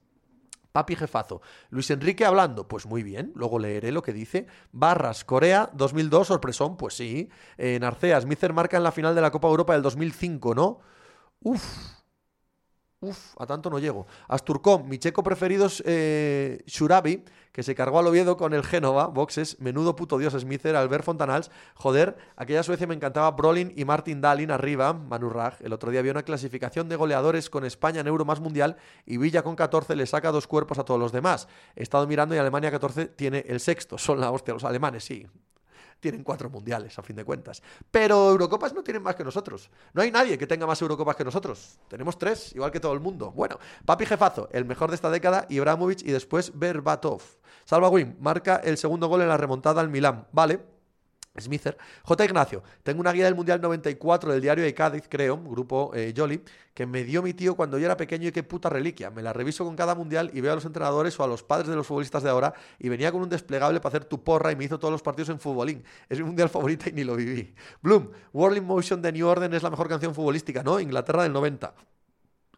Papi 0.70 0.96
jefazo. 0.96 1.40
Luis 1.70 1.90
Enrique 1.90 2.24
hablando, 2.26 2.68
pues 2.68 2.85
muy 2.85 3.02
bien, 3.02 3.33
luego 3.35 3.59
leeré 3.59 3.90
lo 3.90 4.02
que 4.02 4.12
dice. 4.12 4.46
Barras, 4.72 5.24
Corea, 5.24 5.70
2002, 5.72 6.26
sorpresón, 6.26 6.76
pues 6.76 6.94
sí. 6.94 7.30
Eh, 7.57 7.78
Narcea, 7.80 8.20
Smither 8.20 8.52
marca 8.52 8.76
en 8.76 8.83
la 8.83 8.92
final 8.92 9.14
de 9.14 9.20
la 9.20 9.30
Copa 9.30 9.48
Europa 9.48 9.72
del 9.72 9.83
2005, 9.83 10.54
¿no? 10.54 10.80
Uf, 11.40 11.62
Uf, 13.05 13.35
a 13.38 13.45
tanto 13.45 13.69
no 13.69 13.79
llego. 13.79 14.07
Asturcom, 14.29 14.88
mi 14.88 14.97
checo 14.97 15.23
preferido 15.23 15.67
es 15.67 15.83
eh, 15.85 16.62
Shurabi, 16.67 17.23
que 17.53 17.62
se 17.62 17.75
cargó 17.75 17.99
al 17.99 18.07
Oviedo 18.07 18.38
con 18.38 18.55
el 18.55 18.64
Génova, 18.64 19.09
boxes, 19.09 19.61
menudo 19.61 19.95
puto 19.95 20.17
dios 20.17 20.33
Smither, 20.33 20.75
Albert 20.75 21.05
Fontanals. 21.05 21.51
Joder, 21.75 22.17
aquella 22.37 22.62
Suecia 22.62 22.87
me 22.87 22.95
encantaba 22.95 23.31
Brolin 23.33 23.75
y 23.77 23.85
Martin 23.85 24.23
Dalin 24.23 24.51
arriba, 24.51 24.95
Manu. 24.95 25.31
El 25.61 25.75
otro 25.75 25.90
día 25.90 26.01
había 26.01 26.12
una 26.12 26.23
clasificación 26.23 26.88
de 26.88 26.97
goleadores 26.97 27.51
con 27.51 27.67
España 27.67 28.01
en 28.01 28.07
Euro 28.07 28.25
más 28.25 28.40
mundial 28.40 28.77
y 29.05 29.19
Villa 29.19 29.43
con 29.43 29.55
14 29.55 29.97
le 29.97 30.07
saca 30.07 30.33
dos 30.33 30.47
cuerpos 30.47 30.79
a 30.79 30.85
todos 30.85 30.99
los 30.99 31.12
demás. 31.12 31.47
He 31.77 31.83
estado 31.83 32.07
mirando 32.07 32.35
y 32.35 32.38
Alemania 32.38 32.71
14 32.71 33.07
tiene 33.09 33.45
el 33.47 33.61
sexto. 33.61 33.99
Son 33.99 34.19
la 34.19 34.31
hostia, 34.31 34.55
los 34.55 34.64
alemanes, 34.64 35.05
sí 35.05 35.27
tienen 36.05 36.23
cuatro 36.23 36.51
mundiales, 36.51 36.99
a 36.99 37.03
fin 37.03 37.17
de 37.17 37.25
cuentas. 37.25 37.62
Pero 37.90 38.29
Eurocopas 38.29 38.75
no 38.75 38.85
tienen 38.85 39.03
más 39.03 39.14
que 39.14 39.25
nosotros. 39.25 39.71
No 39.95 40.03
hay 40.03 40.11
nadie 40.11 40.37
que 40.37 40.47
tenga 40.47 40.67
más 40.67 40.83
Eurocopas 40.83 41.17
que 41.17 41.25
nosotros. 41.25 41.79
Tenemos 41.88 42.19
tres, 42.19 42.55
igual 42.55 42.71
que 42.71 42.79
todo 42.79 42.93
el 42.93 43.01
mundo. 43.01 43.31
Bueno, 43.31 43.59
Papi 43.87 44.05
Jefazo, 44.05 44.51
el 44.53 44.67
mejor 44.67 44.90
de 44.90 44.97
esta 44.97 45.09
década, 45.09 45.47
Ibrahimovic 45.49 46.03
y 46.03 46.12
después 46.12 46.53
Berbatov. 46.55 47.23
Salva 47.64 47.88
Wim, 47.88 48.17
marca 48.21 48.57
el 48.57 48.77
segundo 48.77 49.09
gol 49.09 49.23
en 49.23 49.29
la 49.29 49.38
remontada 49.38 49.81
al 49.81 49.88
Milán. 49.88 50.27
Vale, 50.31 50.74
Smither. 51.40 51.77
J. 52.05 52.25
Ignacio, 52.25 52.62
tengo 52.83 53.01
una 53.01 53.12
guía 53.12 53.25
del 53.25 53.35
Mundial 53.35 53.61
94 53.61 54.33
del 54.33 54.40
diario 54.40 54.64
de 54.64 54.73
Cádiz, 54.73 55.05
creo, 55.09 55.37
grupo 55.37 55.90
eh, 55.94 56.14
Jolly, 56.16 56.40
que 56.73 56.87
me 56.87 57.03
dio 57.03 57.23
mi 57.23 57.35
tío 57.35 57.57
cuando 57.57 57.79
yo 57.79 57.87
era 57.87 57.97
pequeño 57.97 58.29
y 58.29 58.33
qué 58.33 58.42
puta 58.42 58.68
reliquia. 58.68 59.11
Me 59.11 59.20
la 59.20 59.33
reviso 59.33 59.64
con 59.64 59.75
cada 59.75 59.94
Mundial 59.94 60.31
y 60.33 60.40
veo 60.40 60.53
a 60.53 60.55
los 60.55 60.64
entrenadores 60.64 61.18
o 61.18 61.25
a 61.25 61.27
los 61.27 61.42
padres 61.42 61.68
de 61.68 61.77
los 61.77 61.87
futbolistas 61.87 62.23
de 62.23 62.31
ahora 62.31 62.55
y 62.79 62.88
venía 62.88 63.11
con 63.11 63.23
un 63.23 63.29
desplegable 63.29 63.81
para 63.81 63.97
hacer 63.97 64.05
tu 64.05 64.23
porra 64.23 64.53
y 64.53 64.57
me 64.57 64.64
hizo 64.64 64.79
todos 64.79 64.92
los 64.92 65.03
partidos 65.03 65.29
en 65.31 65.40
futbolín. 65.40 65.83
Es 66.09 66.18
mi 66.18 66.25
Mundial 66.25 66.49
favorito 66.51 66.88
y 66.88 66.92
ni 66.92 67.03
lo 67.03 67.16
viví. 67.16 67.55
Bloom, 67.83 68.11
World 68.33 68.59
in 68.59 68.64
Motion 68.64 69.03
de 69.03 69.12
New 69.12 69.27
Order 69.27 69.53
es 69.55 69.62
la 69.62 69.70
mejor 69.70 69.88
canción 69.88 70.14
futbolística, 70.14 70.62
¿no? 70.62 70.79
Inglaterra 70.79 71.25
del 71.25 71.33
90. 71.33 71.75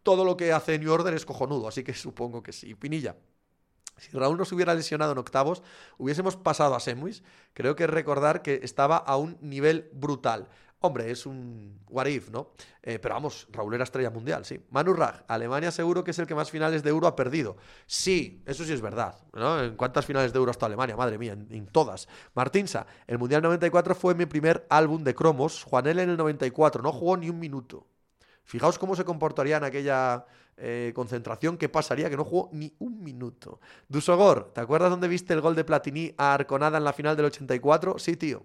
Todo 0.03 0.25
lo 0.25 0.37
que 0.37 0.53
hace 0.53 0.79
New 0.79 0.93
Order 0.93 1.15
es 1.15 1.25
cojonudo, 1.25 1.67
así 1.67 1.83
que 1.83 1.95
supongo 1.95 2.43
que 2.43 2.53
sí. 2.53 2.75
Pinilla. 2.75 3.17
Si 3.97 4.11
Raúl 4.17 4.37
no 4.37 4.45
se 4.45 4.55
hubiera 4.55 4.75
lesionado 4.75 5.13
en 5.13 5.19
octavos, 5.19 5.63
hubiésemos 5.99 6.37
pasado 6.37 6.75
a 6.75 6.81
semis. 6.81 7.23
Creo 7.55 7.77
que 7.77 7.87
recordar 7.87 8.43
que 8.43 8.61
estaba 8.63 8.97
a 8.97 9.17
un 9.17 9.39
nivel 9.41 9.89
brutal. 9.93 10.49
Hombre, 10.81 11.11
es 11.11 11.25
un 11.25 11.81
what 11.89 12.07
if, 12.07 12.29
¿no? 12.29 12.51
Eh, 12.83 12.99
pero 12.99 13.15
vamos, 13.15 13.49
Raúl 13.51 13.75
era 13.75 13.85
estrella 13.85 14.11
mundial, 14.11 14.45
sí. 14.45 14.61
Manu 14.71 14.93
Raj, 14.93 15.23
Alemania 15.27 15.71
seguro 15.71 16.05
que 16.05 16.11
es 16.11 16.19
el 16.19 16.27
que 16.27 16.35
más 16.35 16.51
finales 16.51 16.83
de 16.83 16.91
Euro 16.91 17.07
ha 17.07 17.17
perdido. 17.17 17.57
Sí, 17.87 18.43
eso 18.45 18.63
sí 18.63 18.75
es 18.75 18.83
verdad. 18.83 19.17
¿En 19.35 19.75
cuántas 19.77 20.05
finales 20.05 20.35
de 20.35 20.39
Euro 20.39 20.51
está 20.51 20.67
Alemania? 20.67 20.95
Madre 20.95 21.17
mía, 21.17 21.33
en, 21.33 21.67
todas. 21.67 22.09
Martinsa, 22.35 22.87
el 23.07 23.19
Mundial 23.19 23.43
94 23.43 23.95
fue 23.95 24.15
mi 24.15 24.27
primer 24.27 24.67
álbum 24.69 25.03
de 25.03 25.15
cromos. 25.15 25.65
Juanel 25.65 25.99
en 25.99 26.11
el 26.11 26.17
94, 26.19 26.83
no 26.83 26.93
jugó 26.93 27.17
ni 27.17 27.31
un 27.31 27.39
minuto. 27.39 27.87
Fijaos 28.45 28.79
cómo 28.79 28.95
se 28.95 29.05
comportaría 29.05 29.57
en 29.57 29.65
aquella 29.65 30.27
eh, 30.57 30.93
concentración 30.95 31.57
que 31.59 31.69
pasaría, 31.69 32.11
que 32.11 32.17
no 32.17 32.25
jugó 32.25 32.51
ni 32.53 32.75
un 32.79 33.03
minuto. 33.03 33.61
Dusogor, 33.89 34.53
¿te 34.55 34.61
acuerdas 34.61 34.91
dónde 34.91 35.09
viste 35.09 35.35
el 35.35 35.41
gol 35.41 35.55
de 35.55 35.65
Platini 35.65 36.15
a 36.17 36.35
Arconada 36.35 36.79
en 36.79 36.85
la 36.85 36.93
final 36.93 37.17
del 37.17 37.27
84? 37.27 37.99
Sí, 37.99 38.17
tío. 38.17 38.45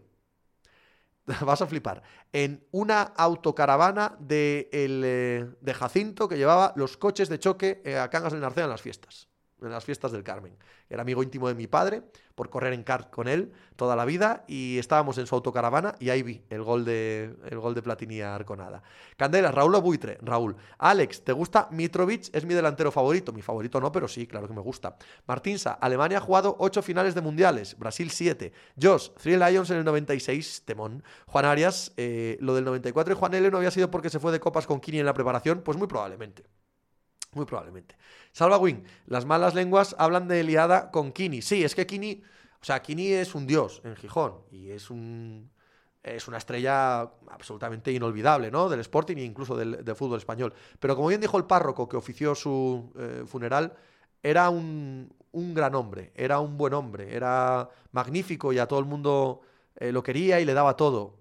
Vas 1.46 1.62
a 1.62 1.68
flipar. 1.68 2.04
En 2.34 2.66
una 2.72 3.02
autocaravana 3.02 4.16
de, 4.20 4.70
el, 4.72 5.02
eh, 5.06 5.48
de 5.62 5.74
Jacinto 5.74 6.28
que 6.28 6.38
llevaba 6.38 6.74
los 6.76 6.98
coches 6.98 7.30
de 7.30 7.40
choque 7.40 7.82
eh, 7.86 7.98
a 7.98 8.10
Cangas 8.10 8.34
del 8.34 8.42
Narcea 8.42 8.66
en 8.66 8.70
las 8.70 8.82
fiestas 8.82 9.31
en 9.62 9.72
las 9.72 9.86
fiestas 9.86 10.12
del 10.12 10.24
Carmen. 10.24 10.58
Era 10.90 11.02
amigo 11.02 11.24
íntimo 11.24 11.48
de 11.48 11.56
mi 11.56 11.68
padre, 11.68 12.04
por 12.36 12.50
correr 12.50 12.74
en 12.74 12.84
kart 12.84 13.10
con 13.10 13.28
él 13.28 13.52
toda 13.76 13.96
la 13.96 14.06
vida, 14.06 14.44
y 14.48 14.78
estábamos 14.78 15.18
en 15.18 15.28
su 15.28 15.36
autocaravana 15.36 15.96
y 16.00 16.10
ahí 16.10 16.24
vi 16.24 16.44
el 16.50 16.64
gol 16.64 16.86
de, 16.86 17.36
el 17.50 17.60
gol 17.60 17.74
de 17.74 17.82
Platini 17.82 18.22
Arconada. 18.22 18.84
Candela, 19.18 19.52
Raúl 19.52 19.80
Buitre, 19.82 20.18
Raúl. 20.22 20.56
Alex, 20.78 21.24
¿te 21.24 21.34
gusta 21.34 21.68
Mitrovic? 21.72 22.30
Es 22.34 22.46
mi 22.46 22.54
delantero 22.54 22.92
favorito. 22.92 23.32
Mi 23.32 23.42
favorito 23.42 23.80
no, 23.80 23.92
pero 23.92 24.08
sí, 24.08 24.28
claro 24.28 24.48
que 24.48 24.54
me 24.54 24.62
gusta. 24.62 24.98
Martinsa, 25.28 25.74
Alemania 25.74 26.18
ha 26.18 26.22
jugado 26.22 26.56
ocho 26.60 26.82
finales 26.82 27.16
de 27.16 27.22
mundiales, 27.22 27.78
Brasil 27.78 28.10
siete. 28.12 28.54
Josh, 28.82 29.10
Three 29.22 29.38
Lions 29.38 29.70
en 29.70 29.78
el 29.78 29.86
96, 29.86 30.64
temón. 30.66 31.04
Juan 31.28 31.46
Arias, 31.46 31.94
eh, 31.98 32.38
lo 32.42 32.56
del 32.56 32.66
94 32.66 33.14
y 33.14 33.18
Juan 33.18 33.34
L 33.34 33.52
no 33.52 33.58
había 33.58 33.72
sido 33.72 33.92
porque 33.92 34.10
se 34.10 34.20
fue 34.20 34.32
de 34.32 34.40
copas 34.40 34.68
con 34.68 34.80
Kini 34.80 35.00
en 35.00 35.06
la 35.06 35.14
preparación, 35.14 35.62
pues 35.62 35.78
muy 35.78 35.88
probablemente. 35.88 36.44
Muy 37.34 37.46
probablemente. 37.46 37.96
Salva 38.34 38.58
Wing, 38.58 38.84
las 39.06 39.26
malas 39.26 39.56
lenguas 39.56 39.96
hablan 39.98 40.28
de 40.28 40.44
liada 40.44 40.92
con 40.92 41.14
Kini. 41.14 41.42
Sí, 41.42 41.64
es 41.64 41.76
que 41.76 41.88
Kini, 41.88 42.22
o 42.62 42.66
sea, 42.66 42.82
Kini 42.82 43.08
es 43.08 43.36
un 43.36 43.48
dios 43.48 43.82
en 43.86 43.96
Gijón 43.96 44.42
y 44.52 44.72
es 44.72 44.90
un 44.90 45.50
es 46.04 46.28
una 46.28 46.38
estrella 46.38 47.02
absolutamente 47.30 47.92
inolvidable, 47.92 48.50
¿no? 48.50 48.70
Del 48.70 48.80
Sporting 48.80 49.18
e 49.18 49.24
incluso 49.24 49.56
del, 49.56 49.96
fútbol 49.96 50.18
español. 50.18 50.52
Pero 50.80 50.96
como 50.96 51.10
bien 51.10 51.22
dijo 51.22 51.38
el 51.38 51.46
párroco 51.46 51.88
que 51.88 51.96
ofició 51.96 52.34
su 52.34 52.92
eh, 52.98 53.24
funeral, 53.28 53.76
era 54.24 54.50
un, 54.50 55.14
un, 55.32 55.54
gran 55.54 55.76
hombre, 55.76 56.12
era 56.16 56.40
un 56.40 56.58
buen 56.58 56.74
hombre, 56.74 57.16
era 57.16 57.70
magnífico 57.92 58.52
y 58.52 58.58
a 58.58 58.68
todo 58.68 58.80
el 58.80 58.86
mundo 58.86 59.42
eh, 59.76 59.92
lo 59.92 60.02
quería 60.02 60.40
y 60.40 60.46
le 60.46 60.56
daba 60.56 60.76
todo, 60.76 61.20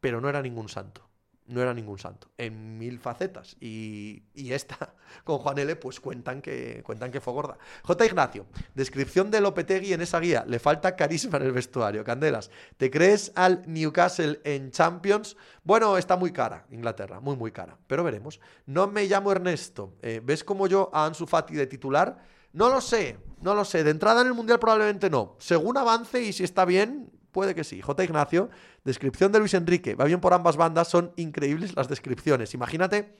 pero 0.00 0.20
no 0.20 0.28
era 0.28 0.42
ningún 0.42 0.68
santo 0.68 1.09
no 1.50 1.60
era 1.60 1.74
ningún 1.74 1.98
santo, 1.98 2.28
en 2.38 2.78
mil 2.78 2.98
facetas. 2.98 3.56
Y, 3.60 4.22
esta, 4.34 4.94
con 5.24 5.38
Juan 5.38 5.58
L., 5.58 5.76
pues 5.76 6.00
cuentan 6.00 6.40
que, 6.40 6.82
cuentan 6.84 7.10
que 7.10 7.20
fue 7.20 7.32
gorda. 7.32 7.58
J. 7.82 8.06
Ignacio, 8.06 8.46
descripción 8.74 9.30
de 9.30 9.40
Lopetegui 9.40 9.92
en 9.92 10.00
esa 10.00 10.20
guía. 10.20 10.44
Le 10.46 10.58
falta 10.58 10.96
carisma 10.96 11.38
en 11.38 11.44
el 11.44 11.52
vestuario. 11.52 12.04
Candelas, 12.04 12.50
¿te 12.76 12.90
crees 12.90 13.32
al 13.34 13.64
Newcastle 13.66 14.40
en 14.44 14.70
Champions? 14.70 15.36
Bueno, 15.64 15.98
está 15.98 16.16
muy 16.16 16.32
cara, 16.32 16.66
Inglaterra, 16.70 17.20
muy, 17.20 17.36
muy 17.36 17.50
cara. 17.52 17.76
Pero 17.86 18.04
veremos. 18.04 18.40
No 18.66 18.86
me 18.86 19.04
llamo 19.06 19.32
Ernesto. 19.32 19.94
Eh, 20.02 20.20
¿Ves 20.24 20.44
como 20.44 20.66
yo 20.66 20.90
a 20.92 21.06
Ansu 21.06 21.26
Fati 21.26 21.54
de 21.54 21.66
titular? 21.66 22.24
No 22.52 22.68
lo 22.68 22.80
sé, 22.80 23.18
no 23.42 23.54
lo 23.54 23.64
sé. 23.64 23.84
De 23.84 23.90
entrada 23.90 24.22
en 24.22 24.28
el 24.28 24.34
Mundial 24.34 24.58
probablemente 24.58 25.10
no. 25.10 25.36
Según 25.38 25.76
avance 25.76 26.20
y 26.22 26.32
si 26.32 26.44
está 26.44 26.64
bien, 26.64 27.10
Puede 27.32 27.54
que 27.54 27.64
sí. 27.64 27.80
J. 27.80 28.04
Ignacio, 28.04 28.50
descripción 28.84 29.32
de 29.32 29.38
Luis 29.38 29.54
Enrique. 29.54 29.94
Va 29.94 30.04
bien 30.04 30.20
por 30.20 30.34
ambas 30.34 30.56
bandas, 30.56 30.88
son 30.88 31.12
increíbles 31.16 31.74
las 31.76 31.88
descripciones. 31.88 32.54
Imagínate 32.54 33.14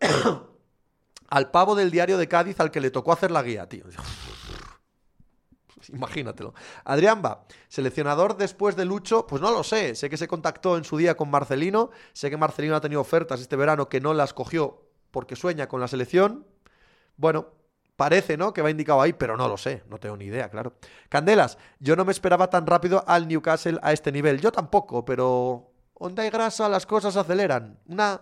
al 1.28 1.50
pavo 1.50 1.74
del 1.74 1.90
diario 1.90 2.18
de 2.18 2.28
Cádiz 2.28 2.60
al 2.60 2.70
que 2.70 2.80
le 2.80 2.90
tocó 2.90 3.12
hacer 3.12 3.30
la 3.30 3.42
guía, 3.42 3.68
tío. 3.68 3.84
Imagínatelo. 5.88 6.54
Adrián 6.84 7.22
va, 7.24 7.44
seleccionador 7.68 8.36
después 8.36 8.74
de 8.74 8.84
Lucho, 8.84 9.26
pues 9.26 9.42
no 9.42 9.50
lo 9.50 9.62
sé. 9.62 9.94
Sé 9.94 10.08
que 10.08 10.16
se 10.16 10.28
contactó 10.28 10.76
en 10.76 10.84
su 10.84 10.96
día 10.96 11.16
con 11.16 11.30
Marcelino. 11.30 11.90
Sé 12.12 12.30
que 12.30 12.36
Marcelino 12.36 12.76
ha 12.76 12.80
tenido 12.80 13.00
ofertas 13.00 13.40
este 13.40 13.56
verano 13.56 13.88
que 13.88 14.00
no 14.00 14.14
las 14.14 14.32
cogió 14.32 14.82
porque 15.10 15.36
sueña 15.36 15.68
con 15.68 15.80
la 15.80 15.88
selección. 15.88 16.46
Bueno, 17.16 17.48
Parece, 17.96 18.36
¿no? 18.36 18.52
Que 18.52 18.60
va 18.60 18.70
indicado 18.70 19.00
ahí, 19.00 19.12
pero 19.12 19.36
no 19.36 19.46
lo 19.46 19.56
sé, 19.56 19.84
no 19.88 19.98
tengo 19.98 20.16
ni 20.16 20.24
idea, 20.24 20.50
claro. 20.50 20.74
Candelas, 21.08 21.58
yo 21.78 21.94
no 21.94 22.04
me 22.04 22.10
esperaba 22.10 22.50
tan 22.50 22.66
rápido 22.66 23.04
al 23.06 23.28
Newcastle 23.28 23.78
a 23.82 23.92
este 23.92 24.10
nivel. 24.10 24.40
Yo 24.40 24.50
tampoco, 24.50 25.04
pero 25.04 25.70
onda 25.94 26.24
hay 26.24 26.30
grasa, 26.30 26.68
las 26.68 26.86
cosas 26.86 27.16
aceleran. 27.16 27.78
Una, 27.86 28.20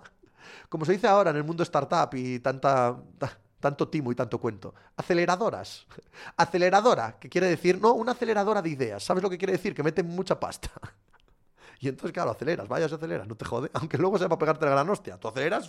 como 0.69 0.85
se 0.85 0.93
dice 0.93 1.07
ahora 1.07 1.31
en 1.31 1.37
el 1.37 1.45
mundo 1.45 1.63
startup 1.63 2.11
y 2.13 2.41
tanta, 2.41 2.99
tanto 3.61 3.89
timo 3.89 4.13
y 4.13 4.15
tanto 4.15 4.39
cuento. 4.39 4.75
Aceleradoras. 4.97 5.87
Aceleradora, 6.37 7.19
que 7.19 7.31
quiere 7.31 7.47
decir, 7.47 7.81
no, 7.81 7.93
una 7.95 8.13
aceleradora 8.13 8.61
de 8.61 8.69
ideas. 8.69 9.03
¿Sabes 9.03 9.23
lo 9.23 9.31
que 9.31 9.39
quiere 9.39 9.53
decir? 9.53 9.75
Que 9.75 9.83
meten 9.83 10.07
mucha 10.07 10.39
pasta. 10.39 10.71
Y 11.83 11.89
entonces, 11.89 12.13
claro, 12.13 12.31
aceleras, 12.31 12.69
vaya, 12.69 12.89
se 12.89 12.95
acelera, 12.95 13.25
no 13.25 13.35
te 13.35 13.45
jode. 13.45 13.69
Aunque 13.75 13.99
luego 13.99 14.17
se 14.17 14.29
va 14.29 14.37
a 14.37 14.39
pegarte 14.39 14.65
la 14.65 14.71
gran 14.71 14.89
hostia. 14.89 15.19
Tú 15.19 15.27
aceleras 15.27 15.69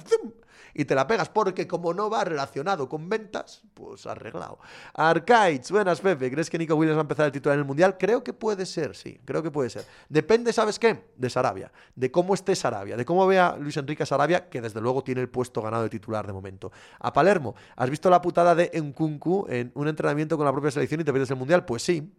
y 0.75 0.85
te 0.85 0.93
la 0.93 1.07
pegas, 1.07 1.27
porque 1.27 1.67
como 1.67 1.91
no 1.91 2.07
va 2.07 2.23
relacionado 2.23 2.87
con 2.87 3.09
ventas, 3.09 3.63
pues 3.73 4.05
arreglado. 4.05 4.59
Arcades, 4.93 5.71
buenas, 5.71 6.01
Pepe. 6.01 6.29
¿Crees 6.29 6.51
que 6.51 6.59
Nico 6.59 6.75
Williams 6.75 6.97
va 6.97 7.01
a 7.01 7.05
empezar 7.05 7.25
el 7.25 7.31
titular 7.31 7.55
en 7.55 7.61
el 7.61 7.65
mundial? 7.65 7.97
Creo 7.97 8.23
que 8.23 8.31
puede 8.31 8.67
ser, 8.67 8.95
sí, 8.95 9.19
creo 9.25 9.41
que 9.41 9.49
puede 9.49 9.71
ser. 9.71 9.85
Depende, 10.07 10.53
¿sabes 10.53 10.77
qué? 10.77 11.03
De 11.15 11.31
Sarabia, 11.31 11.71
de 11.95 12.11
cómo 12.11 12.35
esté 12.35 12.55
Sarabia, 12.55 12.95
de 12.95 13.05
cómo 13.05 13.25
vea 13.25 13.57
Luis 13.59 13.75
Enrique 13.77 14.05
Sarabia, 14.05 14.49
que 14.49 14.61
desde 14.61 14.81
luego 14.81 15.03
tiene 15.03 15.21
el 15.21 15.29
puesto 15.29 15.63
ganado 15.63 15.81
de 15.81 15.89
titular 15.89 16.27
de 16.27 16.33
momento. 16.33 16.71
A 16.99 17.11
Palermo, 17.11 17.55
¿has 17.75 17.89
visto 17.89 18.11
la 18.11 18.21
putada 18.21 18.53
de 18.53 18.69
Nkunku 18.79 19.47
en 19.49 19.71
un 19.73 19.87
entrenamiento 19.87 20.37
con 20.37 20.45
la 20.45 20.51
propia 20.51 20.69
selección 20.69 21.01
y 21.01 21.05
te 21.05 21.11
pierdes 21.11 21.31
el 21.31 21.37
mundial? 21.37 21.65
Pues 21.65 21.81
sí. 21.81 22.13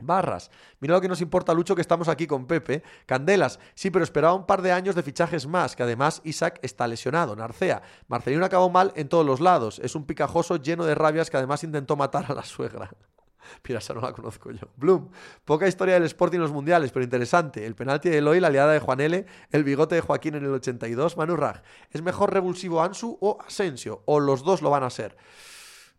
Barras. 0.00 0.50
Mira 0.80 0.94
lo 0.94 1.00
que 1.00 1.08
nos 1.08 1.20
importa, 1.20 1.52
Lucho, 1.54 1.74
que 1.74 1.80
estamos 1.80 2.08
aquí 2.08 2.26
con 2.26 2.46
Pepe. 2.46 2.82
Candelas. 3.06 3.58
Sí, 3.74 3.90
pero 3.90 4.04
esperaba 4.04 4.34
un 4.34 4.46
par 4.46 4.62
de 4.62 4.72
años 4.72 4.94
de 4.94 5.02
fichajes 5.02 5.46
más, 5.46 5.74
que 5.74 5.82
además 5.82 6.20
Isaac 6.24 6.60
está 6.62 6.86
lesionado. 6.86 7.34
Narcea. 7.34 7.82
Marcelino 8.06 8.44
acabó 8.44 8.70
mal 8.70 8.92
en 8.96 9.08
todos 9.08 9.26
los 9.26 9.40
lados. 9.40 9.80
Es 9.82 9.94
un 9.94 10.04
picajoso 10.06 10.56
lleno 10.56 10.84
de 10.84 10.94
rabias 10.94 11.30
que 11.30 11.36
además 11.36 11.64
intentó 11.64 11.96
matar 11.96 12.26
a 12.30 12.34
la 12.34 12.44
suegra. 12.44 12.90
Pirasa 13.62 13.94
no 13.94 14.00
la 14.00 14.12
conozco 14.12 14.50
yo. 14.50 14.68
Bloom. 14.76 15.10
Poca 15.44 15.66
historia 15.66 15.94
del 15.94 16.04
Sporting 16.04 16.36
en 16.36 16.42
los 16.42 16.52
mundiales, 16.52 16.92
pero 16.92 17.04
interesante. 17.04 17.66
El 17.66 17.74
penalti 17.74 18.08
de 18.08 18.18
Eloy, 18.18 18.40
la 18.40 18.48
aliada 18.48 18.72
de 18.72 18.80
Juan 18.80 19.00
L., 19.00 19.26
el 19.50 19.64
bigote 19.64 19.96
de 19.96 20.00
Joaquín 20.00 20.34
en 20.34 20.44
el 20.44 20.52
82, 20.52 21.16
Manu 21.16 21.36
Raj. 21.36 21.62
¿Es 21.90 22.02
mejor 22.02 22.32
revulsivo 22.32 22.82
Ansu 22.82 23.18
o 23.20 23.38
Asensio? 23.44 24.02
¿O 24.06 24.20
los 24.20 24.44
dos 24.44 24.62
lo 24.62 24.70
van 24.70 24.84
a 24.84 24.90
ser? 24.90 25.16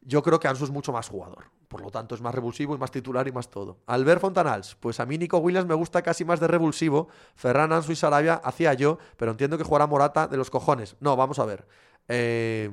Yo 0.02 0.24
creo 0.24 0.40
que 0.40 0.48
Ansu 0.48 0.66
es 0.66 0.72
mucho 0.72 0.94
más 0.94 1.10
jugador. 1.10 1.59
Por 1.70 1.82
lo 1.82 1.92
tanto, 1.92 2.16
es 2.16 2.22
más 2.22 2.34
revulsivo 2.34 2.76
y 2.76 2.80
más 2.80 2.90
titular 2.90 3.28
y 3.28 3.32
más 3.32 3.50
todo. 3.50 3.78
Albert 3.86 4.22
Fontanals. 4.22 4.76
Pues 4.80 5.00
a 5.00 5.06
mí 5.06 5.20
Nico 5.20 5.38
Williams 5.38 5.68
me 5.68 5.76
gusta 5.76 6.02
casi 6.02 6.26
más 6.26 6.40
de 6.40 6.48
revulsivo. 6.48 7.10
Ferran 7.36 7.72
Ansu 7.72 7.92
y 7.92 7.96
Sarabia 7.96 8.42
hacía 8.44 8.74
yo, 8.74 8.98
pero 9.18 9.32
entiendo 9.32 9.56
que 9.56 9.64
jugará 9.64 9.86
Morata 9.86 10.28
de 10.28 10.36
los 10.36 10.50
cojones. 10.50 10.96
No, 11.00 11.16
vamos 11.16 11.38
a 11.38 11.46
ver. 11.46 11.68
Eh, 12.08 12.72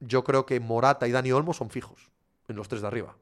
yo 0.00 0.24
creo 0.24 0.46
que 0.46 0.58
Morata 0.60 1.06
y 1.06 1.12
Dani 1.12 1.30
Olmo 1.30 1.52
son 1.52 1.68
fijos 1.68 2.10
en 2.48 2.56
los 2.56 2.68
tres 2.68 2.80
de 2.80 2.88
arriba. 2.88 3.16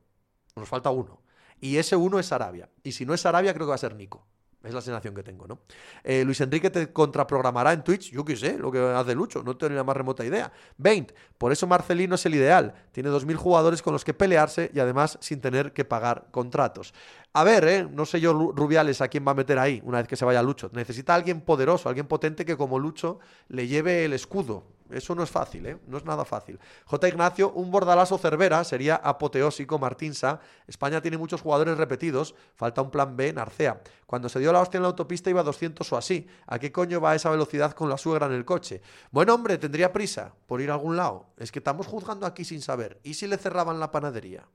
Nos 0.54 0.68
falta 0.68 0.90
uno. 0.90 1.22
Y 1.60 1.78
ese 1.78 1.96
uno 1.96 2.20
es 2.20 2.30
Arabia. 2.30 2.70
Y 2.84 2.92
si 2.92 3.04
no 3.04 3.14
es 3.14 3.26
Arabia, 3.26 3.52
creo 3.54 3.66
que 3.66 3.70
va 3.70 3.74
a 3.74 3.78
ser 3.78 3.96
Nico. 3.96 4.28
Es 4.64 4.74
la 4.74 4.80
sensación 4.80 5.14
que 5.14 5.22
tengo, 5.22 5.46
¿no? 5.46 5.60
Eh, 6.02 6.24
Luis 6.24 6.40
Enrique 6.40 6.68
te 6.68 6.92
contraprogramará 6.92 7.72
en 7.72 7.84
Twitch, 7.84 8.10
yo 8.10 8.24
qué 8.24 8.36
sé, 8.36 8.58
lo 8.58 8.72
que 8.72 8.80
hace 8.80 9.14
Lucho, 9.14 9.42
no 9.44 9.56
tengo 9.56 9.70
ni 9.70 9.76
la 9.76 9.84
más 9.84 9.96
remota 9.96 10.24
idea. 10.24 10.52
20. 10.78 11.14
Por 11.38 11.52
eso 11.52 11.68
Marcelino 11.68 12.16
es 12.16 12.26
el 12.26 12.34
ideal. 12.34 12.74
Tiene 12.90 13.08
2.000 13.08 13.36
jugadores 13.36 13.82
con 13.82 13.92
los 13.92 14.04
que 14.04 14.14
pelearse 14.14 14.70
y 14.74 14.80
además 14.80 15.16
sin 15.20 15.40
tener 15.40 15.72
que 15.72 15.84
pagar 15.84 16.26
contratos. 16.32 16.92
A 17.34 17.44
ver, 17.44 17.64
¿eh? 17.64 17.88
no 17.90 18.06
sé 18.06 18.20
yo 18.20 18.32
Rubiales 18.32 19.00
a 19.00 19.08
quién 19.08 19.26
va 19.26 19.32
a 19.32 19.34
meter 19.34 19.58
ahí 19.58 19.80
una 19.84 19.98
vez 19.98 20.08
que 20.08 20.16
se 20.16 20.24
vaya 20.24 20.42
Lucho. 20.42 20.70
Necesita 20.72 21.14
alguien 21.14 21.42
poderoso, 21.42 21.88
alguien 21.88 22.06
potente 22.06 22.44
que 22.44 22.56
como 22.56 22.78
Lucho 22.78 23.18
le 23.48 23.66
lleve 23.68 24.04
el 24.04 24.12
escudo. 24.12 24.64
Eso 24.90 25.14
no 25.14 25.22
es 25.22 25.30
fácil, 25.30 25.66
¿eh? 25.66 25.78
No 25.86 25.98
es 25.98 26.04
nada 26.04 26.24
fácil. 26.24 26.58
J. 26.86 27.08
Ignacio, 27.08 27.52
un 27.52 27.70
bordalazo 27.70 28.16
Cervera 28.16 28.64
sería 28.64 28.96
apoteósico. 28.96 29.78
Martín 29.78 30.14
Sa. 30.14 30.40
España 30.66 31.02
tiene 31.02 31.18
muchos 31.18 31.42
jugadores 31.42 31.76
repetidos. 31.76 32.34
Falta 32.54 32.80
un 32.80 32.90
plan 32.90 33.14
B, 33.14 33.32
Narcea. 33.32 33.82
Cuando 34.06 34.30
se 34.30 34.40
dio 34.40 34.50
la 34.50 34.60
hostia 34.60 34.78
en 34.78 34.82
la 34.82 34.88
autopista 34.88 35.28
iba 35.28 35.42
a 35.42 35.44
200 35.44 35.92
o 35.92 35.96
así. 35.96 36.26
¿A 36.46 36.58
qué 36.58 36.72
coño 36.72 37.00
va 37.00 37.14
esa 37.14 37.28
velocidad 37.28 37.72
con 37.72 37.90
la 37.90 37.98
suegra 37.98 38.26
en 38.26 38.32
el 38.32 38.46
coche? 38.46 38.80
Bueno, 39.10 39.34
hombre, 39.34 39.58
tendría 39.58 39.92
prisa 39.92 40.34
por 40.46 40.62
ir 40.62 40.70
a 40.70 40.74
algún 40.74 40.96
lado. 40.96 41.26
Es 41.36 41.52
que 41.52 41.58
estamos 41.58 41.86
juzgando 41.86 42.24
aquí 42.24 42.44
sin 42.44 42.62
saber. 42.62 42.98
¿Y 43.02 43.14
si 43.14 43.26
le 43.26 43.36
cerraban 43.36 43.78
la 43.78 43.90
panadería? 43.90 44.48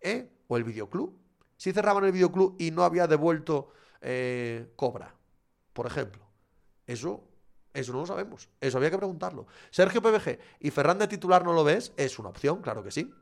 ¿Eh? 0.00 0.30
¿O 0.46 0.56
el 0.56 0.64
videoclub? 0.64 1.21
Si 1.62 1.72
cerraban 1.72 2.02
el 2.02 2.10
videoclub 2.10 2.56
y 2.58 2.72
no 2.72 2.82
había 2.82 3.06
devuelto 3.06 3.68
eh, 4.00 4.72
Cobra, 4.74 5.14
por 5.72 5.86
ejemplo. 5.86 6.26
Eso 6.88 7.22
eso 7.72 7.92
no 7.92 8.00
lo 8.00 8.06
sabemos. 8.06 8.48
Eso 8.60 8.78
había 8.78 8.90
que 8.90 8.98
preguntarlo. 8.98 9.46
Sergio 9.70 10.02
PBG 10.02 10.40
y 10.58 10.72
Ferran 10.72 10.98
de 10.98 11.06
titular 11.06 11.44
no 11.44 11.52
lo 11.52 11.62
ves. 11.62 11.92
Es 11.96 12.18
una 12.18 12.30
opción, 12.30 12.62
claro 12.62 12.82
que 12.82 12.90
sí. 12.90 13.14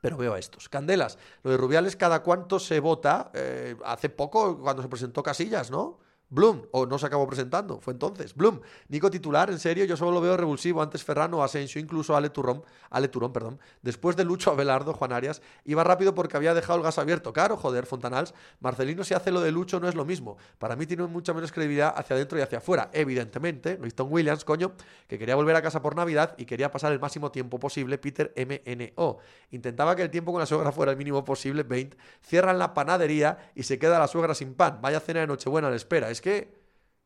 Pero 0.00 0.16
veo 0.16 0.32
a 0.32 0.38
estos. 0.38 0.70
Candelas, 0.70 1.18
lo 1.42 1.50
de 1.50 1.58
Rubiales, 1.58 1.96
¿cada 1.96 2.22
cuánto 2.22 2.58
se 2.58 2.80
vota? 2.80 3.30
Eh, 3.34 3.76
hace 3.84 4.08
poco, 4.08 4.58
cuando 4.58 4.80
se 4.80 4.88
presentó 4.88 5.22
Casillas, 5.22 5.70
¿no? 5.70 5.98
Bloom, 6.28 6.62
o 6.72 6.86
no 6.86 6.98
se 6.98 7.06
acabó 7.06 7.24
presentando, 7.28 7.80
fue 7.80 7.92
entonces. 7.92 8.34
Bloom, 8.34 8.60
Nico 8.88 9.10
titular, 9.10 9.48
en 9.48 9.60
serio, 9.60 9.84
yo 9.84 9.96
solo 9.96 10.10
lo 10.10 10.20
veo 10.20 10.36
revulsivo. 10.36 10.82
Antes 10.82 11.04
Ferrano, 11.04 11.44
Asensio, 11.44 11.80
incluso 11.80 12.16
Ale 12.16 12.30
Turón, 12.30 12.64
Ale 12.90 13.06
Turón, 13.06 13.32
perdón. 13.32 13.60
Después 13.82 14.16
de 14.16 14.24
Lucho 14.24 14.50
Abelardo, 14.50 14.92
Juan 14.92 15.12
Arias, 15.12 15.40
iba 15.64 15.84
rápido 15.84 16.16
porque 16.16 16.36
había 16.36 16.52
dejado 16.52 16.78
el 16.78 16.82
gas 16.82 16.98
abierto. 16.98 17.32
Claro, 17.32 17.56
joder, 17.56 17.86
Fontanals. 17.86 18.34
Marcelino, 18.58 19.04
si 19.04 19.14
hace 19.14 19.30
lo 19.30 19.40
de 19.40 19.52
Lucho, 19.52 19.78
no 19.78 19.88
es 19.88 19.94
lo 19.94 20.04
mismo. 20.04 20.36
Para 20.58 20.74
mí 20.74 20.86
tiene 20.86 21.06
mucha 21.06 21.32
menos 21.32 21.52
credibilidad 21.52 21.94
hacia 21.96 22.16
adentro 22.16 22.38
y 22.38 22.42
hacia 22.42 22.58
afuera. 22.58 22.90
Evidentemente, 22.92 23.78
Winston 23.80 24.08
Williams, 24.10 24.44
coño, 24.44 24.72
que 25.06 25.20
quería 25.20 25.36
volver 25.36 25.54
a 25.54 25.62
casa 25.62 25.80
por 25.80 25.94
Navidad 25.94 26.34
y 26.38 26.44
quería 26.44 26.72
pasar 26.72 26.92
el 26.92 26.98
máximo 26.98 27.30
tiempo 27.30 27.60
posible. 27.60 27.98
Peter 27.98 28.34
MNO. 28.36 29.18
Intentaba 29.52 29.94
que 29.94 30.02
el 30.02 30.10
tiempo 30.10 30.32
con 30.32 30.40
la 30.40 30.46
suegra 30.46 30.72
fuera 30.72 30.90
el 30.90 30.98
mínimo 30.98 31.24
posible. 31.24 31.62
20. 31.62 31.96
Cierran 32.20 32.58
la 32.58 32.74
panadería 32.74 33.52
y 33.54 33.62
se 33.62 33.78
queda 33.78 34.00
la 34.00 34.08
suegra 34.08 34.34
sin 34.34 34.54
pan. 34.54 34.80
Vaya 34.82 34.98
cena 34.98 35.20
de 35.20 35.28
Nochebuena 35.28 35.70
la 35.70 35.76
espera 35.76 36.10
es 36.16 36.22
que, 36.22 36.56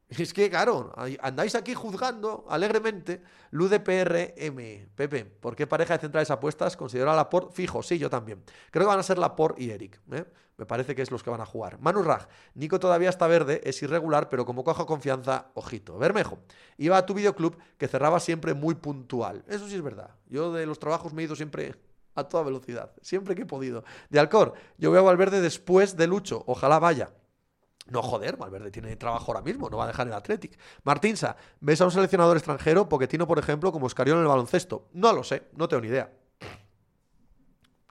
es 0.09 0.33
que, 0.33 0.49
claro, 0.49 0.93
andáis 1.21 1.55
aquí 1.57 1.75
juzgando 1.75 2.47
alegremente 2.49 3.23
LUDPRM, 3.51 4.89
Pepe. 4.95 5.25
¿Por 5.25 5.57
qué 5.57 5.67
pareja 5.67 5.95
de 5.95 6.01
centrales 6.01 6.31
apuestas 6.31 6.77
considera 6.77 7.15
la 7.15 7.29
por 7.29 7.53
fijo? 7.53 7.83
Sí, 7.83 7.99
yo 7.99 8.09
también. 8.09 8.43
Creo 8.71 8.85
que 8.85 8.89
van 8.89 9.01
a 9.01 9.03
ser 9.03 9.19
la 9.19 9.35
por 9.35 9.57
y 9.59 9.71
Eric. 9.71 10.01
¿eh? 10.13 10.25
Me 10.57 10.67
parece 10.67 10.95
que 10.95 11.03
es 11.03 11.11
los 11.11 11.25
que 11.25 11.31
van 11.31 11.41
a 11.41 11.47
jugar. 11.47 11.81
Manu 11.81 12.03
Raj, 12.03 12.27
Nico 12.55 12.79
todavía 12.79 13.09
está 13.09 13.27
verde, 13.27 13.61
es 13.65 13.83
irregular, 13.83 14.29
pero 14.29 14.45
como 14.45 14.63
cojo 14.63 14.87
confianza, 14.87 15.51
ojito. 15.55 15.99
Bermejo, 15.99 16.39
iba 16.77 16.97
a 16.97 17.05
tu 17.05 17.15
videoclub 17.15 17.57
que 17.79 17.89
cerraba 17.89 18.21
siempre 18.21 18.55
muy 18.55 18.77
puntual. 18.77 19.43
Eso 19.49 19.69
sí 19.69 19.75
es 19.75 19.83
verdad. 19.83 20.11
Yo 20.29 20.53
de 20.53 20.67
los 20.67 20.79
trabajos 20.79 21.13
me 21.13 21.23
he 21.23 21.25
ido 21.25 21.35
siempre 21.35 21.75
a 22.15 22.25
toda 22.25 22.45
velocidad, 22.45 22.93
siempre 23.01 23.35
que 23.35 23.43
he 23.43 23.47
podido. 23.47 23.85
De 24.09 24.21
Alcor, 24.21 24.55
yo 24.79 24.91
voy 24.91 24.99
a 24.99 25.03
Valverde 25.03 25.41
después 25.41 25.97
de 25.97 26.07
Lucho, 26.07 26.45
ojalá 26.47 26.79
vaya. 26.79 27.11
No, 27.91 28.03
joder, 28.03 28.37
Valverde 28.37 28.71
tiene 28.71 28.95
trabajo 28.97 29.33
ahora 29.33 29.43
mismo, 29.43 29.69
no 29.69 29.77
va 29.77 29.85
a 29.85 29.89
dejar 29.89 30.07
el 30.07 30.13
Athletic. 30.13 30.57
Martinsa, 30.85 31.37
¿ves 31.61 31.81
a 31.81 31.85
un 31.85 31.91
seleccionador 31.91 32.37
extranjero, 32.37 32.89
Poquetino, 32.89 33.27
por 33.27 33.39
ejemplo, 33.39 33.73
como 33.73 33.89
Escarión 33.89 34.19
en 34.19 34.23
el 34.23 34.29
baloncesto? 34.29 34.89
No 34.93 35.13
lo 35.13 35.25
sé, 35.25 35.49
no 35.57 35.69
tengo 35.69 35.83
ni 35.83 35.89
idea. 35.89 36.11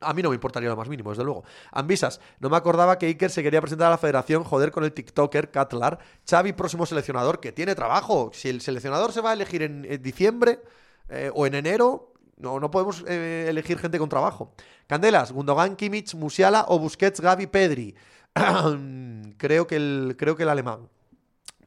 A 0.02 0.14
mí 0.14 0.22
no 0.22 0.30
me 0.30 0.36
importaría 0.36 0.70
lo 0.70 0.78
más 0.78 0.88
mínimo, 0.88 1.10
desde 1.10 1.26
luego. 1.26 1.44
Ambisas, 1.72 2.22
no 2.40 2.50
me 2.50 2.56
acordaba 2.56 2.98
que 2.98 3.08
Iker 3.08 3.30
se 3.30 3.44
quería 3.44 3.60
presentar 3.60 3.88
a 3.88 3.92
la 3.92 3.98
federación, 3.98 4.46
joder, 4.46 4.72
con 4.72 4.86
el 4.86 4.94
TikToker 4.94 5.52
Catlar. 5.52 6.00
Xavi, 6.30 6.54
próximo 6.54 6.86
seleccionador, 6.86 7.42
que 7.42 7.52
tiene 7.52 7.76
trabajo. 7.76 8.32
Si 8.34 8.48
el 8.48 8.62
seleccionador 8.62 9.12
se 9.12 9.20
va 9.20 9.32
a 9.32 9.34
elegir 9.34 9.62
en, 9.62 10.02
diciembre 10.02 10.62
eh, 11.10 11.30
o 11.36 11.46
en 11.46 11.56
enero, 11.56 12.14
no, 12.38 12.62
no 12.62 12.72
podemos 12.72 13.04
eh, 13.08 13.48
elegir 13.50 13.78
gente 13.78 14.00
con 14.00 14.08
trabajo. 14.08 14.54
Candelas, 14.88 15.34
Gundogan, 15.34 15.76
Kimmich, 15.76 16.16
Musiala 16.16 16.66
o 16.70 16.80
Busquets, 16.80 17.20
Gavi, 17.20 17.48
Pedri. 17.48 17.96
creo, 19.38 19.68
que 19.68 19.76
el, 19.76 20.16
creo 20.18 20.36
que 20.36 20.44
el 20.44 20.50
alemán. 20.50 20.90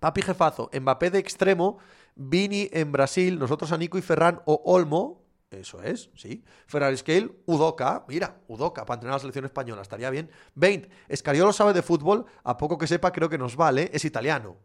Papi 0.00 0.22
jefazo, 0.22 0.70
Mbappé 0.72 1.10
de 1.10 1.18
extremo, 1.18 1.78
Vini 2.14 2.68
en 2.72 2.92
Brasil, 2.92 3.38
nosotros 3.38 3.70
a 3.72 3.78
Nico 3.78 3.98
y 3.98 4.02
Ferran 4.02 4.42
o 4.46 4.60
Olmo, 4.64 5.22
eso 5.50 5.82
es, 5.82 6.10
sí. 6.16 6.42
Ferrari 6.66 6.96
Scale, 6.96 7.30
Udoca, 7.46 8.04
mira, 8.08 8.40
Udoca, 8.48 8.84
para 8.84 8.96
entrenar 8.96 9.16
la 9.16 9.20
selección 9.20 9.44
española, 9.44 9.82
estaría 9.82 10.10
bien. 10.10 10.30
20. 10.54 10.88
Escariolo 11.08 11.52
sabe 11.52 11.72
de 11.72 11.82
fútbol, 11.82 12.26
a 12.42 12.56
poco 12.56 12.78
que 12.78 12.86
sepa, 12.86 13.12
creo 13.12 13.28
que 13.28 13.38
nos 13.38 13.54
vale, 13.54 13.90
es 13.92 14.04
italiano. 14.04 14.56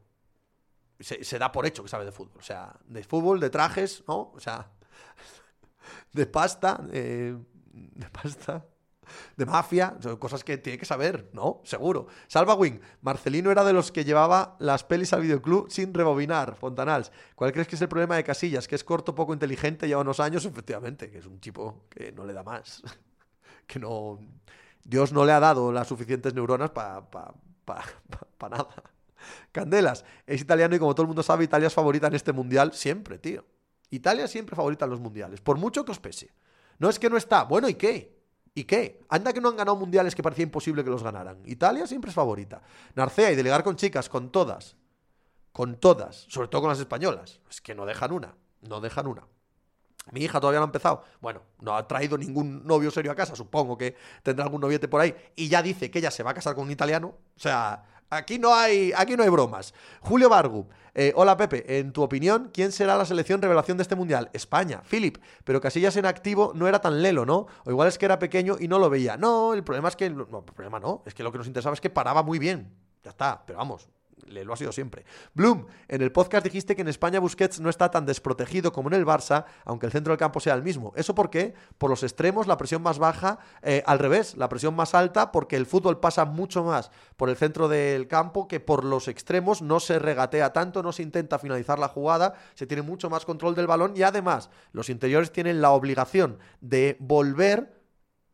Se, 0.99 1.37
da 1.37 1.51
por 1.51 1.65
hecho 1.67 1.83
que 1.83 1.89
sabe 1.89 2.05
de 2.05 2.11
fútbol, 2.11 2.39
o 2.39 2.41
sea, 2.41 2.75
de 2.85 3.03
fútbol, 3.03 3.39
de 3.39 3.51
trajes, 3.51 4.03
¿no? 4.07 4.31
O 4.33 4.39
sea, 4.39 4.71
de 6.13 6.25
pasta, 6.25 6.81
de 6.81 8.09
pasta 8.11 8.65
de 9.35 9.45
mafia, 9.45 9.97
cosas 10.19 10.43
que 10.43 10.57
tiene 10.57 10.77
que 10.77 10.85
saber, 10.85 11.29
¿no? 11.33 11.61
Seguro. 11.63 12.07
Salva 12.27 12.55
Wing, 12.55 12.79
Marcelino 13.01 13.51
era 13.51 13.63
de 13.63 13.73
los 13.73 13.91
que 13.91 14.03
llevaba 14.03 14.55
las 14.59 14.83
pelis 14.83 15.13
al 15.13 15.21
videoclub 15.21 15.69
sin 15.69 15.93
rebobinar, 15.93 16.55
Fontanals. 16.55 17.11
¿Cuál 17.35 17.51
crees 17.51 17.67
que 17.67 17.75
es 17.75 17.81
el 17.81 17.87
problema 17.87 18.15
de 18.15 18.23
Casillas? 18.23 18.67
Que 18.67 18.75
es 18.75 18.83
corto, 18.83 19.15
poco 19.15 19.33
inteligente, 19.33 19.87
lleva 19.87 20.01
unos 20.01 20.19
años, 20.19 20.45
efectivamente, 20.45 21.09
que 21.09 21.19
es 21.19 21.25
un 21.25 21.39
tipo 21.39 21.85
que 21.89 22.11
no 22.11 22.25
le 22.25 22.33
da 22.33 22.43
más. 22.43 22.83
que 23.67 23.79
no... 23.79 24.19
Dios 24.83 25.11
no 25.11 25.25
le 25.25 25.33
ha 25.33 25.39
dado 25.39 25.71
las 25.71 25.87
suficientes 25.87 26.33
neuronas 26.33 26.71
para 26.71 27.03
nada. 28.49 28.83
Candelas, 29.51 30.05
es 30.25 30.41
italiano 30.41 30.75
y 30.75 30.79
como 30.79 30.93
todo 30.93 31.03
el 31.03 31.07
mundo 31.07 31.23
sabe, 31.23 31.43
Italia 31.43 31.67
es 31.67 31.73
favorita 31.73 32.07
en 32.07 32.15
este 32.15 32.31
mundial 32.31 32.73
siempre, 32.73 33.17
tío. 33.17 33.45
Italia 33.89 34.27
siempre 34.27 34.55
favorita 34.55 34.85
en 34.85 34.91
los 34.91 34.99
mundiales, 34.99 35.41
por 35.41 35.57
mucho 35.57 35.85
que 35.85 35.91
os 35.91 35.99
pese. 35.99 36.31
No 36.79 36.89
es 36.89 36.99
que 36.99 37.09
no 37.09 37.17
está, 37.17 37.43
bueno, 37.43 37.67
¿y 37.69 37.75
qué? 37.75 38.16
¿Y 38.57 38.63
qué? 38.63 39.01
Anda 39.09 39.33
que 39.33 39.39
no 39.39 39.49
han 39.49 39.55
ganado 39.55 39.77
mundiales 39.77 40.15
que 40.15 40.23
parecía 40.23 40.41
imposible 40.41 40.83
que 40.83 40.89
los 40.89 41.03
ganaran. 41.03 41.43
Italia 41.45 41.85
siempre 41.85 42.09
es 42.09 42.15
favorita. 42.15 42.59
Narcea 42.95 43.31
y 43.31 43.35
delegar 43.35 43.63
con 43.63 43.75
chicas, 43.75 44.09
con 44.09 44.31
todas. 44.31 44.75
Con 45.51 45.75
todas. 45.75 46.25
Sobre 46.27 46.47
todo 46.47 46.61
con 46.61 46.71
las 46.71 46.79
españolas. 46.79 47.39
Es 47.51 47.61
que 47.61 47.75
no 47.75 47.85
dejan 47.85 48.11
una. 48.11 48.33
No 48.61 48.81
dejan 48.81 49.05
una. 49.05 49.27
Mi 50.11 50.21
hija 50.21 50.39
todavía 50.39 50.57
no 50.57 50.63
ha 50.63 50.69
empezado. 50.69 51.03
Bueno, 51.21 51.43
no 51.59 51.75
ha 51.75 51.87
traído 51.87 52.17
ningún 52.17 52.65
novio 52.65 52.89
serio 52.89 53.11
a 53.11 53.15
casa. 53.15 53.35
Supongo 53.35 53.77
que 53.77 53.95
tendrá 54.23 54.45
algún 54.45 54.61
noviete 54.61 54.87
por 54.87 55.01
ahí. 55.01 55.13
Y 55.35 55.49
ya 55.49 55.61
dice 55.61 55.91
que 55.91 55.99
ella 55.99 56.09
se 56.09 56.23
va 56.23 56.31
a 56.31 56.33
casar 56.33 56.55
con 56.55 56.65
un 56.65 56.71
italiano. 56.71 57.09
O 57.09 57.39
sea, 57.39 57.96
Aquí 58.09 58.39
no 58.39 58.55
hay, 58.55 58.93
aquí 58.95 59.17
no 59.17 59.23
hay 59.23 59.29
bromas. 59.29 59.73
Julio 59.99 60.29
Bargu, 60.29 60.67
eh, 60.95 61.11
hola 61.15 61.35
Pepe, 61.35 61.79
en 61.79 61.91
tu 61.91 62.01
opinión, 62.01 62.49
¿quién 62.53 62.71
será 62.71 62.95
la 62.95 63.05
selección 63.05 63.41
revelación 63.41 63.77
de 63.77 63.81
este 63.81 63.95
mundial? 63.95 64.29
España, 64.31 64.81
Philip, 64.89 65.17
pero 65.43 65.59
Casillas 65.59 65.97
en 65.97 66.05
activo 66.05 66.53
no 66.55 66.69
era 66.69 66.79
tan 66.79 67.01
lelo, 67.01 67.25
¿no? 67.25 67.47
O 67.65 67.69
igual 67.69 67.89
es 67.89 67.97
que 67.97 68.05
era 68.05 68.17
pequeño 68.17 68.55
y 68.59 68.69
no 68.69 68.79
lo 68.79 68.89
veía. 68.89 69.17
No, 69.17 69.53
el 69.53 69.63
problema 69.63 69.89
es 69.89 69.97
que, 69.97 70.09
no, 70.09 70.23
el 70.23 70.53
problema 70.53 70.79
no, 70.79 71.03
es 71.05 71.13
que 71.13 71.21
lo 71.21 71.33
que 71.33 71.37
nos 71.37 71.47
interesaba 71.47 71.73
es 71.73 71.81
que 71.81 71.89
paraba 71.89 72.23
muy 72.23 72.39
bien. 72.39 72.73
Ya 73.03 73.09
está, 73.09 73.43
pero 73.45 73.59
vamos, 73.59 73.89
lo 74.25 74.53
ha 74.53 74.57
sido 74.57 74.71
siempre. 74.71 75.05
Bloom, 75.33 75.67
en 75.87 76.01
el 76.01 76.11
podcast 76.11 76.43
dijiste 76.43 76.75
que 76.75 76.81
en 76.81 76.87
España 76.87 77.19
Busquets 77.19 77.59
no 77.59 77.69
está 77.69 77.89
tan 77.91 78.05
desprotegido 78.05 78.71
como 78.71 78.89
en 78.89 78.95
el 78.95 79.05
Barça, 79.05 79.45
aunque 79.65 79.85
el 79.85 79.91
centro 79.91 80.11
del 80.11 80.17
campo 80.17 80.39
sea 80.39 80.53
el 80.53 80.63
mismo. 80.63 80.93
¿Eso 80.95 81.15
por 81.15 81.29
qué? 81.29 81.53
Por 81.77 81.89
los 81.89 82.03
extremos, 82.03 82.47
la 82.47 82.57
presión 82.57 82.81
más 82.81 82.99
baja, 82.99 83.39
eh, 83.61 83.83
al 83.85 83.99
revés, 83.99 84.35
la 84.37 84.49
presión 84.49 84.75
más 84.75 84.93
alta, 84.93 85.31
porque 85.31 85.55
el 85.55 85.65
fútbol 85.65 85.99
pasa 85.99 86.25
mucho 86.25 86.63
más 86.63 86.91
por 87.15 87.29
el 87.29 87.37
centro 87.37 87.67
del 87.67 88.07
campo 88.07 88.47
que 88.47 88.59
por 88.59 88.83
los 88.83 89.07
extremos, 89.07 89.61
no 89.61 89.79
se 89.79 89.99
regatea 89.99 90.53
tanto, 90.53 90.83
no 90.83 90.91
se 90.91 91.03
intenta 91.03 91.39
finalizar 91.39 91.79
la 91.79 91.87
jugada, 91.87 92.33
se 92.55 92.67
tiene 92.67 92.83
mucho 92.83 93.09
más 93.09 93.25
control 93.25 93.55
del 93.55 93.67
balón 93.67 93.93
y 93.95 94.03
además 94.03 94.49
los 94.71 94.89
interiores 94.89 95.31
tienen 95.31 95.61
la 95.61 95.71
obligación 95.71 96.39
de 96.61 96.97
volver 96.99 97.77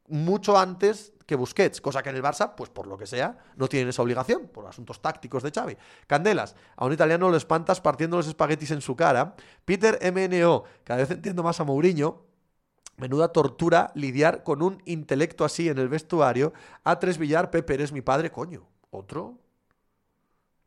mucho 0.07 0.57
antes 0.57 1.12
que 1.25 1.35
Busquets, 1.35 1.81
cosa 1.81 2.03
que 2.03 2.09
en 2.09 2.15
el 2.15 2.23
Barça, 2.23 2.55
pues 2.55 2.69
por 2.69 2.87
lo 2.87 2.97
que 2.97 3.07
sea, 3.07 3.37
no 3.55 3.67
tienen 3.67 3.89
esa 3.89 4.01
obligación, 4.01 4.47
por 4.47 4.65
asuntos 4.65 5.01
tácticos 5.01 5.43
de 5.43 5.51
Xavi. 5.51 5.77
Candelas, 6.07 6.55
a 6.75 6.85
un 6.85 6.93
italiano 6.93 7.29
lo 7.29 7.37
espantas 7.37 7.81
partiendo 7.81 8.17
los 8.17 8.27
espaguetis 8.27 8.71
en 8.71 8.81
su 8.81 8.95
cara. 8.95 9.35
Peter 9.65 9.99
MNO, 10.01 10.63
cada 10.83 10.99
vez 11.01 11.11
entiendo 11.11 11.43
más 11.43 11.59
a 11.59 11.63
Mourinho, 11.63 12.33
Menuda 12.97 13.29
tortura 13.29 13.91
lidiar 13.95 14.43
con 14.43 14.61
un 14.61 14.81
intelecto 14.85 15.45
así 15.45 15.67
en 15.67 15.79
el 15.79 15.89
vestuario. 15.89 16.53
A 16.83 16.99
Tres 16.99 17.17
Villar, 17.17 17.49
Pepe, 17.49 17.73
eres 17.73 17.91
mi 17.91 18.01
padre, 18.01 18.31
coño. 18.31 18.67
¿Otro? 18.91 19.39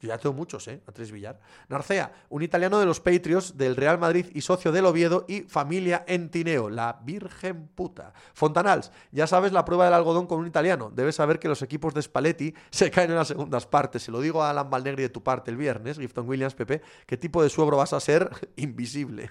Yo 0.00 0.08
ya 0.08 0.18
tengo 0.18 0.34
muchos, 0.34 0.68
¿eh? 0.68 0.82
A 0.86 0.92
Tres 0.92 1.10
Villar. 1.10 1.40
Narcea, 1.68 2.12
un 2.28 2.42
italiano 2.42 2.78
de 2.78 2.84
los 2.84 3.00
Patriots, 3.00 3.56
del 3.56 3.76
Real 3.76 3.98
Madrid 3.98 4.26
y 4.34 4.42
socio 4.42 4.70
del 4.70 4.84
Oviedo 4.84 5.24
y 5.26 5.42
familia 5.42 6.04
en 6.06 6.30
Tineo, 6.30 6.68
la 6.68 7.00
virgen 7.02 7.68
puta. 7.68 8.12
Fontanals, 8.34 8.92
ya 9.10 9.26
sabes 9.26 9.52
la 9.52 9.64
prueba 9.64 9.86
del 9.86 9.94
algodón 9.94 10.26
con 10.26 10.38
un 10.38 10.46
italiano. 10.46 10.90
Debes 10.94 11.16
saber 11.16 11.38
que 11.38 11.48
los 11.48 11.62
equipos 11.62 11.94
de 11.94 12.02
Spalletti 12.02 12.54
se 12.70 12.90
caen 12.90 13.10
en 13.10 13.16
las 13.16 13.28
segundas 13.28 13.66
partes. 13.66 14.02
Se 14.02 14.10
lo 14.10 14.20
digo 14.20 14.42
a 14.42 14.50
Alan 14.50 14.68
Balnegri 14.68 15.02
de 15.02 15.08
tu 15.08 15.22
parte 15.22 15.50
el 15.50 15.56
viernes, 15.56 15.98
Gifton 15.98 16.28
Williams, 16.28 16.54
Pepe, 16.54 16.82
¿qué 17.06 17.16
tipo 17.16 17.42
de 17.42 17.48
suegro 17.48 17.78
vas 17.78 17.94
a 17.94 18.00
ser? 18.00 18.30
Invisible. 18.56 19.30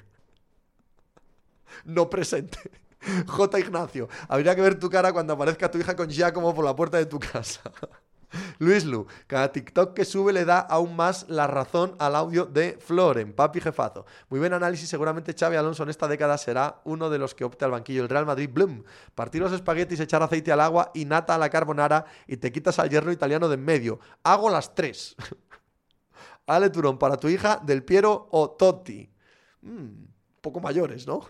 No 1.84 2.10
presente. 2.10 2.58
J. 3.28 3.60
Ignacio, 3.60 4.10
habría 4.28 4.56
que 4.56 4.62
ver 4.62 4.80
tu 4.80 4.90
cara 4.90 5.14
cuando 5.14 5.34
aparezca 5.34 5.70
tu 5.70 5.78
hija 5.78 5.96
con 5.96 6.10
Giacomo 6.10 6.54
por 6.54 6.66
la 6.66 6.76
puerta 6.76 6.98
de 6.98 7.06
tu 7.06 7.20
casa. 7.20 7.62
Luis 8.60 8.86
Lu, 8.86 9.08
cada 9.28 9.52
TikTok 9.52 9.94
que 9.94 10.06
sube 10.06 10.34
le 10.34 10.46
da 10.46 10.60
aún 10.60 10.96
más 10.96 11.28
la 11.30 11.48
razón 11.48 11.96
al 12.00 12.16
audio 12.16 12.46
de 12.46 12.78
Floren, 12.80 13.34
papi 13.34 13.60
jefazo. 13.62 14.06
Muy 14.30 14.40
buen 14.40 14.54
análisis, 14.54 14.88
seguramente 14.88 15.34
Xavi 15.34 15.56
Alonso 15.56 15.84
en 15.84 15.90
esta 15.90 16.08
década 16.08 16.38
será 16.38 16.82
uno 16.84 17.10
de 17.10 17.18
los 17.18 17.34
que 17.34 17.44
opte 17.44 17.66
al 17.66 17.72
banquillo. 17.72 18.04
El 18.04 18.10
Real 18.10 18.26
Madrid, 18.26 18.50
Bloom, 18.52 18.84
partir 19.16 19.42
los 19.42 19.52
espaguetis, 19.52 20.00
echar 20.00 20.22
aceite 20.22 20.52
al 20.52 20.62
agua 20.62 20.92
y 20.94 21.06
nata 21.06 21.36
a 21.36 21.38
la 21.38 21.50
carbonara 21.50 22.06
y 22.28 22.38
te 22.38 22.52
quitas 22.52 22.80
al 22.80 22.90
hierro 22.90 23.12
italiano 23.12 23.50
de 23.50 23.56
en 23.56 23.66
medio. 23.66 24.00
Hago 24.24 24.50
las 24.50 24.76
tres. 24.76 25.16
Ale 26.48 26.70
Turón, 26.70 27.00
para 27.00 27.18
tu 27.18 27.28
hija, 27.28 27.60
Del 27.64 27.84
Piero 27.84 28.28
o 28.32 28.52
Totti. 28.52 29.10
Mm, 29.62 30.06
poco 30.42 30.60
mayores, 30.60 31.08
¿no? 31.08 31.26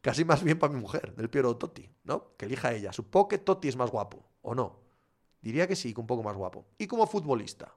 Casi 0.00 0.24
más 0.24 0.42
bien 0.42 0.58
para 0.58 0.72
mi 0.72 0.80
mujer, 0.80 1.14
del 1.14 1.30
Piero 1.30 1.56
Totti, 1.56 1.88
¿no? 2.04 2.32
Que 2.36 2.46
elija 2.46 2.72
ella. 2.72 2.92
Supongo 2.92 3.28
que 3.28 3.38
Totti 3.38 3.68
es 3.68 3.76
más 3.76 3.90
guapo, 3.90 4.24
¿o 4.42 4.54
no? 4.54 4.87
Diría 5.40 5.66
que 5.66 5.76
sí, 5.76 5.94
que 5.94 6.00
un 6.00 6.06
poco 6.06 6.22
más 6.22 6.36
guapo. 6.36 6.66
Y 6.78 6.86
como 6.86 7.06
futbolista, 7.06 7.74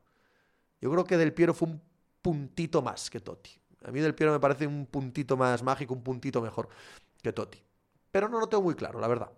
yo 0.80 0.91
creo 0.91 1.03
que 1.03 1.18
Del 1.18 1.34
Piero 1.34 1.53
fue 1.53 1.70
un 1.70 1.82
puntito 2.22 2.82
más 2.82 3.09
que 3.09 3.20
Totti. 3.20 3.51
A 3.84 3.91
mí 3.91 3.99
Del 3.99 4.16
Piero 4.16 4.32
me 4.32 4.39
parece 4.39 4.68
un 4.68 4.86
puntito 4.86 5.38
más 5.38 5.64
mágico, 5.64 5.93
un 5.93 6.03
puntito 6.03 6.41
mejor 6.41 6.70
que 7.22 7.34
Totti. 7.34 7.64
Pero 8.12 8.28
no 8.28 8.39
lo 8.39 8.47
tengo 8.47 8.64
muy 8.64 8.76
claro, 8.76 8.99
la 8.99 9.07
verdad. 9.07 9.32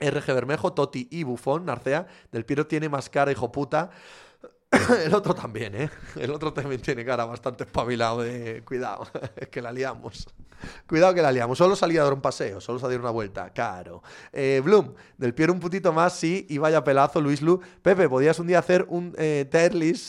RG 0.00 0.26
Bermejo, 0.32 0.72
Totti 0.72 1.08
y 1.10 1.24
Bufón, 1.24 1.66
Narcea. 1.66 2.06
Del 2.32 2.44
Piero 2.44 2.66
tiene 2.66 2.88
más 2.88 3.10
cara, 3.10 3.30
hijo 3.30 3.52
puta. 3.52 3.90
El 5.04 5.14
otro 5.14 5.34
también, 5.34 5.74
¿eh? 5.74 5.90
El 6.16 6.30
otro 6.30 6.52
también 6.52 6.80
tiene 6.80 7.04
cara 7.04 7.24
bastante 7.24 7.64
espabilado 7.64 8.22
de... 8.22 8.62
Cuidado, 8.64 9.06
que 9.50 9.60
la 9.60 9.72
liamos. 9.72 10.26
Cuidado 10.86 11.14
que 11.14 11.22
la 11.22 11.32
liamos. 11.32 11.58
Solo 11.58 11.76
salía 11.76 12.00
a 12.00 12.04
dar 12.04 12.12
un 12.12 12.20
paseo, 12.20 12.60
solo 12.60 12.78
salía 12.78 12.98
una 12.98 13.10
vuelta. 13.10 13.52
Caro. 13.52 14.02
Eh, 14.32 14.60
Bloom, 14.64 14.94
del 15.16 15.34
Piero 15.34 15.52
un 15.52 15.60
putito 15.60 15.92
más, 15.92 16.14
sí. 16.14 16.46
Y 16.48 16.58
vaya 16.58 16.82
pelazo, 16.84 17.20
Luis 17.20 17.42
Lu. 17.42 17.60
Pepe, 17.82 18.08
podías 18.08 18.38
un 18.38 18.46
día 18.46 18.58
hacer 18.58 18.86
un 18.88 19.14
eh, 19.18 19.48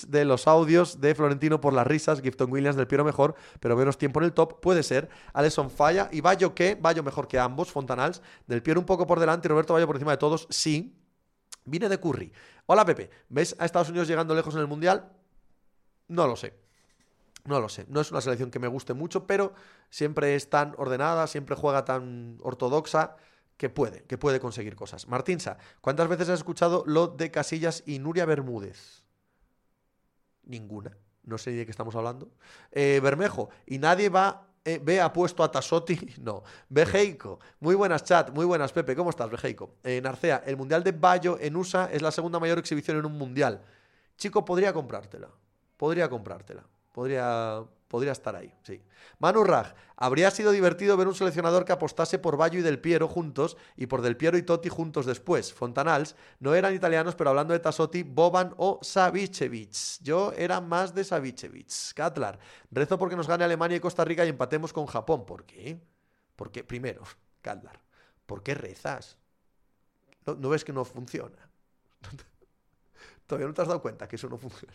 de 0.07 0.25
los 0.25 0.47
audios 0.47 1.01
de 1.01 1.15
Florentino 1.15 1.61
por 1.61 1.73
las 1.73 1.87
risas. 1.87 2.21
Gifton 2.21 2.51
Williams 2.51 2.75
del 2.75 2.87
Piero 2.87 3.03
mejor, 3.03 3.35
pero 3.59 3.75
menos 3.75 3.97
tiempo 3.97 4.19
en 4.19 4.25
el 4.25 4.33
top. 4.33 4.59
Puede 4.61 4.83
ser. 4.83 5.09
Alesson 5.33 5.69
falla. 5.69 6.09
Y 6.11 6.21
Bayo 6.21 6.53
que, 6.55 6.75
Bayo 6.75 7.03
mejor 7.03 7.27
que 7.27 7.39
ambos. 7.39 7.71
Fontanals. 7.71 8.21
Del 8.47 8.61
Piero 8.61 8.79
un 8.79 8.85
poco 8.85 9.07
por 9.07 9.19
delante. 9.19 9.47
Roberto 9.47 9.73
Bayo 9.73 9.87
por 9.87 9.95
encima 9.95 10.11
de 10.11 10.17
todos. 10.17 10.47
Sí. 10.49 10.97
Vine 11.65 11.89
de 11.89 11.99
Curry. 11.99 12.31
Hola 12.65 12.85
Pepe, 12.85 13.09
¿ves 13.29 13.55
a 13.59 13.65
Estados 13.65 13.89
Unidos 13.89 14.07
llegando 14.07 14.33
lejos 14.33 14.53
en 14.55 14.61
el 14.61 14.67
Mundial? 14.67 15.11
No 16.07 16.27
lo 16.27 16.35
sé. 16.35 16.60
No 17.45 17.59
lo 17.59 17.69
sé, 17.69 17.85
no 17.89 18.01
es 18.01 18.11
una 18.11 18.21
selección 18.21 18.51
que 18.51 18.59
me 18.59 18.67
guste 18.67 18.93
mucho, 18.93 19.25
pero 19.25 19.53
siempre 19.89 20.35
es 20.35 20.49
tan 20.49 20.75
ordenada, 20.77 21.25
siempre 21.27 21.55
juega 21.55 21.85
tan 21.85 22.37
ortodoxa 22.41 23.15
que 23.57 23.69
puede, 23.69 24.03
que 24.05 24.17
puede 24.17 24.39
conseguir 24.39 24.75
cosas. 24.75 25.07
Martinsa, 25.07 25.57
¿cuántas 25.81 26.07
veces 26.07 26.29
has 26.29 26.39
escuchado 26.39 26.83
lo 26.85 27.07
de 27.07 27.31
Casillas 27.31 27.83
y 27.85 27.99
Nuria 27.99 28.25
Bermúdez? 28.25 29.05
Ninguna, 30.43 30.97
no 31.23 31.37
sé 31.37 31.51
de 31.51 31.65
qué 31.65 31.71
estamos 31.71 31.95
hablando. 31.95 32.31
Eh, 32.71 32.99
Bermejo, 33.03 33.49
y 33.65 33.77
nadie 33.77 34.09
va, 34.09 34.47
eh, 34.65 34.79
ve 34.81 35.01
apuesto 35.01 35.43
a 35.43 35.51
Tasotti, 35.51 35.99
no. 36.21 36.43
Bejeico, 36.69 37.39
muy 37.59 37.75
buenas 37.75 38.03
chat, 38.03 38.31
muy 38.31 38.45
buenas 38.45 38.71
Pepe, 38.71 38.95
¿cómo 38.95 39.09
estás 39.09 39.29
Bejeico? 39.29 39.75
Eh, 39.83 40.01
Narcea, 40.01 40.43
el 40.45 40.57
Mundial 40.57 40.83
de 40.83 40.91
Bayo 40.91 41.37
en 41.39 41.55
USA 41.55 41.85
es 41.91 42.01
la 42.01 42.11
segunda 42.11 42.39
mayor 42.39 42.59
exhibición 42.59 42.97
en 42.97 43.05
un 43.05 43.17
Mundial. 43.17 43.61
Chico, 44.17 44.45
podría 44.45 44.73
comprártela, 44.73 45.29
podría 45.77 46.09
comprártela. 46.09 46.63
Podría, 46.91 47.63
podría 47.87 48.11
estar 48.11 48.35
ahí, 48.35 48.53
sí. 48.63 48.81
Manu 49.19 49.43
Raj, 49.43 49.73
habría 49.95 50.29
sido 50.31 50.51
divertido 50.51 50.97
ver 50.97 51.07
un 51.07 51.15
seleccionador 51.15 51.63
que 51.63 51.71
apostase 51.71 52.19
por 52.19 52.35
Bayo 52.37 52.59
y 52.59 52.63
Del 52.63 52.79
Piero 52.79 53.07
juntos 53.07 53.55
y 53.77 53.85
por 53.87 54.01
Del 54.01 54.17
Piero 54.17 54.37
y 54.37 54.43
Totti 54.43 54.67
juntos 54.67 55.05
después. 55.05 55.53
Fontanals 55.53 56.15
no 56.39 56.53
eran 56.53 56.75
italianos, 56.75 57.15
pero 57.15 57.29
hablando 57.29 57.53
de 57.53 57.59
Tasotti, 57.59 58.03
Boban 58.03 58.53
o 58.57 58.79
Savicevic. 58.81 60.01
Yo 60.01 60.33
era 60.33 60.59
más 60.59 60.93
de 60.93 61.03
Savicevic. 61.03 61.93
Katlar, 61.95 62.39
rezo 62.71 62.97
porque 62.97 63.15
nos 63.15 63.27
gane 63.27 63.43
Alemania 63.43 63.77
y 63.77 63.81
Costa 63.81 64.03
Rica 64.03 64.25
y 64.25 64.29
empatemos 64.29 64.73
con 64.73 64.85
Japón. 64.85 65.25
¿Por 65.25 65.45
qué? 65.45 65.79
Porque, 66.35 66.63
primero, 66.63 67.03
Katlar, 67.41 67.79
¿por 68.25 68.43
qué 68.43 68.53
rezas? 68.53 69.17
¿No, 70.25 70.35
¿No 70.35 70.49
ves 70.49 70.65
que 70.65 70.73
no 70.73 70.83
funciona? 70.83 71.49
Todavía 73.27 73.47
no 73.47 73.53
te 73.53 73.61
has 73.61 73.67
dado 73.67 73.81
cuenta 73.81 74.07
que 74.07 74.17
eso 74.17 74.27
no 74.27 74.37
funciona. 74.37 74.73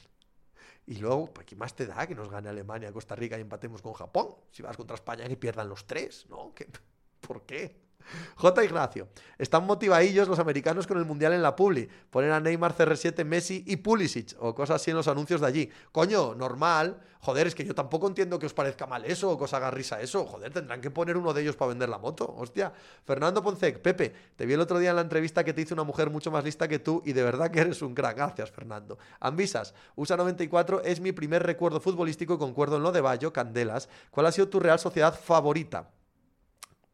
Y 0.87 0.97
luego, 0.99 1.33
pues, 1.33 1.47
¿qué 1.47 1.57
más 1.57 1.75
te 1.75 1.87
da 1.87 2.07
que 2.07 2.15
nos 2.15 2.29
gane 2.31 2.49
Alemania, 2.49 2.93
Costa 2.93 3.17
Rica 3.17 3.37
y 3.39 3.41
empatemos 3.43 3.83
con 3.83 3.93
Japón? 3.93 4.37
Si 4.53 4.63
vas 4.63 4.77
contra 4.77 4.95
España, 4.95 5.29
que 5.29 5.37
pierdan 5.37 5.69
los 5.69 5.87
tres, 5.87 6.27
¿no? 6.31 6.55
¿Qué? 6.55 6.69
¿Por 7.21 7.45
qué? 7.47 7.86
J. 8.37 8.65
Ignacio. 8.65 9.09
Están 9.39 9.67
motivadillos 9.67 10.29
los 10.29 10.39
americanos 10.39 10.87
con 10.87 10.99
el 10.99 11.05
Mundial 11.05 11.33
en 11.33 11.43
la 11.43 11.57
Publi. 11.57 11.89
Ponen 12.11 12.31
a 12.31 12.41
Neymar, 12.41 12.77
CR7, 12.77 13.25
Messi 13.25 13.65
y 13.67 13.77
Pulisic. 13.77 14.37
O 14.39 14.55
cosas 14.55 14.77
así 14.77 14.91
en 14.91 14.97
los 14.97 15.09
anuncios 15.09 15.41
de 15.41 15.47
allí. 15.47 15.71
Coño, 15.93 16.35
normal. 16.35 17.01
Joder, 17.21 17.49
es 17.49 17.55
que 17.55 17.65
yo 17.65 17.75
tampoco 17.75 18.07
entiendo 18.07 18.39
que 18.39 18.47
os 18.47 18.55
parezca 18.55 18.87
mal 18.87 19.05
eso 19.05 19.31
o 19.31 19.39
que 19.39 19.45
os 19.45 19.53
haga 19.53 19.71
risa 19.71 20.01
eso. 20.01 20.25
Joder, 20.27 20.53
tendrán 20.53 20.81
que 20.81 20.91
poner 20.91 21.17
uno 21.17 21.33
de 21.33 21.43
ellos 21.43 21.57
para 21.57 21.71
vender 21.71 21.89
la 21.89 21.99
moto. 21.99 22.33
Hostia. 22.37 22.73
Fernando 23.05 23.43
Poncec. 23.43 23.81
Pepe, 23.81 24.15
te 24.37 24.47
vi 24.47 24.55
el 24.55 24.61
otro 24.61 24.79
día 24.79 24.91
en 24.91 24.97
la 24.97 25.03
entrevista 25.03 25.43
que 25.43 25.53
te 25.53 25.63
hizo 25.63 25.75
una 25.75 25.85
mujer 25.85 26.11
mucho 26.11 26.31
más 26.31 26.45
lista 26.45 26.69
que 26.69 26.79
tú 26.79 27.03
y 27.05 27.13
de 27.13 27.23
verdad 27.23 27.51
que 27.51 27.61
eres 27.61 27.83
un 27.83 27.95
crack. 27.95 28.17
Gracias, 28.17 28.51
Fernando. 28.51 28.99
Ambisas. 29.21 29.75
USA 29.97 30.17
94 30.17 30.83
es 30.83 31.01
mi 31.01 31.13
primer 31.13 31.43
recuerdo 31.43 31.81
futbolístico 31.81 32.35
y 32.35 32.39
concuerdo 32.39 32.77
en 32.77 32.83
lo 32.83 32.93
de 32.93 33.01
Bayo, 33.01 33.33
Candelas. 33.33 33.89
¿Cuál 34.11 34.27
ha 34.27 34.33
sido 34.33 34.49
tu 34.49 34.61
Real 34.61 34.79
Sociedad 34.79 35.19
favorita? 35.19 35.91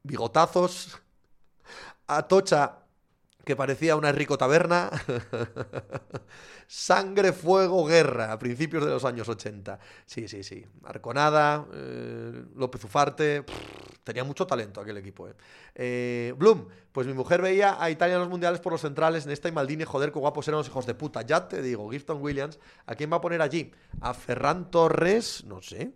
Bigotazos, 0.03 1.00
Atocha, 2.07 2.78
que 3.44 3.57
parecía 3.57 3.96
una 3.96 4.12
rico 4.12 4.38
taberna, 4.38 4.90
Sangre, 6.66 7.32
Fuego, 7.32 7.84
Guerra, 7.84 8.32
a 8.32 8.38
principios 8.38 8.84
de 8.84 8.90
los 8.90 9.05
años 9.05 9.28
80. 9.28 9.78
Sí, 10.07 10.28
sí, 10.28 10.42
sí. 10.42 10.64
Arconada, 10.84 11.66
eh, 11.72 12.44
López 12.55 12.84
Ufarte, 12.84 13.44
tenía 14.05 14.24
mucho 14.24 14.46
talento 14.46 14.80
aquel 14.80 14.96
equipo. 14.96 15.28
Eh. 15.28 15.34
Eh, 15.74 16.34
Bloom, 16.36 16.66
pues 16.92 17.07
mi 17.07 17.14
mujer 17.14 17.40
veía 17.40 17.82
a 17.82 17.90
Italia 17.90 18.14
en 18.14 18.20
los 18.20 18.28
mundiales 18.28 18.61
por 18.61 18.72
los 18.72 18.82
centrales, 18.82 19.26
Nesta 19.26 19.48
y 19.48 19.53
Maldini, 19.53 19.84
joder, 19.84 20.12
qué 20.12 20.18
guapos 20.18 20.46
eran 20.48 20.59
los 20.59 20.66
hijos 20.66 20.86
de 20.86 20.94
puta. 20.94 21.22
Ya 21.22 21.48
te 21.48 21.62
digo, 21.62 21.90
Gifton 21.90 22.20
Williams, 22.20 22.59
¿a 22.86 22.94
quién 22.94 23.11
va 23.11 23.16
a 23.16 23.20
poner 23.20 23.40
allí? 23.40 23.72
A 24.00 24.12
Ferran 24.14 24.70
Torres, 24.70 25.44
no 25.44 25.62
sé. 25.62 25.92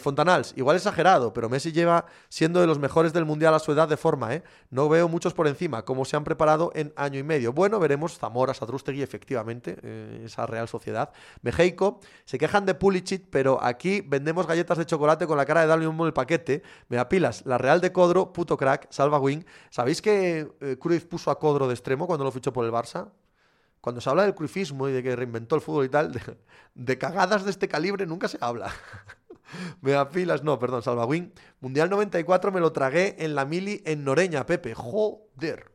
Fontanals, 0.00 0.54
igual 0.56 0.76
exagerado, 0.76 1.34
pero 1.34 1.50
Messi 1.50 1.70
lleva 1.70 2.06
siendo 2.28 2.60
de 2.60 2.66
los 2.66 2.78
mejores 2.78 3.12
del 3.12 3.26
mundial 3.26 3.52
a 3.54 3.58
su 3.58 3.72
edad 3.72 3.88
de 3.88 3.96
forma, 3.96 4.34
¿eh? 4.34 4.42
No 4.70 4.88
veo 4.88 5.08
muchos 5.08 5.34
por 5.34 5.46
encima, 5.48 5.84
como 5.84 6.04
se 6.04 6.16
han 6.16 6.24
preparado 6.24 6.70
en 6.74 6.92
año 6.96 7.18
y 7.18 7.22
medio. 7.22 7.52
Bueno, 7.52 7.78
veremos 7.78 8.16
Zamora, 8.16 8.54
Sadrustegui, 8.54 9.02
efectivamente 9.02 9.76
esa 10.24 10.46
Real 10.46 10.68
Sociedad. 10.68 11.12
Mejeico, 11.42 12.00
se 12.24 12.38
quejan 12.38 12.64
de 12.64 12.74
Pulisic, 12.74 13.26
pero 13.30 13.62
aquí 13.62 14.00
vendemos 14.00 14.46
galletas 14.46 14.78
de 14.78 14.86
chocolate 14.86 15.26
con 15.26 15.36
la 15.36 15.44
cara 15.44 15.62
de 15.62 15.66
darle 15.66 15.86
un 15.86 15.96
el 16.06 16.12
paquete. 16.12 16.62
Me 16.88 16.98
apilas, 16.98 17.45
la 17.46 17.58
Real 17.58 17.80
de 17.80 17.92
Codro, 17.92 18.32
puto 18.32 18.56
crack, 18.56 18.88
salva 18.90 19.20
wing. 19.20 19.44
¿Sabéis 19.70 20.02
que 20.02 20.52
eh, 20.60 21.00
puso 21.08 21.30
a 21.30 21.38
Codro 21.38 21.68
de 21.68 21.74
extremo 21.74 22.06
cuando 22.06 22.24
lo 22.24 22.32
fichó 22.32 22.52
por 22.52 22.64
el 22.64 22.72
Barça? 22.72 23.12
Cuando 23.80 24.00
se 24.00 24.10
habla 24.10 24.24
del 24.24 24.34
cruifismo 24.34 24.88
y 24.88 24.92
de 24.92 25.00
que 25.00 25.14
reinventó 25.14 25.54
el 25.54 25.60
fútbol 25.60 25.84
y 25.84 25.88
tal, 25.88 26.20
de, 26.74 26.98
cagadas 26.98 27.44
de 27.44 27.52
este 27.52 27.68
calibre 27.68 28.04
nunca 28.04 28.26
se 28.26 28.36
habla. 28.40 28.72
me 29.80 29.94
apilas, 29.94 30.42
no, 30.42 30.58
perdón, 30.58 30.82
salva 30.82 31.06
wing. 31.06 31.30
Mundial 31.60 31.88
94 31.88 32.50
me 32.50 32.58
lo 32.58 32.72
tragué 32.72 33.14
en 33.20 33.36
la 33.36 33.44
mili 33.44 33.80
en 33.86 34.02
Noreña, 34.02 34.44
Pepe. 34.44 34.74
Joder. 34.74 35.70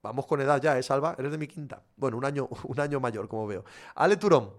Vamos 0.00 0.26
con 0.26 0.40
edad 0.40 0.62
ya, 0.62 0.78
¿eh, 0.78 0.82
Salva? 0.84 1.16
Eres 1.18 1.32
de 1.32 1.38
mi 1.38 1.48
quinta. 1.48 1.82
Bueno, 1.96 2.18
un 2.18 2.24
año, 2.24 2.48
un 2.64 2.78
año 2.78 3.00
mayor, 3.00 3.26
como 3.26 3.48
veo. 3.48 3.64
Ale 3.96 4.16
Turón. 4.16 4.52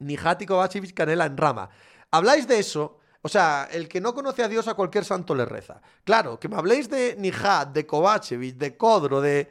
Nijati 0.00 0.44
Kovacevic 0.44 0.92
Canela 0.92 1.24
en 1.24 1.38
rama. 1.38 1.70
Habláis 2.10 2.46
de 2.46 2.58
eso. 2.58 2.97
O 3.22 3.28
sea, 3.28 3.68
el 3.72 3.88
que 3.88 4.00
no 4.00 4.14
conoce 4.14 4.42
a 4.42 4.48
Dios 4.48 4.68
a 4.68 4.74
cualquier 4.74 5.04
santo 5.04 5.34
le 5.34 5.44
reza. 5.44 5.80
Claro, 6.04 6.38
que 6.38 6.48
me 6.48 6.56
habléis 6.56 6.88
de 6.88 7.16
Nijat, 7.18 7.72
de 7.72 7.86
Kovacevic, 7.86 8.56
de 8.56 8.76
Codro, 8.76 9.20
de... 9.20 9.48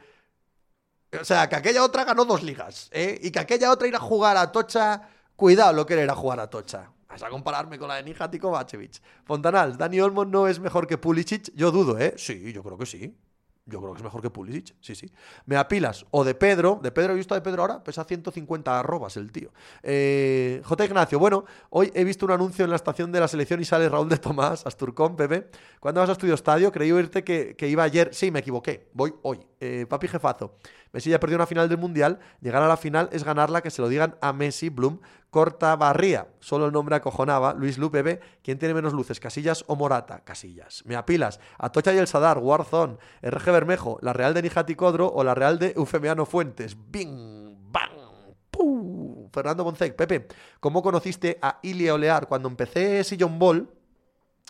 O 1.20 1.24
sea, 1.24 1.48
que 1.48 1.56
aquella 1.56 1.84
otra 1.84 2.04
ganó 2.04 2.24
dos 2.24 2.42
ligas, 2.42 2.88
¿eh? 2.92 3.18
Y 3.22 3.30
que 3.30 3.38
aquella 3.38 3.70
otra 3.70 3.88
ir 3.88 3.96
a 3.96 4.00
jugar 4.00 4.36
a 4.36 4.52
Tocha, 4.52 5.08
cuidado 5.36 5.72
lo 5.72 5.86
que 5.86 5.94
era 5.94 6.02
ir 6.02 6.10
a 6.10 6.14
jugar 6.14 6.40
a 6.40 6.48
Tocha. 6.48 6.90
Vas 7.08 7.22
a 7.22 7.30
compararme 7.30 7.78
con 7.78 7.88
la 7.88 7.96
de 7.96 8.02
Nijati 8.04 8.38
Kovacevic. 8.38 9.00
Fontanals, 9.24 9.78
Dani 9.78 10.00
Olmo 10.00 10.24
no 10.24 10.48
es 10.48 10.60
mejor 10.60 10.86
que 10.86 10.98
Pulisic. 10.98 11.52
Yo 11.54 11.70
dudo, 11.70 11.98
¿eh? 11.98 12.14
Sí, 12.16 12.52
yo 12.52 12.62
creo 12.62 12.78
que 12.78 12.86
sí. 12.86 13.16
Yo 13.68 13.80
creo 13.80 13.92
que 13.92 13.98
es 13.98 14.04
mejor 14.04 14.22
que 14.22 14.30
Pulisic, 14.30 14.74
sí, 14.80 14.94
sí. 14.94 15.10
Me 15.44 15.56
apilas. 15.56 16.06
O 16.10 16.24
de 16.24 16.34
Pedro, 16.34 16.80
de 16.82 16.90
Pedro, 16.90 17.12
he 17.12 17.16
visto 17.16 17.34
de 17.34 17.42
Pedro 17.42 17.62
ahora, 17.62 17.84
pesa 17.84 18.02
150 18.02 18.78
arrobas 18.78 19.16
el 19.18 19.30
tío. 19.30 19.50
Eh, 19.82 20.62
J. 20.64 20.84
Ignacio, 20.86 21.18
bueno, 21.18 21.44
hoy 21.70 21.90
he 21.94 22.02
visto 22.04 22.24
un 22.24 22.32
anuncio 22.32 22.64
en 22.64 22.70
la 22.70 22.76
estación 22.76 23.12
de 23.12 23.20
la 23.20 23.28
selección 23.28 23.60
y 23.60 23.66
sale 23.66 23.88
Raúl 23.88 24.08
de 24.08 24.16
Tomás, 24.16 24.66
Asturcón, 24.66 25.16
Pepe. 25.16 25.50
¿Cuándo 25.80 26.00
vas 26.00 26.08
a 26.08 26.12
Estudio 26.12 26.34
Estadio? 26.34 26.72
Creí 26.72 26.90
oírte 26.92 27.22
que, 27.22 27.54
que 27.56 27.68
iba 27.68 27.82
ayer. 27.82 28.14
Sí, 28.14 28.30
me 28.30 28.38
equivoqué. 28.38 28.88
Voy 28.94 29.14
hoy. 29.22 29.40
Eh, 29.60 29.86
papi 29.88 30.08
jefazo. 30.08 30.54
Messi 30.92 31.10
ya 31.10 31.20
perdió 31.20 31.36
una 31.36 31.46
final 31.46 31.68
del 31.68 31.78
Mundial. 31.78 32.18
Llegar 32.40 32.62
a 32.62 32.68
la 32.68 32.76
final 32.76 33.08
es 33.12 33.24
ganarla, 33.24 33.62
que 33.62 33.70
se 33.70 33.82
lo 33.82 33.88
digan 33.88 34.16
a 34.20 34.32
Messi, 34.32 34.68
Bloom, 34.68 35.00
Corta 35.30 35.76
Barría. 35.76 36.28
Solo 36.40 36.66
el 36.66 36.72
nombre 36.72 36.96
acojonaba. 36.96 37.54
Luis 37.54 37.78
Lupe 37.78 38.20
¿Quién 38.42 38.58
tiene 38.58 38.74
menos 38.74 38.92
luces, 38.92 39.20
Casillas 39.20 39.64
o 39.66 39.76
Morata? 39.76 40.20
Casillas. 40.24 40.82
Me 40.86 40.96
apilas. 40.96 41.40
Atocha 41.58 41.92
y 41.92 41.98
el 41.98 42.06
Sadar, 42.06 42.38
Warzone, 42.38 42.96
RG 43.22 43.52
Bermejo, 43.52 43.98
la 44.02 44.12
Real 44.12 44.34
de 44.34 44.42
Nijati 44.42 44.74
Codro 44.74 45.08
o 45.08 45.22
la 45.24 45.34
Real 45.34 45.58
de 45.58 45.74
Eufemiano 45.76 46.24
Fuentes. 46.24 46.76
¡Bing! 46.90 47.56
¡Bang! 47.70 48.34
¡Pum! 48.50 49.28
Fernando 49.30 49.64
Moncec. 49.64 49.94
Pepe, 49.94 50.26
¿cómo 50.60 50.82
conociste 50.82 51.38
a 51.42 51.58
Ilia 51.62 51.94
Olear? 51.94 52.28
Cuando 52.28 52.48
empecé 52.48 53.04
Sillon 53.04 53.38
Ball, 53.38 53.68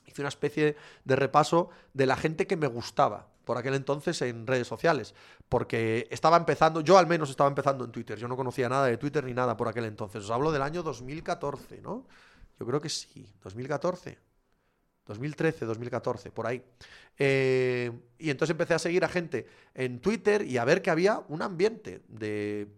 hice 0.07 0.23
una 0.23 0.29
especie 0.29 0.77
de 1.05 1.17
repaso 1.17 1.71
de 1.93 2.07
la 2.07 2.17
gente 2.17 2.47
que 2.47 2.57
me 2.57 2.69
gustaba 2.69 3.29
por 3.49 3.57
aquel 3.57 3.73
entonces 3.73 4.21
en 4.21 4.47
redes 4.47 4.69
sociales, 4.69 5.15
porque 5.49 6.07
estaba 6.11 6.37
empezando, 6.37 6.83
yo 6.83 6.99
al 6.99 7.07
menos 7.07 7.31
estaba 7.31 7.49
empezando 7.49 7.83
en 7.83 7.91
Twitter, 7.91 8.19
yo 8.19 8.29
no 8.29 8.37
conocía 8.37 8.69
nada 8.69 8.85
de 8.85 8.99
Twitter 8.99 9.25
ni 9.25 9.33
nada 9.33 9.57
por 9.57 9.69
aquel 9.69 9.87
entonces, 9.87 10.23
os 10.23 10.31
hablo 10.31 10.53
del 10.53 10.61
año 10.61 10.83
2014, 10.83 11.81
¿no? 11.81 12.07
Yo 12.61 12.67
creo 12.67 12.79
que 12.79 12.91
sí, 12.91 13.27
2014. 13.43 14.19
2013, 15.07 15.65
2014, 15.65 16.31
por 16.31 16.47
ahí. 16.47 16.63
Eh, 17.17 17.91
y 18.19 18.29
entonces 18.29 18.51
empecé 18.51 18.75
a 18.75 18.79
seguir 18.79 19.03
a 19.03 19.09
gente 19.09 19.47
en 19.73 20.01
Twitter 20.01 20.43
y 20.43 20.59
a 20.59 20.67
ver 20.67 20.83
que 20.83 20.91
había 20.91 21.25
un 21.29 21.41
ambiente 21.41 22.03
de, 22.07 22.69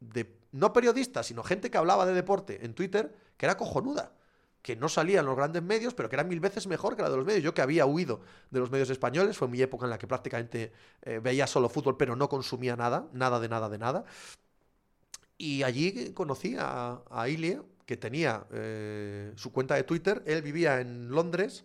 de 0.00 0.36
no 0.50 0.72
periodistas, 0.72 1.26
sino 1.26 1.44
gente 1.44 1.70
que 1.70 1.78
hablaba 1.78 2.06
de 2.06 2.14
deporte 2.14 2.64
en 2.64 2.74
Twitter 2.74 3.14
que 3.36 3.46
era 3.46 3.56
cojonuda 3.56 4.16
que 4.62 4.76
no 4.76 4.88
salía 4.88 5.20
en 5.20 5.26
los 5.26 5.36
grandes 5.36 5.62
medios, 5.62 5.92
pero 5.92 6.08
que 6.08 6.16
era 6.16 6.24
mil 6.24 6.40
veces 6.40 6.66
mejor 6.66 6.96
que 6.96 7.02
la 7.02 7.10
de 7.10 7.16
los 7.16 7.26
medios. 7.26 7.42
Yo 7.42 7.52
que 7.52 7.62
había 7.62 7.84
huido 7.84 8.20
de 8.50 8.60
los 8.60 8.70
medios 8.70 8.90
españoles, 8.90 9.36
fue 9.36 9.48
mi 9.48 9.60
época 9.60 9.86
en 9.86 9.90
la 9.90 9.98
que 9.98 10.06
prácticamente 10.06 10.72
eh, 11.02 11.20
veía 11.22 11.46
solo 11.46 11.68
fútbol, 11.68 11.96
pero 11.96 12.14
no 12.14 12.28
consumía 12.28 12.76
nada, 12.76 13.08
nada 13.12 13.40
de 13.40 13.48
nada 13.48 13.68
de 13.68 13.78
nada. 13.78 14.04
Y 15.36 15.64
allí 15.64 16.12
conocí 16.12 16.56
a, 16.58 17.00
a 17.10 17.28
Ilie, 17.28 17.60
que 17.84 17.96
tenía 17.96 18.46
eh, 18.52 19.32
su 19.34 19.52
cuenta 19.52 19.74
de 19.74 19.82
Twitter. 19.82 20.22
Él 20.26 20.42
vivía 20.42 20.80
en 20.80 21.10
Londres, 21.10 21.64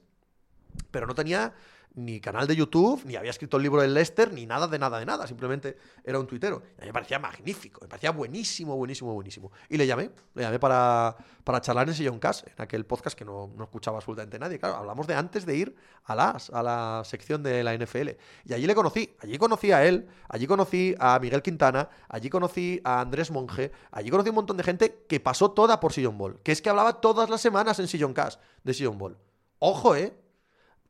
pero 0.89 1.05
no 1.05 1.13
tenía 1.13 1.53
ni 1.97 2.21
canal 2.21 2.45
de 2.45 2.55
YouTube, 2.55 3.01
ni 3.05 3.15
había 3.15 3.31
escrito 3.31 3.57
el 3.57 3.63
libro 3.63 3.81
del 3.81 3.93
Lester, 3.93 4.31
ni 4.31 4.45
nada 4.45 4.67
de 4.67 4.77
nada 4.77 4.99
de 4.99 5.05
nada. 5.05 5.25
Simplemente 5.25 5.77
era 6.03 6.19
un 6.19 6.27
tuitero. 6.27 6.61
Y 6.77 6.81
a 6.81 6.81
mí 6.81 6.87
me 6.87 6.93
parecía 6.93 7.17
magnífico, 7.17 7.81
me 7.81 7.87
parecía 7.87 8.11
buenísimo, 8.11 8.75
buenísimo, 8.75 9.13
buenísimo. 9.15 9.51
Y 9.67 9.77
le 9.77 9.87
llamé, 9.87 10.11
le 10.35 10.43
llamé 10.43 10.59
para, 10.59 11.17
para 11.43 11.59
charlar 11.59 11.87
en 11.89 11.95
Sillon 11.95 12.19
Cash, 12.19 12.43
en 12.45 12.61
aquel 12.61 12.85
podcast 12.85 13.17
que 13.17 13.25
no, 13.25 13.51
no, 13.57 13.63
escuchaba 13.63 13.97
absolutamente 13.97 14.37
nadie. 14.37 14.59
Claro, 14.59 14.75
hablamos 14.75 15.07
de 15.07 15.15
antes 15.15 15.45
de 15.47 15.55
ir 15.55 15.75
a 16.03 16.13
las, 16.13 16.51
a 16.51 16.61
la 16.61 17.01
sección 17.03 17.41
de 17.41 17.63
la 17.63 17.75
NFL. 17.75 18.09
Y 18.45 18.53
allí 18.53 18.67
le 18.67 18.75
conocí, 18.75 19.15
allí 19.19 19.37
conocí 19.39 19.71
a 19.71 19.83
él, 19.83 20.07
allí 20.29 20.45
conocí 20.45 20.95
a 20.99 21.17
Miguel 21.17 21.41
Quintana, 21.41 21.89
allí 22.09 22.29
conocí 22.29 22.79
a 22.83 23.01
Andrés 23.01 23.31
Monge, 23.31 23.71
allí 23.91 24.11
conocí 24.11 24.29
un 24.29 24.35
montón 24.35 24.57
de 24.57 24.63
gente 24.63 25.03
que 25.09 25.19
pasó 25.19 25.49
toda 25.49 25.79
por 25.79 25.93
Sillon 25.93 26.15
Ball, 26.15 26.39
que 26.43 26.51
es 26.51 26.61
que 26.61 26.69
hablaba 26.69 27.01
todas 27.01 27.31
las 27.31 27.41
semanas 27.41 27.79
en 27.79 27.87
Sillon 27.87 28.13
Cash 28.13 28.35
de 28.63 28.75
Sillon 28.75 28.99
Ball. 28.99 29.17
Ojo, 29.57 29.95
¿eh? 29.95 30.13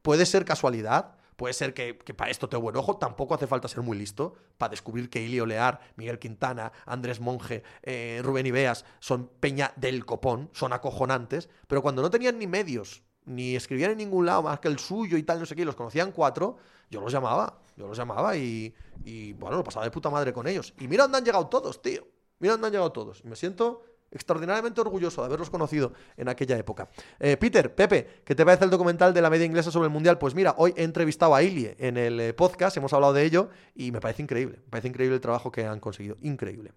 Puede 0.07 0.25
ser 0.25 0.45
casualidad, 0.45 1.17
puede 1.35 1.53
ser 1.53 1.73
que, 1.73 1.93
para 1.93 2.31
esto 2.31 2.47
te 2.47 2.55
buen 2.55 2.77
ojo, 2.77 2.95
tampoco 2.95 3.33
hace 3.33 3.45
falta 3.45 3.67
ser 3.67 3.81
muy 3.81 3.97
listo 3.97 4.35
para 4.57 4.69
descubrir 4.69 5.09
que 5.09 5.21
Ilio 5.21 5.45
Lear, 5.45 5.81
Miguel 5.97 6.17
Quintana, 6.17 6.71
Andrés 6.85 7.19
Monge, 7.19 7.61
eh, 7.83 8.21
Rubén 8.23 8.45
Ibeas 8.45 8.85
son 9.01 9.27
peña 9.27 9.73
del 9.75 10.05
copón, 10.05 10.49
son 10.53 10.71
acojonantes, 10.71 11.49
pero 11.67 11.81
cuando 11.81 12.01
no 12.01 12.09
tenían 12.09 12.39
ni 12.39 12.47
medios, 12.47 13.03
ni 13.25 13.57
escribían 13.57 13.91
en 13.91 13.97
ningún 13.97 14.25
lado 14.25 14.43
más 14.43 14.61
que 14.61 14.69
el 14.69 14.79
suyo 14.79 15.17
y 15.17 15.23
tal, 15.23 15.41
no 15.41 15.45
sé 15.45 15.57
qué, 15.57 15.65
los 15.65 15.75
conocían 15.75 16.13
cuatro, 16.13 16.55
yo 16.89 17.01
los 17.01 17.11
llamaba, 17.11 17.59
yo 17.75 17.85
los 17.85 17.97
llamaba 17.97 18.37
y, 18.37 18.73
y 19.03 19.33
bueno, 19.33 19.57
lo 19.57 19.63
pasaba 19.65 19.83
de 19.83 19.91
puta 19.91 20.09
madre 20.09 20.31
con 20.31 20.47
ellos. 20.47 20.73
Y 20.79 20.87
mira 20.87 21.03
dónde 21.03 21.17
han 21.17 21.25
llegado 21.25 21.47
todos, 21.47 21.81
tío. 21.81 22.07
Mira 22.39 22.53
dónde 22.53 22.67
han 22.67 22.71
llegado 22.71 22.93
todos. 22.93 23.19
Y 23.25 23.27
me 23.27 23.35
siento 23.35 23.83
extraordinariamente 24.11 24.81
orgulloso 24.81 25.21
de 25.21 25.27
haberlos 25.27 25.49
conocido 25.49 25.93
en 26.15 26.29
aquella 26.29 26.57
época. 26.57 26.89
Eh, 27.19 27.37
Peter, 27.37 27.73
Pepe, 27.73 28.21
¿qué 28.23 28.35
te 28.35 28.45
parece 28.45 28.65
el 28.65 28.69
documental 28.69 29.13
de 29.13 29.21
la 29.21 29.29
media 29.29 29.45
inglesa 29.45 29.71
sobre 29.71 29.87
el 29.87 29.93
Mundial? 29.93 30.17
Pues 30.17 30.35
mira, 30.35 30.55
hoy 30.57 30.73
he 30.77 30.83
entrevistado 30.83 31.35
a 31.35 31.43
Ilie 31.43 31.75
en 31.79 31.97
el 31.97 32.19
eh, 32.19 32.33
podcast, 32.33 32.77
hemos 32.77 32.93
hablado 32.93 33.13
de 33.13 33.23
ello 33.23 33.49
y 33.75 33.91
me 33.91 33.99
parece 33.99 34.21
increíble, 34.21 34.59
me 34.63 34.69
parece 34.69 34.87
increíble 34.87 35.15
el 35.15 35.21
trabajo 35.21 35.51
que 35.51 35.65
han 35.65 35.79
conseguido, 35.79 36.17
increíble. 36.21 36.73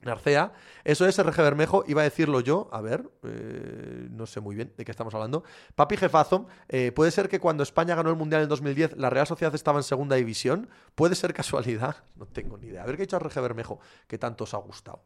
Narcea, 0.00 0.52
eso 0.84 1.06
es 1.06 1.18
RG 1.18 1.36
Bermejo, 1.38 1.82
iba 1.86 2.02
a 2.02 2.04
decirlo 2.04 2.40
yo, 2.40 2.68
a 2.72 2.82
ver, 2.82 3.10
eh, 3.22 4.06
no 4.10 4.26
sé 4.26 4.40
muy 4.40 4.54
bien 4.54 4.70
de 4.76 4.84
qué 4.84 4.90
estamos 4.90 5.14
hablando. 5.14 5.44
Papi 5.74 5.96
Jefazo, 5.96 6.46
¿puede 6.94 7.10
ser 7.10 7.30
que 7.30 7.40
cuando 7.40 7.62
España 7.62 7.94
ganó 7.94 8.10
el 8.10 8.16
Mundial 8.16 8.42
en 8.42 8.50
2010 8.50 8.98
la 8.98 9.08
Real 9.08 9.26
Sociedad 9.26 9.54
estaba 9.54 9.78
en 9.78 9.82
segunda 9.82 10.16
división? 10.16 10.68
¿Puede 10.94 11.14
ser 11.14 11.32
casualidad? 11.32 11.96
No 12.16 12.26
tengo 12.26 12.58
ni 12.58 12.66
idea. 12.66 12.82
A 12.82 12.86
ver 12.86 12.96
qué 12.96 13.02
ha 13.02 13.04
hecho 13.04 13.18
RG 13.18 13.40
Bermejo, 13.40 13.80
que 14.06 14.18
tanto 14.18 14.44
os 14.44 14.52
ha 14.52 14.58
gustado. 14.58 15.02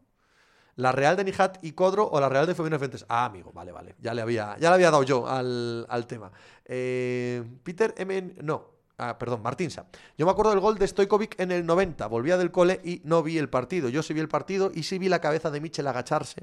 ¿La 0.79 0.93
Real 0.93 1.17
de 1.17 1.25
Nijat 1.25 1.59
y 1.65 1.73
Codro 1.73 2.09
o 2.09 2.21
la 2.21 2.29
Real 2.29 2.47
de 2.47 2.55
Femino 2.55 2.79
Fuentes? 2.79 3.05
Ah, 3.09 3.25
amigo, 3.25 3.51
vale, 3.53 3.73
vale. 3.73 3.97
Ya 4.01 4.15
le 4.15 4.23
había, 4.23 4.57
ya 4.61 4.69
le 4.71 4.75
había 4.77 4.93
dado 4.93 5.03
yo 5.03 5.27
al, 5.27 6.07
tema. 6.07 6.31
Eh, 6.65 7.43
Peter 7.65 7.93
M. 7.99 8.37
No, 8.43 8.65
ah, 8.97 9.19
perdón, 9.19 9.43
Martinsa. 9.43 9.87
Yo 10.17 10.25
me 10.25 10.31
acuerdo 10.31 10.53
del 10.53 10.61
gol 10.61 10.79
de 10.79 10.87
Stojkovic 10.87 11.41
en 11.41 11.51
el 11.51 11.67
90. 11.67 12.07
Volvía 12.07 12.37
del 12.39 12.53
cole 12.53 12.81
y 12.85 13.03
no 13.03 13.25
vi 13.25 13.39
el 13.39 13.49
partido. 13.49 13.89
Yo 13.89 14.05
sí 14.05 14.15
vi 14.15 14.21
el 14.21 14.29
partido 14.29 14.71
y 14.73 14.85
sí 14.85 15.01
vi 15.01 15.09
la 15.09 15.21
cabeza 15.21 15.51
de 15.51 15.61
Michel 15.61 15.89
agacharse. 15.89 16.43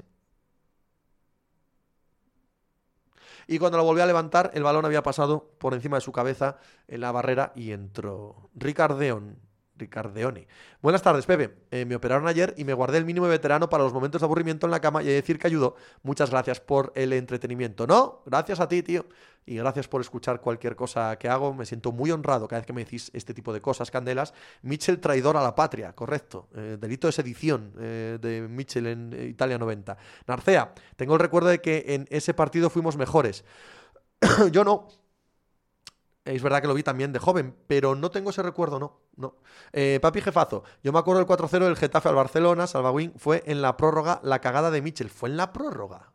Y 3.46 3.58
cuando 3.58 3.78
lo 3.78 3.84
volví 3.84 4.02
a 4.02 4.06
levantar, 4.06 4.50
el 4.52 4.62
balón 4.62 4.84
había 4.84 5.02
pasado 5.02 5.48
por 5.56 5.72
encima 5.72 5.96
de 5.96 6.02
su 6.02 6.12
cabeza 6.12 6.58
en 6.88 7.00
la 7.00 7.10
barrera 7.10 7.52
y 7.56 7.72
entró. 7.72 8.50
Ricardeón. 8.54 9.45
Ricardeoni. 9.76 10.46
Buenas 10.82 11.02
tardes, 11.02 11.26
Pepe. 11.26 11.54
Eh, 11.70 11.84
me 11.84 11.96
operaron 11.96 12.26
ayer 12.28 12.54
y 12.56 12.64
me 12.64 12.74
guardé 12.74 12.98
el 12.98 13.04
mínimo 13.04 13.26
veterano 13.26 13.68
para 13.68 13.84
los 13.84 13.92
momentos 13.92 14.20
de 14.20 14.24
aburrimiento 14.24 14.66
en 14.66 14.70
la 14.70 14.80
cama 14.80 15.02
y 15.02 15.06
decir 15.06 15.38
que 15.38 15.46
ayudó. 15.46 15.76
Muchas 16.02 16.30
gracias 16.30 16.60
por 16.60 16.92
el 16.94 17.12
entretenimiento. 17.12 17.86
No, 17.86 18.22
gracias 18.26 18.60
a 18.60 18.68
ti, 18.68 18.82
tío. 18.82 19.06
Y 19.48 19.56
gracias 19.56 19.86
por 19.86 20.00
escuchar 20.00 20.40
cualquier 20.40 20.74
cosa 20.74 21.16
que 21.18 21.28
hago. 21.28 21.54
Me 21.54 21.64
siento 21.64 21.92
muy 21.92 22.10
honrado 22.10 22.48
cada 22.48 22.60
vez 22.60 22.66
que 22.66 22.72
me 22.72 22.84
decís 22.84 23.10
este 23.14 23.32
tipo 23.32 23.52
de 23.52 23.60
cosas, 23.60 23.92
Candelas. 23.92 24.34
Mitchell, 24.62 24.98
traidor 24.98 25.36
a 25.36 25.42
la 25.42 25.54
patria, 25.54 25.92
correcto. 25.92 26.48
Eh, 26.54 26.76
delito 26.80 27.06
de 27.06 27.12
sedición 27.12 27.72
eh, 27.78 28.18
de 28.20 28.42
Mitchell 28.48 28.86
en 28.88 29.28
Italia 29.28 29.56
90. 29.56 29.96
Narcea, 30.26 30.74
tengo 30.96 31.14
el 31.14 31.20
recuerdo 31.20 31.48
de 31.48 31.60
que 31.60 31.84
en 31.88 32.08
ese 32.10 32.34
partido 32.34 32.70
fuimos 32.70 32.96
mejores. 32.96 33.44
Yo 34.50 34.64
no. 34.64 34.88
Es 36.26 36.42
verdad 36.42 36.60
que 36.60 36.66
lo 36.66 36.74
vi 36.74 36.82
también 36.82 37.12
de 37.12 37.20
joven, 37.20 37.54
pero 37.68 37.94
no 37.94 38.10
tengo 38.10 38.30
ese 38.30 38.42
recuerdo, 38.42 38.80
no. 38.80 38.98
no. 39.16 39.36
Eh, 39.72 40.00
papi 40.02 40.20
jefazo, 40.20 40.64
yo 40.82 40.92
me 40.92 40.98
acuerdo 40.98 41.20
del 41.24 41.28
4-0 41.28 41.64
del 41.64 41.76
Getafe 41.76 42.08
al 42.08 42.16
Barcelona, 42.16 42.66
Salvawin, 42.66 43.12
fue 43.16 43.44
en 43.46 43.62
la 43.62 43.76
prórroga 43.76 44.20
la 44.24 44.40
cagada 44.40 44.72
de 44.72 44.82
Mitchell. 44.82 45.08
¿Fue 45.08 45.28
en 45.28 45.36
la 45.36 45.52
prórroga? 45.52 46.12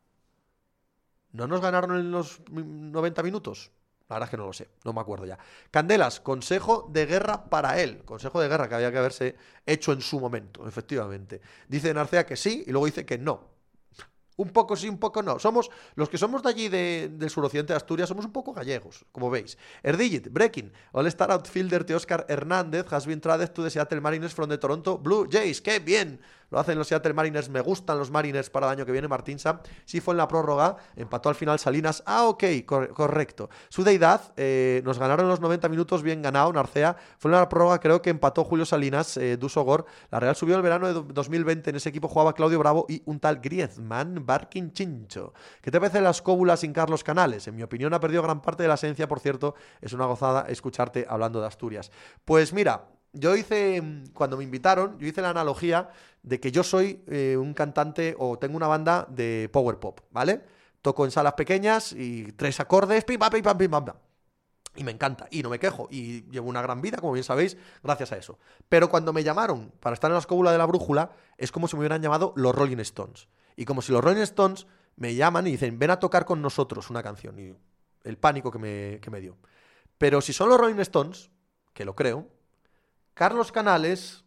¿No 1.31 1.47
nos 1.47 1.61
ganaron 1.61 1.97
en 1.97 2.11
los 2.11 2.41
90 2.49 3.23
minutos? 3.23 3.71
La 4.09 4.15
verdad 4.15 4.27
es 4.27 4.31
que 4.31 4.37
no 4.37 4.45
lo 4.47 4.51
sé, 4.51 4.67
no 4.83 4.91
me 4.91 4.99
acuerdo 4.99 5.25
ya. 5.25 5.39
Candelas, 5.71 6.19
consejo 6.19 6.89
de 6.91 7.05
guerra 7.05 7.45
para 7.45 7.81
él. 7.81 8.03
Consejo 8.03 8.41
de 8.41 8.49
guerra 8.49 8.67
que 8.67 8.75
había 8.75 8.91
que 8.91 8.97
haberse 8.97 9.37
hecho 9.65 9.93
en 9.93 10.01
su 10.01 10.19
momento, 10.19 10.67
efectivamente. 10.67 11.39
Dice 11.69 11.93
Narcea 11.93 12.25
que 12.25 12.35
sí 12.35 12.65
y 12.67 12.71
luego 12.71 12.87
dice 12.87 13.05
que 13.05 13.17
no. 13.17 13.50
Un 14.37 14.49
poco 14.49 14.75
sí, 14.75 14.89
un 14.89 14.97
poco 14.97 15.21
no. 15.21 15.39
Somos, 15.39 15.69
los 15.95 16.09
que 16.09 16.17
somos 16.17 16.41
de 16.41 16.49
allí 16.49 16.69
de, 16.69 17.09
del 17.11 17.29
suroccidente 17.29 17.73
de 17.73 17.77
Asturias, 17.77 18.09
somos 18.09 18.25
un 18.25 18.31
poco 18.31 18.53
gallegos, 18.53 19.05
como 19.11 19.29
veis. 19.29 19.57
Erdigit, 19.83 20.29
Breaking, 20.29 20.71
All-Star 20.93 21.31
Outfielder 21.31 21.85
de 21.85 21.95
Oscar 21.95 22.25
Hernández 22.29 22.91
has 22.91 23.05
been 23.05 23.21
traded 23.21 23.49
to 23.53 23.63
the 23.63 23.69
Seattle 23.69 24.01
Mariners 24.01 24.33
from 24.33 24.49
the 24.49 24.57
Toronto 24.57 24.97
Blue 24.97 25.27
Jays. 25.29 25.61
¡Qué 25.61 25.79
bien! 25.79 26.19
Lo 26.51 26.59
hacen 26.59 26.77
los 26.77 26.87
Seattle 26.87 27.13
Mariners. 27.13 27.49
Me 27.49 27.61
gustan 27.61 27.97
los 27.97 28.11
Mariners 28.11 28.49
para 28.49 28.67
el 28.67 28.73
año 28.73 28.85
que 28.85 28.91
viene. 28.91 29.07
Martín 29.07 29.39
Sam. 29.39 29.59
Sí 29.85 30.01
fue 30.01 30.13
en 30.13 30.17
la 30.17 30.27
prórroga. 30.27 30.75
Empató 30.95 31.29
al 31.29 31.35
final 31.35 31.57
Salinas. 31.59 32.03
Ah, 32.05 32.25
ok, 32.25 32.43
correcto. 32.65 33.49
Su 33.69 33.83
deidad. 33.83 34.33
Eh, 34.35 34.81
nos 34.83 34.99
ganaron 34.99 35.27
los 35.27 35.39
90 35.39 35.69
minutos. 35.69 36.03
Bien 36.03 36.21
ganado. 36.21 36.51
Narcea. 36.51 36.95
Fue 37.17 37.31
en 37.31 37.37
la 37.37 37.47
prórroga. 37.47 37.79
Creo 37.79 38.01
que 38.01 38.09
empató 38.09 38.43
Julio 38.43 38.65
Salinas. 38.65 39.15
Eh, 39.17 39.37
Dusogor. 39.37 39.85
La 40.11 40.19
Real 40.19 40.35
subió 40.35 40.57
el 40.57 40.61
verano 40.61 40.87
de 40.87 41.13
2020. 41.13 41.69
En 41.69 41.75
ese 41.77 41.89
equipo 41.89 42.09
jugaba 42.09 42.33
Claudio 42.33 42.59
Bravo 42.59 42.85
y 42.89 43.01
un 43.05 43.19
tal 43.19 43.39
Griezmann 43.39 44.25
Barkin 44.25 44.73
Chincho. 44.73 45.33
¿Qué 45.61 45.71
te 45.71 45.79
parece 45.79 46.01
las 46.01 46.21
cóbulas 46.21 46.59
sin 46.59 46.73
Carlos 46.73 47.03
Canales? 47.03 47.47
En 47.47 47.55
mi 47.55 47.63
opinión 47.63 47.93
ha 47.93 47.99
perdido 48.01 48.21
gran 48.23 48.41
parte 48.41 48.63
de 48.63 48.69
la 48.69 48.75
esencia. 48.75 49.07
Por 49.07 49.21
cierto, 49.21 49.55
es 49.79 49.93
una 49.93 50.05
gozada 50.05 50.45
escucharte 50.49 51.05
hablando 51.07 51.39
de 51.39 51.47
Asturias. 51.47 51.91
Pues 52.25 52.51
mira, 52.51 52.87
yo 53.13 53.35
hice, 53.35 53.81
cuando 54.13 54.37
me 54.37 54.43
invitaron, 54.43 54.97
yo 54.99 55.07
hice 55.07 55.21
la 55.21 55.29
analogía 55.29 55.89
de 56.23 56.39
que 56.39 56.51
yo 56.51 56.63
soy 56.63 57.03
eh, 57.07 57.35
un 57.37 57.53
cantante 57.53 58.15
o 58.17 58.37
tengo 58.37 58.55
una 58.57 58.67
banda 58.67 59.07
de 59.09 59.49
power 59.51 59.79
pop, 59.79 60.01
¿vale? 60.11 60.41
Toco 60.81 61.05
en 61.05 61.11
salas 61.11 61.33
pequeñas 61.33 61.93
y 61.93 62.31
tres 62.33 62.59
acordes, 62.59 63.03
pim, 63.03 63.19
pam, 63.19 63.31
pim, 63.31 63.43
pam, 63.43 63.57
pim, 63.57 63.71
pam. 63.71 63.85
Y 64.75 64.85
me 64.85 64.91
encanta, 64.91 65.27
y 65.29 65.43
no 65.43 65.49
me 65.49 65.59
quejo, 65.59 65.87
y 65.91 66.23
llevo 66.29 66.47
una 66.47 66.61
gran 66.61 66.81
vida, 66.81 66.97
como 66.97 67.11
bien 67.11 67.25
sabéis, 67.25 67.57
gracias 67.83 68.13
a 68.13 68.17
eso. 68.17 68.39
Pero 68.69 68.89
cuando 68.89 69.11
me 69.11 69.23
llamaron 69.23 69.71
para 69.81 69.93
estar 69.93 70.09
en 70.09 70.13
la 70.13 70.19
escóbula 70.19 70.53
de 70.53 70.57
la 70.57 70.65
brújula, 70.65 71.11
es 71.37 71.51
como 71.51 71.67
si 71.67 71.75
me 71.75 71.81
hubieran 71.81 72.01
llamado 72.01 72.31
los 72.37 72.55
Rolling 72.55 72.77
Stones. 72.77 73.27
Y 73.57 73.65
como 73.65 73.81
si 73.81 73.91
los 73.91 74.01
Rolling 74.01 74.21
Stones 74.21 74.67
me 74.95 75.13
llaman 75.15 75.45
y 75.47 75.51
dicen, 75.51 75.77
ven 75.77 75.91
a 75.91 75.99
tocar 75.99 76.23
con 76.23 76.41
nosotros 76.41 76.89
una 76.89 77.03
canción. 77.03 77.37
Y 77.37 77.53
el 78.05 78.17
pánico 78.17 78.49
que 78.49 78.59
me, 78.59 78.99
que 79.01 79.11
me 79.11 79.19
dio. 79.19 79.37
Pero 79.97 80.21
si 80.21 80.31
son 80.31 80.47
los 80.47 80.57
Rolling 80.57 80.79
Stones, 80.79 81.31
que 81.73 81.83
lo 81.83 81.93
creo, 81.93 82.27
Carlos 83.13 83.51
Canales 83.51 84.23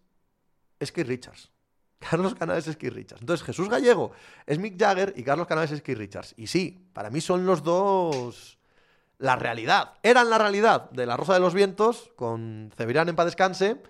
es 0.78 0.93
Keith 0.93 1.07
Richards. 1.07 1.51
Carlos 1.99 2.35
Canales 2.35 2.66
es 2.66 2.76
Keith 2.76 2.93
Richards. 2.93 3.22
Entonces, 3.22 3.45
Jesús 3.45 3.68
Gallego 3.68 4.12
es 4.47 4.59
Mick 4.59 4.78
Jagger 4.78 5.14
y 5.16 5.22
Carlos 5.22 5.47
Canales 5.47 5.72
es 5.72 5.82
Keith 5.82 5.99
Richards. 5.99 6.35
Y 6.37 6.47
sí, 6.47 6.89
para 6.93 7.11
mí 7.11 7.20
son 7.20 7.47
los 7.47 7.62
dos 7.62 8.59
la 9.18 9.37
realidad. 9.37 9.95
Eran 10.03 10.28
la 10.30 10.39
realidad 10.39 10.91
de 10.91 11.07
La 11.07 11.16
Rosa 11.16 11.35
de 11.35 11.41
los 11.41 11.55
Vientos 11.55 12.11
con 12.16 12.70
Cebrián 12.76 13.09
en 13.09 13.16
paz 13.16 13.26
descanse 13.26 13.80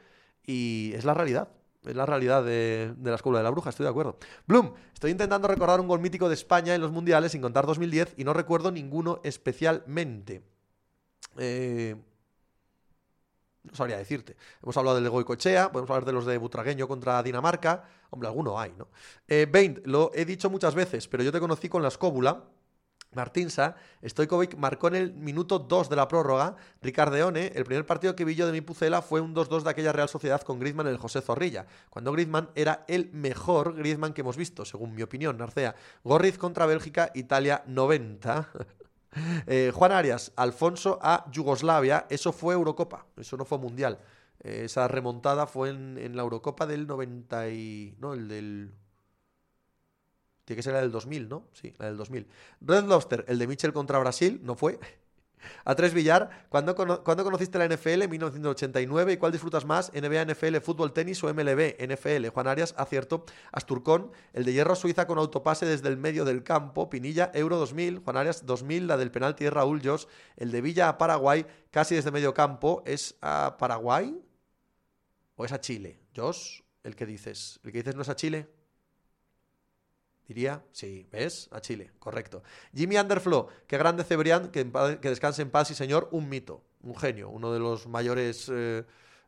y 0.47 0.93
es 0.95 1.05
la 1.05 1.15
realidad. 1.15 1.49
Es 1.85 1.95
la 1.95 2.07
realidad 2.07 2.43
de, 2.43 2.95
la 3.03 3.15
Escuela 3.15 3.39
de 3.39 3.45
la 3.45 3.51
Bruja, 3.51 3.71
estoy 3.71 3.85
de 3.85 3.91
acuerdo. 3.91 4.17
Bloom, 4.47 4.73
estoy 4.95 5.11
intentando 5.11 5.49
recordar 5.49 5.81
un 5.81 5.89
gol 5.89 6.01
mítico 6.01 6.29
de 6.29 6.35
España 6.35 6.75
en 6.75 6.81
los 6.81 6.93
mundiales 6.93 7.33
sin 7.33 7.43
contar 7.43 7.67
2010 7.67 8.15
y 8.17 8.25
no 8.25 8.33
recuerdo 8.33 8.71
ninguno 8.71 9.21
especialmente. 9.23 10.43
Eh, 11.37 11.97
no 13.65 13.75
sabría 13.75 13.97
decirte. 13.97 14.37
Hemos 14.63 14.77
hablado 14.77 14.97
del 14.97 15.05
de 15.05 15.11
podemos 15.11 15.91
hablar 15.91 16.05
de 16.05 16.13
los 16.13 16.27
de 16.27 16.39
Butragueño 16.39 16.87
contra 16.87 17.23
Dinamarca. 17.23 17.85
Hombre, 18.11 18.29
alguno 18.29 18.59
hay, 18.61 18.73
¿no? 18.79 18.89
Eh, 19.27 19.81
lo 19.85 20.11
he 20.15 20.25
dicho 20.25 20.51
muchas 20.51 20.75
veces, 20.75 21.09
pero 21.09 21.23
yo 21.23 21.33
te 21.33 21.41
conocí 21.41 21.69
con 21.69 21.83
la 21.83 21.89
escóbula. 21.89 22.45
Martinsa, 23.15 23.77
Stojkovic 24.05 24.57
marcó 24.57 24.89
en 24.89 24.97
el 24.97 25.13
minuto 25.13 25.59
2 25.59 25.89
de 25.89 25.97
la 25.97 26.09
prórroga. 26.09 26.57
Ricardeone, 26.83 27.53
el 27.55 27.65
primer 27.65 27.87
partido 27.87 28.17
que 28.17 28.25
vi 28.25 28.35
yo 28.35 28.47
de 28.47 28.53
mi 28.53 28.61
Pucela 28.61 29.03
fue 29.03 29.21
un 29.21 29.35
2-2 29.35 29.63
de 29.63 29.71
aquella 29.71 29.93
Real 29.93 30.09
Sociedad 30.09 30.43
con 30.43 30.59
Griezmann 30.59 30.87
en 30.87 30.95
el 30.95 30.99
José 30.99 31.21
Zorrilla, 31.21 31.67
cuando 31.91 32.13
Griezmann 32.13 32.51
era 32.55 32.85
el 32.89 33.11
mejor 33.13 33.77
Griezmann 33.77 34.13
que 34.13 34.23
hemos 34.23 34.37
visto, 34.37 34.65
según 34.65 34.95
mi 34.95 35.03
opinión, 35.03 35.39
Narcea. 35.39 35.75
Gorriz 36.03 36.39
contra 36.39 36.67
Bélgica, 36.67 37.11
Italia 37.15 37.63
90. 37.67 38.49
Eh, 39.47 39.73
Juan 39.75 39.93
Arias, 39.93 40.33
Alfonso 40.37 40.99
a 41.03 41.31
Yugoslavia, 41.31 42.07
eso 42.09 42.33
fue 42.33 42.55
Eurocopa, 42.55 43.07
eso 43.17 43.37
no 43.37 43.45
fue 43.45 43.59
Mundial. 43.59 43.99
Eh, 44.41 44.63
esa 44.65 44.89
remontada 44.89 45.47
fue 45.47 45.71
en, 45.71 46.17
la 46.17 46.23
Eurocopa 46.23 46.67
del 46.67 46.87
90 46.87 47.49
y... 47.51 47.97
No, 47.99 48.15
el 48.15 48.29
del... 48.29 48.75
Tiene 50.45 50.57
que 50.59 50.63
ser 50.63 50.75
la 50.75 50.81
del 50.81 50.93
2000, 50.93 51.29
¿no? 51.29 51.49
Sí, 51.53 51.75
la 51.79 51.87
del 51.87 51.97
2000. 51.97 52.27
Red 52.61 52.85
Lobster, 52.85 53.25
el 53.29 53.39
de 53.39 53.47
Mitchell 53.47 53.73
contra 53.73 53.99
Brasil, 53.99 54.41
no 54.43 54.55
fue. 54.57 54.79
A 55.65 55.75
tres 55.75 55.95
Villar, 55.95 56.47
¿cuándo, 56.49 56.75
conociste 56.75 57.59
la 57.59 57.67
NFL? 57.67 58.03
En 58.03 58.11
1989. 58.11 59.13
¿Y 59.13 59.17
cuál 59.17 59.33
disfrutas 59.33 59.65
más? 59.65 59.93
NBA, 59.93 60.25
NFL, 60.25 60.57
fútbol, 60.59 60.93
tenis 60.93 61.23
o 61.25 61.33
MLB? 61.33 61.77
NFL. 61.81 62.29
Juan 62.29 62.47
Arias, 62.47 62.75
acierto. 62.77 63.25
Asturcón, 63.53 64.13
el 64.33 64.45
de 64.45 64.53
hierro 64.53 64.75
Suiza 64.75 65.07
con 65.07 65.19
autopase 65.19 65.67
desde 65.67 65.89
el 65.89 65.97
medio 65.97 66.25
del 66.25 66.43
campo. 66.43 66.91
Pinilla, 66.91 67.31
Euro 67.35 67.57
2000. 67.57 68.01
Juan 68.01 68.17
Arias, 68.17 68.47
2000. 68.47 68.87
La 68.87 68.97
del 68.97 69.11
penalti 69.11 69.45
de 69.45 69.51
Raúl 69.51 69.81
Jos. 69.83 70.09
El 70.37 70.51
de 70.51 70.61
Villa 70.61 70.89
a 70.89 70.99
Paraguay, 70.99 71.47
casi 71.71 71.95
desde 71.95 72.11
medio 72.11 72.35
campo. 72.35 72.83
¿Es 72.87 73.17
a 73.21 73.57
Paraguay 73.59 74.21
o 75.37 75.45
es 75.45 75.53
a 75.53 75.61
Chile? 75.61 76.01
Jos, 76.15 76.65
el 76.83 76.97
que 76.97 77.07
dices. 77.07 77.61
¿El 77.65 77.73
que 77.73 77.79
dices 77.79 77.95
no 77.95 78.03
es 78.03 78.09
a 78.09 78.17
Chile? 78.17 78.49
Diría, 80.27 80.65
sí, 80.73 81.07
¿ves? 81.13 81.49
A 81.53 81.61
Chile, 81.61 81.91
correcto. 81.99 82.43
Jimmy 82.75 82.97
Underflow, 82.97 83.49
qué 83.67 83.77
grande 83.77 84.05
Cebrián, 84.05 84.51
que, 84.51 84.71
que 85.01 85.09
descanse 85.09 85.43
en 85.43 85.51
paz 85.51 85.71
y 85.71 85.75
señor, 85.75 86.09
un 86.13 86.29
mito, 86.29 86.63
un 86.83 86.97
genio, 86.97 87.29
uno 87.29 87.53
de 87.53 87.59
los 87.59 87.87
mayores 87.87 88.51
eh, 88.51 88.85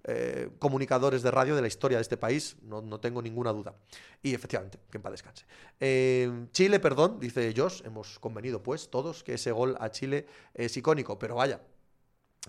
eh, 0.08 0.50
comunicadores 0.60 1.22
de 1.22 1.32
radio 1.32 1.56
de 1.56 1.62
la 1.62 1.66
historia 1.66 1.98
de 1.98 2.02
este 2.02 2.16
país, 2.16 2.56
no, 2.62 3.00
tengo 3.00 3.20
ninguna 3.20 3.52
duda. 3.52 3.74
Y 4.22 4.34
efectivamente, 4.34 4.78
que 4.88 4.98
en 4.98 5.02
paz 5.02 5.10
descanse. 5.10 5.44
Eh, 5.80 6.46
Chile, 6.52 6.78
perdón, 6.78 7.18
dice 7.18 7.52
Josh, 7.56 7.82
hemos 7.84 8.20
convenido 8.20 8.62
pues 8.62 8.88
todos 8.88 9.24
que 9.24 9.34
ese 9.34 9.50
gol 9.50 9.76
a 9.80 9.90
Chile 9.90 10.26
es 10.54 10.76
icónico, 10.76 11.18
pero 11.18 11.34
vaya, 11.34 11.60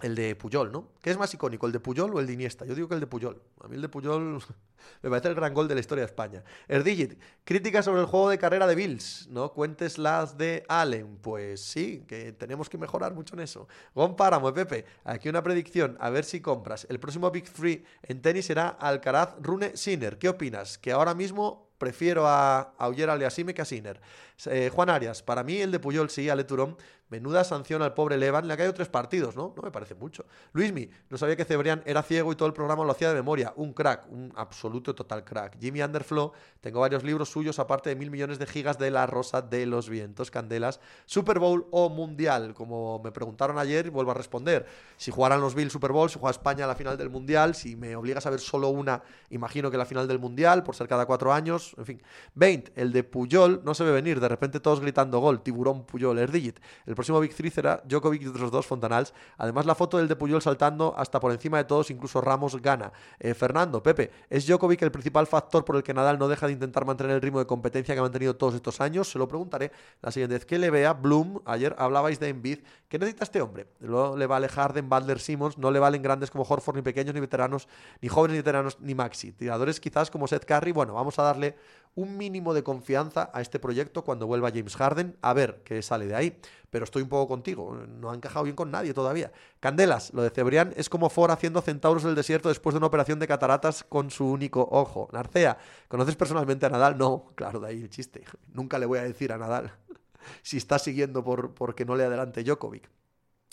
el 0.01 0.15
de 0.15 0.35
Puyol, 0.35 0.71
¿no? 0.71 0.89
¿Qué 1.01 1.09
es 1.09 1.17
más 1.17 1.33
icónico, 1.33 1.65
el 1.65 1.71
de 1.71 1.79
Puyol 1.79 2.13
o 2.13 2.19
el 2.19 2.27
de 2.27 2.33
Iniesta? 2.33 2.65
Yo 2.65 2.75
digo 2.75 2.87
que 2.87 2.93
el 2.93 2.99
de 2.99 3.07
Puyol. 3.07 3.41
A 3.63 3.67
mí 3.67 3.75
el 3.75 3.81
de 3.81 3.89
Puyol 3.89 4.39
me 5.01 5.09
parece 5.09 5.29
el 5.29 5.35
gran 5.35 5.53
gol 5.53 5.67
de 5.67 5.73
la 5.73 5.79
historia 5.79 6.03
de 6.03 6.07
España. 6.07 6.43
Erdigit, 6.67 7.19
crítica 7.43 7.81
sobre 7.81 8.01
el 8.01 8.07
juego 8.07 8.29
de 8.29 8.37
carrera 8.37 8.67
de 8.67 8.75
Bills, 8.75 9.27
¿no? 9.29 9.51
Cuentes 9.53 9.97
las 9.97 10.37
de 10.37 10.63
Allen. 10.67 11.17
Pues 11.17 11.61
sí, 11.61 12.03
que 12.07 12.31
tenemos 12.33 12.69
que 12.69 12.77
mejorar 12.77 13.13
mucho 13.13 13.35
en 13.35 13.41
eso. 13.41 13.67
Gon 13.95 14.15
Páramo, 14.15 14.53
Pepe, 14.53 14.85
aquí 15.03 15.29
una 15.29 15.43
predicción, 15.43 15.97
a 15.99 16.09
ver 16.09 16.25
si 16.25 16.41
compras. 16.41 16.85
El 16.89 16.99
próximo 16.99 17.31
Big 17.31 17.47
Free 17.47 17.83
en 18.03 18.21
tenis 18.21 18.45
será 18.45 18.69
Alcaraz 18.69 19.35
Rune 19.41 19.75
Sinner. 19.75 20.17
¿Qué 20.17 20.29
opinas? 20.29 20.77
Que 20.77 20.91
ahora 20.91 21.13
mismo 21.13 21.67
prefiero 21.77 22.27
a, 22.27 22.73
a 22.77 22.89
Uller 22.89 23.09
Aliasime 23.09 23.53
que 23.53 23.61
a 23.61 23.65
Sinner. 23.65 24.01
Eh, 24.45 24.69
Juan 24.73 24.89
Arias, 24.89 25.23
para 25.23 25.43
mí 25.43 25.57
el 25.57 25.71
de 25.71 25.79
Puyol 25.79 26.09
sí, 26.09 26.29
Ale 26.29 26.43
Turón. 26.43 26.77
Menuda 27.09 27.43
sanción 27.43 27.81
al 27.81 27.93
pobre 27.93 28.17
Levan. 28.17 28.47
Le 28.47 28.53
ha 28.53 28.57
caído 28.57 28.73
tres 28.73 28.89
partidos, 28.89 29.35
¿no? 29.35 29.53
No 29.55 29.61
me 29.63 29.71
parece 29.71 29.95
mucho. 29.95 30.25
Luismi, 30.53 30.89
no 31.09 31.17
sabía 31.17 31.35
que 31.35 31.45
Cebrián 31.45 31.81
era 31.85 32.03
ciego 32.03 32.31
y 32.31 32.35
todo 32.35 32.47
el 32.47 32.53
programa 32.53 32.83
lo 32.83 32.91
hacía 32.91 33.09
de 33.09 33.15
memoria. 33.15 33.53
Un 33.55 33.73
crack, 33.73 34.11
un 34.11 34.33
absoluto 34.35 34.93
total 34.93 35.23
crack. 35.23 35.57
Jimmy 35.59 35.81
Underflow, 35.81 36.33
tengo 36.59 36.81
varios 36.81 37.03
libros 37.03 37.29
suyos, 37.29 37.59
aparte 37.59 37.89
de 37.89 37.95
mil 37.95 38.11
millones 38.11 38.39
de 38.39 38.45
gigas 38.45 38.77
de 38.77 38.91
La 38.91 39.05
Rosa 39.05 39.41
de 39.41 39.65
los 39.65 39.89
Vientos, 39.89 40.31
Candelas, 40.31 40.79
Super 41.05 41.39
Bowl 41.39 41.67
o 41.71 41.89
Mundial. 41.89 42.53
Como 42.53 42.99
me 43.03 43.11
preguntaron 43.11 43.57
ayer, 43.57 43.89
vuelvo 43.89 44.11
a 44.11 44.13
responder. 44.13 44.65
Si 44.97 45.11
jugaran 45.11 45.39
los 45.39 45.55
Bills 45.55 45.71
Super 45.71 45.91
Bowl, 45.91 46.09
si 46.09 46.19
juega 46.19 46.31
España 46.31 46.65
a 46.65 46.67
la 46.67 46.75
final 46.75 46.97
del 46.97 47.09
Mundial, 47.09 47.55
si 47.55 47.75
me 47.75 47.95
obligas 47.95 48.25
a 48.25 48.29
ver 48.29 48.39
solo 48.39 48.69
una, 48.69 49.01
imagino 49.29 49.71
que 49.71 49.77
la 49.77 49.85
final 49.85 50.07
del 50.07 50.19
Mundial, 50.19 50.63
por 50.63 50.75
ser 50.75 50.87
cada 50.87 51.05
cuatro 51.05 51.31
años, 51.31 51.73
en 51.77 51.85
fin. 51.85 52.01
20, 52.35 52.73
el 52.75 52.91
de 52.91 53.03
Puyol 53.03 53.61
no 53.63 53.73
se 53.73 53.83
ve 53.83 53.91
venir, 53.91 54.19
de 54.19 54.27
repente 54.27 54.59
todos 54.59 54.81
gritando 54.81 55.19
gol, 55.19 55.41
tiburón, 55.41 55.85
Puyol, 55.85 56.19
Erdigit. 56.19 56.59
El 56.85 56.95
próximo 56.97 57.19
Big 57.19 57.33
Three 57.33 57.51
será 57.51 57.81
Djokovic 57.85 58.23
y 58.23 58.27
otros 58.27 58.51
dos 58.51 58.65
Fontanals. 58.65 59.13
Además, 59.37 59.65
la 59.65 59.75
foto 59.75 59.97
del 59.97 60.07
de 60.07 60.15
Puyol 60.15 60.41
saltando 60.41 60.93
hasta 60.97 61.19
por 61.19 61.31
encima 61.31 61.57
de 61.57 61.63
todos, 61.63 61.91
incluso 61.91 62.19
Ramos 62.19 62.61
gana. 62.61 62.91
Eh, 63.19 63.33
Fernando, 63.33 63.81
Pepe, 63.81 64.11
¿es 64.29 64.47
Djokovic 64.47 64.81
el 64.81 64.91
principal 64.91 65.27
factor 65.27 65.63
por 65.63 65.75
el 65.75 65.83
que 65.83 65.93
Nadal 65.93 66.17
no 66.19 66.27
deja 66.27 66.47
de 66.47 66.53
intentar 66.53 66.85
mantener 66.85 67.15
el 67.15 67.21
ritmo 67.21 67.39
de 67.39 67.45
competencia 67.45 67.93
que 67.93 67.99
ha 67.99 68.03
mantenido 68.03 68.35
todos 68.35 68.55
estos 68.55 68.81
años? 68.81 69.09
Se 69.09 69.19
lo 69.19 69.27
preguntaré 69.27 69.71
la 70.01 70.11
siguiente 70.11 70.33
vez 70.33 70.45
que 70.45 70.57
le 70.57 70.69
vea. 70.69 70.93
Bloom, 70.93 71.39
ayer 71.45 71.75
hablabais 71.77 72.19
de 72.19 72.29
Embiid. 72.29 72.59
¿Qué 72.89 72.97
necesita 72.97 73.25
este 73.25 73.41
hombre? 73.41 73.67
No 73.79 74.17
le 74.17 74.25
vale 74.25 74.49
Harden, 74.49 74.89
Butler, 74.89 75.19
Simmons, 75.19 75.57
no 75.57 75.71
le 75.71 75.79
valen 75.79 76.01
grandes 76.01 76.31
como 76.31 76.43
Horford, 76.43 76.77
ni 76.77 76.81
pequeños, 76.81 77.13
ni 77.13 77.19
veteranos, 77.19 77.67
ni 78.01 78.09
jóvenes, 78.09 78.33
ni 78.33 78.39
veteranos, 78.39 78.79
ni 78.79 78.95
Maxi. 78.95 79.33
Tiradores 79.33 79.79
quizás 79.79 80.09
como 80.09 80.27
Seth 80.27 80.45
Curry. 80.45 80.71
Bueno, 80.71 80.95
vamos 80.95 81.19
a 81.19 81.23
darle 81.23 81.55
un 81.97 82.15
mínimo 82.15 82.53
de 82.53 82.61
confianza 82.61 83.31
a 83.33 83.41
este 83.41 83.57
proyecto 83.59 84.03
cuando 84.03 84.27
vuelva 84.27 84.51
James 84.51 84.75
Harden, 84.75 85.17
a 85.23 85.33
ver 85.33 85.63
qué 85.65 85.81
sale 85.81 86.05
de 86.05 86.15
ahí. 86.15 86.39
Pero 86.69 86.83
estoy 86.83 87.01
un 87.01 87.09
poco 87.09 87.27
contigo, 87.27 87.75
no 87.75 88.11
ha 88.11 88.15
encajado 88.15 88.43
bien 88.43 88.55
con 88.55 88.69
nadie 88.69 88.93
todavía. 88.93 89.31
Candelas, 89.59 90.13
lo 90.13 90.21
de 90.21 90.29
Cebrián 90.29 90.73
es 90.77 90.89
como 90.89 91.09
Ford 91.09 91.31
haciendo 91.31 91.59
centauros 91.59 92.03
del 92.03 92.13
desierto 92.13 92.49
después 92.49 92.75
de 92.75 92.77
una 92.77 92.87
operación 92.87 93.17
de 93.17 93.27
cataratas 93.27 93.83
con 93.83 94.11
su 94.11 94.29
único 94.29 94.67
ojo. 94.71 95.09
Narcea, 95.11 95.57
¿conoces 95.87 96.15
personalmente 96.15 96.67
a 96.67 96.69
Nadal? 96.69 96.99
No, 96.99 97.31
claro, 97.33 97.59
de 97.59 97.69
ahí 97.69 97.81
el 97.81 97.89
chiste. 97.89 98.23
Nunca 98.53 98.77
le 98.77 98.85
voy 98.85 98.99
a 98.99 99.03
decir 99.03 99.33
a 99.33 99.39
Nadal 99.39 99.71
si 100.43 100.57
está 100.57 100.77
siguiendo 100.77 101.23
por, 101.23 101.55
porque 101.55 101.83
no 101.83 101.95
le 101.95 102.03
adelante 102.03 102.43
Djokovic. 102.43 102.91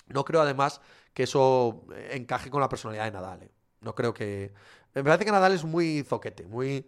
No 0.09 0.23
creo 0.27 0.43
además 0.43 0.83
que 1.15 1.23
eso 1.23 1.87
encaje 2.11 2.51
con 2.51 2.61
la 2.61 2.69
personalidad 2.69 3.07
de 3.07 3.13
Nadal. 3.13 3.43
¿eh? 3.45 3.51
No 3.81 3.95
creo 3.95 4.13
que... 4.13 4.53
Me 4.93 5.03
parece 5.03 5.25
que 5.25 5.33
Nadal 5.33 5.55
es 5.55 5.65
muy 5.65 6.05
zoquete, 6.07 6.47
muy 6.47 6.87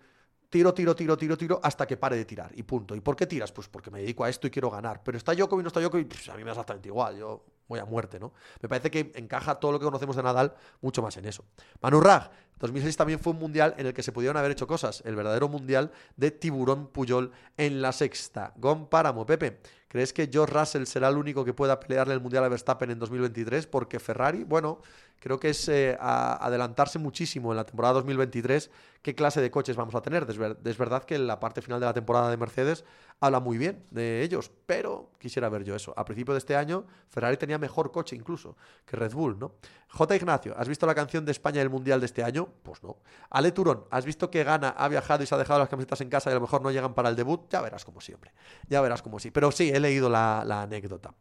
tiro, 0.57 0.72
tiro, 0.72 0.96
tiro, 0.96 1.18
tiro, 1.18 1.36
tiro, 1.36 1.61
hasta 1.62 1.86
que 1.86 1.98
pare 1.98 2.16
de 2.16 2.24
tirar. 2.24 2.50
Y 2.54 2.62
punto. 2.62 2.94
¿Y 2.94 3.00
por 3.00 3.14
qué 3.14 3.26
tiras? 3.26 3.52
Pues 3.52 3.68
porque 3.68 3.90
me 3.90 4.00
dedico 4.00 4.24
a 4.24 4.30
esto 4.30 4.46
y 4.46 4.50
quiero 4.50 4.70
ganar. 4.70 5.02
Pero 5.04 5.18
está 5.18 5.34
Djokovic, 5.34 5.62
no 5.62 5.68
está 5.68 5.80
Djokovic, 5.80 6.09
pues 6.09 6.28
a 6.30 6.32
mí 6.32 6.38
me 6.38 6.46
da 6.46 6.52
exactamente 6.52 6.88
igual. 6.88 7.18
Yo 7.18 7.44
voy 7.68 7.78
a 7.78 7.84
muerte, 7.84 8.18
¿no? 8.18 8.32
Me 8.62 8.68
parece 8.68 8.90
que 8.90 9.12
encaja 9.16 9.57
todo 9.57 9.72
lo 9.72 9.78
que 9.78 9.84
conocemos 9.84 10.16
de 10.16 10.22
Nadal 10.22 10.54
mucho 10.80 11.02
más 11.02 11.14
en 11.18 11.26
eso. 11.26 11.44
Manu 11.82 12.00
Rag, 12.00 12.30
2006 12.59 12.96
también 12.96 13.18
fue 13.18 13.34
un 13.34 13.38
mundial 13.38 13.74
en 13.76 13.86
el 13.86 13.92
que 13.92 14.02
se 14.02 14.12
pudieron 14.12 14.38
haber 14.38 14.52
hecho 14.52 14.66
cosas. 14.66 15.02
El 15.04 15.14
verdadero 15.14 15.48
mundial 15.48 15.92
de 16.16 16.30
Tiburón 16.30 16.86
Puyol 16.86 17.32
en 17.59 17.82
la 17.82 17.92
sexta. 17.92 18.54
Gon 18.57 18.88
Páramo, 18.88 19.26
Pepe. 19.26 19.61
¿Crees 19.89 20.12
que 20.12 20.28
George 20.30 20.53
Russell 20.53 20.84
será 20.84 21.09
el 21.09 21.16
único 21.16 21.45
que 21.45 21.53
pueda 21.53 21.78
pelearle 21.78 22.14
el 22.14 22.20
mundial 22.20 22.45
a 22.45 22.49
Verstappen 22.49 22.91
en 22.91 22.99
2023? 22.99 23.66
Porque 23.66 24.01
Ferrari, 24.01 24.43
bueno, 24.43 24.80
creo 25.20 25.39
que 25.39 25.51
es 25.51 25.68
eh, 25.68 25.97
adelantarse 26.01 26.99
muchísimo 26.99 27.53
en 27.53 27.57
la 27.57 27.64
temporada 27.64 27.95
2023 27.95 28.70
qué 29.03 29.14
clase 29.14 29.41
de 29.41 29.53
coches 29.53 29.76
vamos 29.76 29.95
a 29.95 30.03
tener. 30.03 30.26
Es, 30.28 30.78
verdad 30.78 31.05
que 31.05 31.16
la 31.18 31.39
parte 31.39 31.62
final 31.62 31.78
de 31.78 31.87
la 31.87 31.95
temporada 31.95 32.28
de 32.28 32.37
Mercedes 32.37 32.84
habla 33.21 33.41
muy 33.41 33.59
bien 33.59 33.85
de 33.91 34.23
ellos, 34.23 34.51
pero 34.67 35.11
quisiera 35.19 35.49
ver 35.49 35.64
yo 35.64 35.75
eso. 35.75 35.95
A 35.97 36.05
principio 36.05 36.35
de 36.35 36.39
este 36.39 36.57
año, 36.57 36.85
Ferrari 37.09 37.37
tenía 37.37 37.59
mejor 37.59 37.91
coche 37.91 38.14
incluso 38.17 38.57
que 38.85 38.97
Red 38.97 39.12
Bull, 39.12 39.39
¿no? 39.39 39.55
J. 39.89 40.17
Ignacio, 40.17 40.55
¿has 40.57 40.69
visto 40.69 40.87
la 40.87 40.95
canción 40.95 41.25
de 41.25 41.33
España 41.33 41.61
del 41.61 41.71
Mundial 41.71 42.01
de 42.01 42.07
este 42.07 42.23
año? 42.23 42.49
Pues 42.62 42.83
no. 42.83 42.99
Ale 43.31 43.53
Turón, 43.53 43.85
¿has 43.91 44.05
visto 44.05 44.31
que 44.31 44.45
Gana 44.45 44.71
ha 44.71 44.89
viajado 44.89 45.23
y 45.23 45.27
se 45.27 45.35
ha 45.35 45.39
dejado 45.39 45.59
las 45.61 45.69
camisetas 45.69 46.01
en 46.01 46.11
casa 46.11 46.31
y 46.31 46.33
a 46.33 46.35
lo 46.35 46.43
mejor 46.43 46.62
no 46.62 46.71
llegan 46.71 46.95
para 46.95 47.09
el 47.09 47.17
debut? 47.17 47.49
Ya 47.51 47.61
verás 47.61 47.85
como 47.85 48.01
siempre. 48.01 48.33
Ya 48.69 48.81
verás 48.81 49.03
como 49.03 49.19
sí. 49.19 49.31
Pero 49.31 49.51
sí, 49.51 49.71
he 49.71 49.81
leído 49.81 50.11
la, 50.11 50.43
la 50.45 50.62
anécdota. 50.62 51.14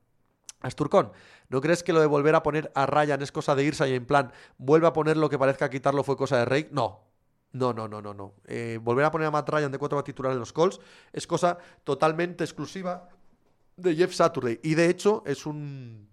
Asturcón, 0.62 1.12
¿no 1.50 1.62
crees 1.62 1.84
que 1.84 1.94
lo 1.94 2.02
de 2.02 2.08
volver 2.08 2.34
a 2.36 2.42
poner 2.42 2.72
a 2.74 2.86
Ryan 2.86 3.22
es 3.22 3.32
cosa 3.32 3.56
de 3.56 3.64
irse 3.64 3.88
y 3.88 3.94
en 3.94 4.06
plan, 4.06 4.32
vuelve 4.58 4.88
a 4.88 4.94
poner 4.94 5.16
lo 5.16 5.30
que 5.30 5.38
parezca 5.38 5.70
quitarlo 5.70 6.04
fue 6.04 6.18
cosa 6.18 6.38
de 6.38 6.46
Rey? 6.46 6.68
No. 6.72 7.15
No, 7.56 7.72
no, 7.72 7.88
no, 7.88 8.02
no, 8.02 8.14
no. 8.14 8.34
Eh, 8.48 8.80
volver 8.82 9.06
a 9.06 9.12
poner 9.12 9.28
a 9.28 9.32
Matt 9.32 9.48
Ryan 9.48 9.72
de 9.72 9.78
cuatro 9.78 10.04
titular 10.04 10.34
en 10.34 10.40
los 10.40 10.52
calls 10.52 10.82
es 11.14 11.26
cosa 11.26 11.58
totalmente 11.86 12.44
exclusiva 12.44 13.08
de 13.78 13.96
Jeff 13.96 14.14
Saturday. 14.14 14.60
Y 14.62 14.76
de 14.76 14.90
hecho 14.90 15.24
es 15.26 15.46
un 15.46 16.10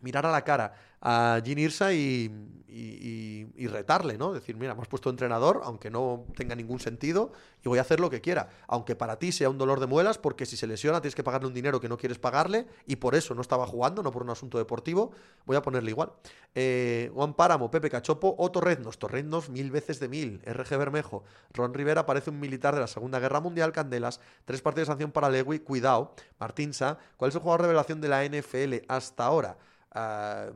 mirar 0.00 0.24
a 0.24 0.30
la 0.30 0.42
cara 0.42 0.72
a 1.00 1.40
Gene 1.44 1.62
Irsa 1.62 1.92
y, 1.92 2.30
y, 2.72 3.66
retarle, 3.66 4.16
¿no? 4.16 4.32
Decir, 4.32 4.56
mira, 4.56 4.72
hemos 4.72 4.88
puesto 4.88 5.10
entrenador, 5.10 5.60
aunque 5.64 5.90
no 5.90 6.24
tenga 6.36 6.54
ningún 6.54 6.80
sentido, 6.80 7.32
y 7.62 7.68
voy 7.68 7.78
a 7.78 7.82
hacer 7.82 8.00
lo 8.00 8.10
que 8.10 8.20
quiera. 8.20 8.48
Aunque 8.66 8.96
para 8.96 9.18
ti 9.18 9.32
sea 9.32 9.50
un 9.50 9.58
dolor 9.58 9.80
de 9.80 9.86
muelas, 9.86 10.18
porque 10.18 10.46
si 10.46 10.56
se 10.56 10.66
lesiona 10.66 11.00
tienes 11.00 11.14
que 11.14 11.22
pagarle 11.22 11.48
un 11.48 11.54
dinero 11.54 11.80
que 11.80 11.88
no 11.88 11.96
quieres 11.96 12.18
pagarle, 12.18 12.66
y 12.86 12.96
por 12.96 13.14
eso 13.14 13.34
no 13.34 13.42
estaba 13.42 13.66
jugando, 13.66 14.02
no 14.02 14.10
por 14.10 14.22
un 14.22 14.30
asunto 14.30 14.58
deportivo, 14.58 15.12
voy 15.46 15.56
a 15.56 15.62
ponerle 15.62 15.90
igual. 15.90 16.12
Eh, 16.54 17.10
Juan 17.14 17.34
Páramo, 17.34 17.70
Pepe 17.70 17.90
Cachopo 17.90 18.34
o 18.38 18.50
Torreznos. 18.50 18.98
Torreznos 18.98 19.50
mil 19.50 19.70
veces 19.70 20.00
de 20.00 20.08
mil. 20.08 20.40
RG 20.44 20.76
Bermejo. 20.78 21.24
Ron 21.52 21.74
Rivera 21.74 22.06
parece 22.06 22.30
un 22.30 22.40
militar 22.40 22.74
de 22.74 22.80
la 22.80 22.86
Segunda 22.86 23.18
Guerra 23.18 23.40
Mundial. 23.40 23.72
Candelas. 23.72 24.20
Tres 24.44 24.62
partidos 24.62 24.88
de 24.88 24.92
sanción 24.92 25.12
para 25.12 25.30
Lewy. 25.30 25.60
Cuidado. 25.60 26.14
Martinsa. 26.38 26.98
¿Cuál 27.16 27.28
es 27.28 27.34
el 27.34 27.42
jugador 27.42 27.62
revelación 27.62 28.00
de 28.00 28.08
la 28.08 28.24
NFL 28.24 28.84
hasta 28.88 29.24
ahora? 29.24 29.58
Ah, 29.92 30.50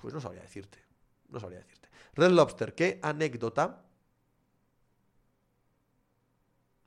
pues 0.00 0.14
no 0.14 0.20
sabría 0.20 0.42
decirte. 0.42 0.78
No 1.28 1.40
sabría 1.40 1.60
decirte. 1.60 1.88
Red 2.14 2.30
Lobster, 2.30 2.74
¿qué 2.74 2.98
anécdota? 3.02 3.84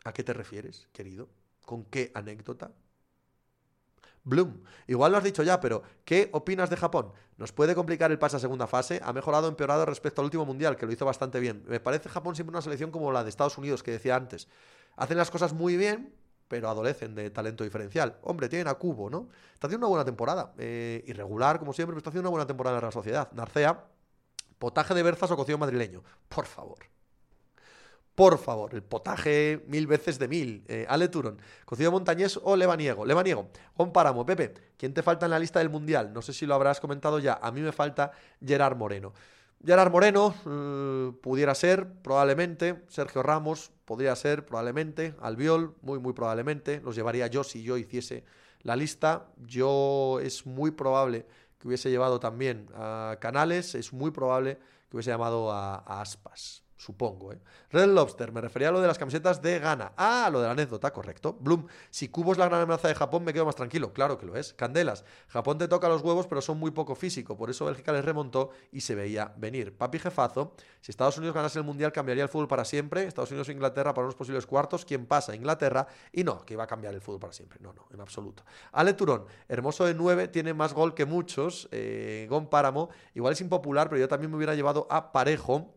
¿A 0.03 0.13
qué 0.13 0.23
te 0.23 0.33
refieres, 0.33 0.87
querido? 0.91 1.29
¿Con 1.65 1.85
qué 1.85 2.11
anécdota? 2.13 2.71
Bloom, 4.25 4.63
igual 4.87 5.11
lo 5.11 5.17
has 5.17 5.23
dicho 5.23 5.43
ya, 5.43 5.59
pero 5.59 5.83
¿qué 6.05 6.29
opinas 6.31 6.69
de 6.69 6.77
Japón? 6.77 7.11
¿Nos 7.37 7.51
puede 7.51 7.75
complicar 7.75 8.09
el 8.11 8.19
pase 8.19 8.37
a 8.37 8.39
segunda 8.39 8.67
fase? 8.67 9.01
Ha 9.03 9.11
mejorado 9.11 9.47
o 9.47 9.49
empeorado 9.49 9.85
respecto 9.85 10.21
al 10.21 10.25
último 10.25 10.45
mundial, 10.45 10.77
que 10.77 10.85
lo 10.85 10.93
hizo 10.93 11.05
bastante 11.05 11.39
bien. 11.39 11.63
Me 11.67 11.79
parece 11.81 12.09
Japón 12.09 12.35
siempre 12.35 12.53
una 12.53 12.61
selección 12.61 12.91
como 12.91 13.11
la 13.11 13.23
de 13.23 13.29
Estados 13.29 13.57
Unidos, 13.57 13.83
que 13.83 13.91
decía 13.91 14.15
antes. 14.15 14.47
Hacen 14.95 15.17
las 15.17 15.29
cosas 15.29 15.53
muy 15.53 15.75
bien, 15.75 16.13
pero 16.53 16.69
adolecen 16.69 17.15
de 17.15 17.31
talento 17.31 17.63
diferencial. 17.63 18.19
Hombre, 18.21 18.47
tienen 18.47 18.67
a 18.67 18.75
Cubo, 18.75 19.09
¿no? 19.09 19.27
Está 19.55 19.65
haciendo 19.65 19.87
una 19.87 19.89
buena 19.89 20.05
temporada. 20.05 20.53
Eh, 20.59 21.03
irregular, 21.07 21.57
como 21.57 21.73
siempre, 21.73 21.93
pero 21.93 21.97
está 21.97 22.11
haciendo 22.11 22.29
una 22.29 22.29
buena 22.29 22.45
temporada 22.45 22.77
en 22.77 22.85
la 22.85 22.91
sociedad. 22.91 23.31
Narcea, 23.31 23.85
potaje 24.59 24.93
de 24.93 25.01
berzas 25.01 25.31
o 25.31 25.35
cocido 25.35 25.57
madrileño. 25.57 26.03
Por 26.29 26.45
favor. 26.45 26.77
Por 28.13 28.37
favor, 28.37 28.75
el 28.75 28.83
potaje 28.83 29.65
mil 29.67 29.87
veces 29.87 30.19
de 30.19 30.27
mil. 30.27 30.63
Eh, 30.67 30.85
Ale 30.87 31.07
Turón, 31.07 31.41
cocido 31.65 31.91
montañés 31.91 32.39
o 32.43 32.55
levaniego. 32.55 33.03
Levaniego. 33.03 33.49
Páramo, 33.91 34.23
Pepe, 34.27 34.53
¿quién 34.77 34.93
te 34.93 35.01
falta 35.01 35.25
en 35.25 35.31
la 35.31 35.39
lista 35.39 35.57
del 35.57 35.71
mundial? 35.71 36.13
No 36.13 36.21
sé 36.21 36.33
si 36.33 36.45
lo 36.45 36.53
habrás 36.53 36.79
comentado 36.79 37.17
ya. 37.17 37.39
A 37.41 37.51
mí 37.51 37.61
me 37.61 37.71
falta 37.71 38.11
Gerard 38.45 38.77
Moreno. 38.77 39.13
Gerard 39.65 39.91
Moreno 39.91 40.33
eh, 40.45 41.13
pudiera 41.21 41.55
ser, 41.55 41.87
probablemente. 42.01 42.83
Sergio 42.89 43.23
Ramos 43.23 43.71
podría 43.85 44.15
ser, 44.15 44.45
probablemente. 44.45 45.15
Albiol, 45.21 45.75
muy, 45.81 45.99
muy 45.99 46.13
probablemente. 46.13 46.81
Los 46.81 46.95
llevaría 46.95 47.27
yo 47.27 47.43
si 47.43 47.63
yo 47.63 47.77
hiciese 47.77 48.25
la 48.61 48.75
lista. 48.75 49.27
Yo 49.37 50.19
es 50.21 50.45
muy 50.45 50.71
probable 50.71 51.25
que 51.59 51.67
hubiese 51.67 51.89
llevado 51.89 52.19
también 52.19 52.67
a 52.75 53.17
Canales. 53.21 53.75
Es 53.75 53.93
muy 53.93 54.11
probable 54.11 54.57
que 54.89 54.97
hubiese 54.97 55.11
llamado 55.11 55.51
a 55.51 55.77
Aspas 56.01 56.62
supongo. 56.83 57.31
¿eh? 57.31 57.39
Red 57.71 57.87
Lobster, 57.87 58.31
me 58.31 58.41
refería 58.41 58.69
a 58.69 58.71
lo 58.71 58.81
de 58.81 58.87
las 58.87 58.97
camisetas 58.97 59.41
de 59.41 59.59
Ghana. 59.59 59.93
Ah, 59.95 60.29
lo 60.31 60.41
de 60.41 60.47
la 60.47 60.51
anécdota, 60.51 60.91
correcto. 60.91 61.37
Bloom, 61.39 61.65
si 61.89 62.09
Cubo 62.09 62.33
es 62.33 62.37
la 62.37 62.47
gran 62.47 62.61
amenaza 62.61 62.89
de 62.89 62.95
Japón, 62.95 63.23
me 63.23 63.33
quedo 63.33 63.45
más 63.45 63.55
tranquilo. 63.55 63.93
Claro 63.93 64.17
que 64.17 64.25
lo 64.25 64.35
es. 64.35 64.53
Candelas, 64.53 65.05
Japón 65.29 65.57
te 65.57 65.67
toca 65.67 65.87
los 65.87 66.01
huevos, 66.01 66.27
pero 66.27 66.41
son 66.41 66.59
muy 66.59 66.71
poco 66.71 66.95
físico. 66.95 67.37
Por 67.37 67.49
eso 67.49 67.65
Bélgica 67.65 67.93
les 67.93 68.03
remontó 68.03 68.49
y 68.71 68.81
se 68.81 68.95
veía 68.95 69.33
venir. 69.37 69.77
Papi 69.77 69.99
jefazo, 69.99 70.55
si 70.81 70.91
Estados 70.91 71.17
Unidos 71.17 71.33
ganase 71.33 71.59
el 71.59 71.65
Mundial, 71.65 71.93
cambiaría 71.93 72.23
el 72.23 72.29
fútbol 72.29 72.47
para 72.47 72.65
siempre. 72.65 73.05
Estados 73.05 73.31
Unidos 73.31 73.47
e 73.47 73.53
Inglaterra 73.53 73.93
para 73.93 74.05
unos 74.05 74.15
posibles 74.15 74.45
cuartos. 74.45 74.83
¿Quién 74.83 75.05
pasa? 75.05 75.33
Inglaterra. 75.33 75.87
Y 76.11 76.23
no, 76.25 76.45
que 76.45 76.53
iba 76.55 76.65
a 76.65 76.67
cambiar 76.67 76.93
el 76.93 77.01
fútbol 77.01 77.21
para 77.21 77.33
siempre. 77.33 77.59
No, 77.61 77.71
no, 77.73 77.87
en 77.93 78.01
absoluto. 78.01 78.43
Ale 78.73 78.93
Turón, 78.93 79.25
hermoso 79.47 79.85
de 79.85 79.93
9, 79.93 80.27
tiene 80.27 80.53
más 80.53 80.73
gol 80.73 80.93
que 80.93 81.05
muchos. 81.05 81.69
Eh, 81.71 82.27
Gon 82.29 82.49
Páramo, 82.49 82.89
igual 83.13 83.33
es 83.33 83.41
impopular, 83.41 83.87
pero 83.87 83.99
yo 83.99 84.09
también 84.09 84.29
me 84.31 84.37
hubiera 84.37 84.53
llevado 84.53 84.85
a 84.89 85.13
Parejo. 85.13 85.73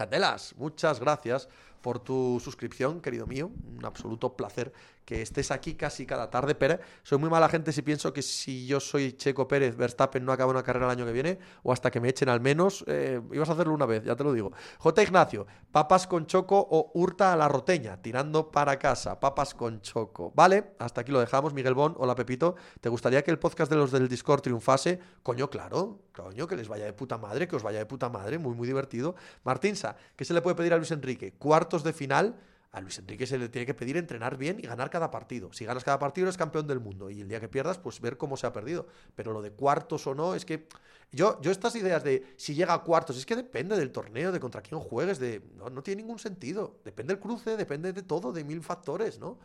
Candelas, 0.00 0.54
muchas 0.56 0.98
gracias 0.98 1.46
por 1.82 1.98
tu 1.98 2.40
suscripción, 2.42 3.02
querido 3.02 3.26
mío. 3.26 3.50
Un 3.76 3.84
absoluto 3.84 4.34
placer 4.34 4.72
que 5.04 5.22
estés 5.22 5.50
aquí 5.50 5.74
casi 5.74 6.06
cada 6.06 6.30
tarde, 6.30 6.54
Pérez. 6.54 6.80
Soy 7.02 7.18
muy 7.18 7.28
mala 7.30 7.48
gente 7.48 7.72
si 7.72 7.82
pienso 7.82 8.12
que 8.12 8.22
si 8.22 8.66
yo 8.66 8.80
soy 8.80 9.12
Checo 9.12 9.48
Pérez, 9.48 9.76
Verstappen 9.76 10.24
no 10.24 10.32
acaba 10.32 10.50
una 10.50 10.62
carrera 10.62 10.86
el 10.86 10.92
año 10.92 11.06
que 11.06 11.12
viene, 11.12 11.38
o 11.62 11.72
hasta 11.72 11.90
que 11.90 12.00
me 12.00 12.08
echen 12.08 12.28
al 12.28 12.40
menos, 12.40 12.84
eh, 12.86 13.20
ibas 13.32 13.48
a 13.48 13.52
hacerlo 13.52 13.74
una 13.74 13.86
vez, 13.86 14.04
ya 14.04 14.14
te 14.14 14.24
lo 14.24 14.32
digo. 14.32 14.52
J. 14.78 15.02
Ignacio, 15.02 15.46
papas 15.72 16.06
con 16.06 16.26
choco 16.26 16.58
o 16.58 16.92
hurta 16.94 17.32
a 17.32 17.36
la 17.36 17.48
roteña, 17.48 18.00
tirando 18.00 18.50
para 18.50 18.78
casa, 18.78 19.18
papas 19.18 19.54
con 19.54 19.80
choco. 19.80 20.32
Vale, 20.34 20.74
hasta 20.78 21.00
aquí 21.00 21.12
lo 21.12 21.20
dejamos. 21.20 21.54
Miguel 21.54 21.74
Bon, 21.74 21.94
hola 21.98 22.14
Pepito. 22.14 22.54
¿Te 22.80 22.88
gustaría 22.88 23.22
que 23.22 23.30
el 23.30 23.38
podcast 23.38 23.70
de 23.70 23.76
los 23.76 23.90
del 23.90 24.08
Discord 24.08 24.42
triunfase? 24.42 25.00
Coño, 25.22 25.50
claro, 25.50 26.02
coño, 26.14 26.46
que 26.46 26.56
les 26.56 26.68
vaya 26.68 26.84
de 26.84 26.92
puta 26.92 27.18
madre, 27.18 27.48
que 27.48 27.56
os 27.56 27.62
vaya 27.62 27.78
de 27.78 27.86
puta 27.86 28.08
madre, 28.08 28.38
muy, 28.38 28.54
muy 28.54 28.66
divertido. 28.66 29.14
Martinsa, 29.44 29.96
¿qué 30.16 30.24
se 30.24 30.34
le 30.34 30.42
puede 30.42 30.56
pedir 30.56 30.72
a 30.72 30.76
Luis 30.76 30.90
Enrique? 30.90 31.32
Cuartos 31.32 31.82
de 31.82 31.92
final 31.92 32.36
a 32.72 32.80
Luis 32.80 32.98
Enrique 32.98 33.26
se 33.26 33.36
le 33.36 33.48
tiene 33.48 33.66
que 33.66 33.74
pedir 33.74 33.96
entrenar 33.96 34.36
bien 34.36 34.58
y 34.60 34.62
ganar 34.62 34.90
cada 34.90 35.10
partido. 35.10 35.52
Si 35.52 35.64
ganas 35.64 35.82
cada 35.82 35.98
partido 35.98 36.26
eres 36.26 36.36
campeón 36.36 36.66
del 36.68 36.78
mundo 36.78 37.10
y 37.10 37.20
el 37.20 37.28
día 37.28 37.40
que 37.40 37.48
pierdas, 37.48 37.78
pues 37.78 38.00
ver 38.00 38.16
cómo 38.16 38.36
se 38.36 38.46
ha 38.46 38.52
perdido. 38.52 38.86
Pero 39.16 39.32
lo 39.32 39.42
de 39.42 39.50
cuartos 39.50 40.06
o 40.06 40.14
no, 40.14 40.34
es 40.34 40.44
que 40.44 40.68
yo, 41.10 41.40
yo 41.40 41.50
estas 41.50 41.74
ideas 41.74 42.04
de 42.04 42.34
si 42.36 42.54
llega 42.54 42.74
a 42.74 42.82
cuartos, 42.82 43.16
es 43.16 43.26
que 43.26 43.34
depende 43.34 43.76
del 43.76 43.90
torneo, 43.90 44.30
de 44.30 44.38
contra 44.38 44.62
quién 44.62 44.80
juegues, 44.80 45.18
de 45.18 45.42
no, 45.56 45.68
no 45.68 45.82
tiene 45.82 46.02
ningún 46.02 46.20
sentido. 46.20 46.80
Depende 46.84 47.14
del 47.14 47.20
cruce, 47.20 47.56
depende 47.56 47.92
de 47.92 48.02
todo, 48.02 48.32
de 48.32 48.44
mil 48.44 48.62
factores, 48.62 49.18
¿no? 49.18 49.38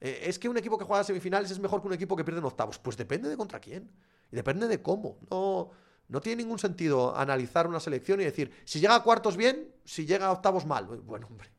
Eh, 0.00 0.22
es 0.24 0.38
que 0.38 0.48
un 0.48 0.56
equipo 0.56 0.78
que 0.78 0.84
juega 0.84 1.04
semifinales 1.04 1.50
es 1.50 1.58
mejor 1.58 1.82
que 1.82 1.88
un 1.88 1.94
equipo 1.94 2.16
que 2.16 2.24
pierde 2.24 2.40
en 2.40 2.46
octavos. 2.46 2.78
Pues 2.78 2.96
depende 2.96 3.28
de 3.28 3.36
contra 3.36 3.60
quién. 3.60 3.90
Y 4.32 4.36
depende 4.36 4.68
de 4.68 4.80
cómo. 4.80 5.18
No, 5.30 5.70
no 6.08 6.20
tiene 6.20 6.42
ningún 6.42 6.58
sentido 6.58 7.16
analizar 7.16 7.66
una 7.66 7.80
selección 7.80 8.20
y 8.20 8.24
decir, 8.24 8.52
si 8.64 8.80
llega 8.80 8.94
a 8.94 9.02
cuartos 9.02 9.36
bien, 9.36 9.72
si 9.84 10.06
llega 10.06 10.26
a 10.26 10.32
octavos 10.32 10.66
mal. 10.66 10.86
Bueno, 10.86 11.26
hombre, 11.26 11.53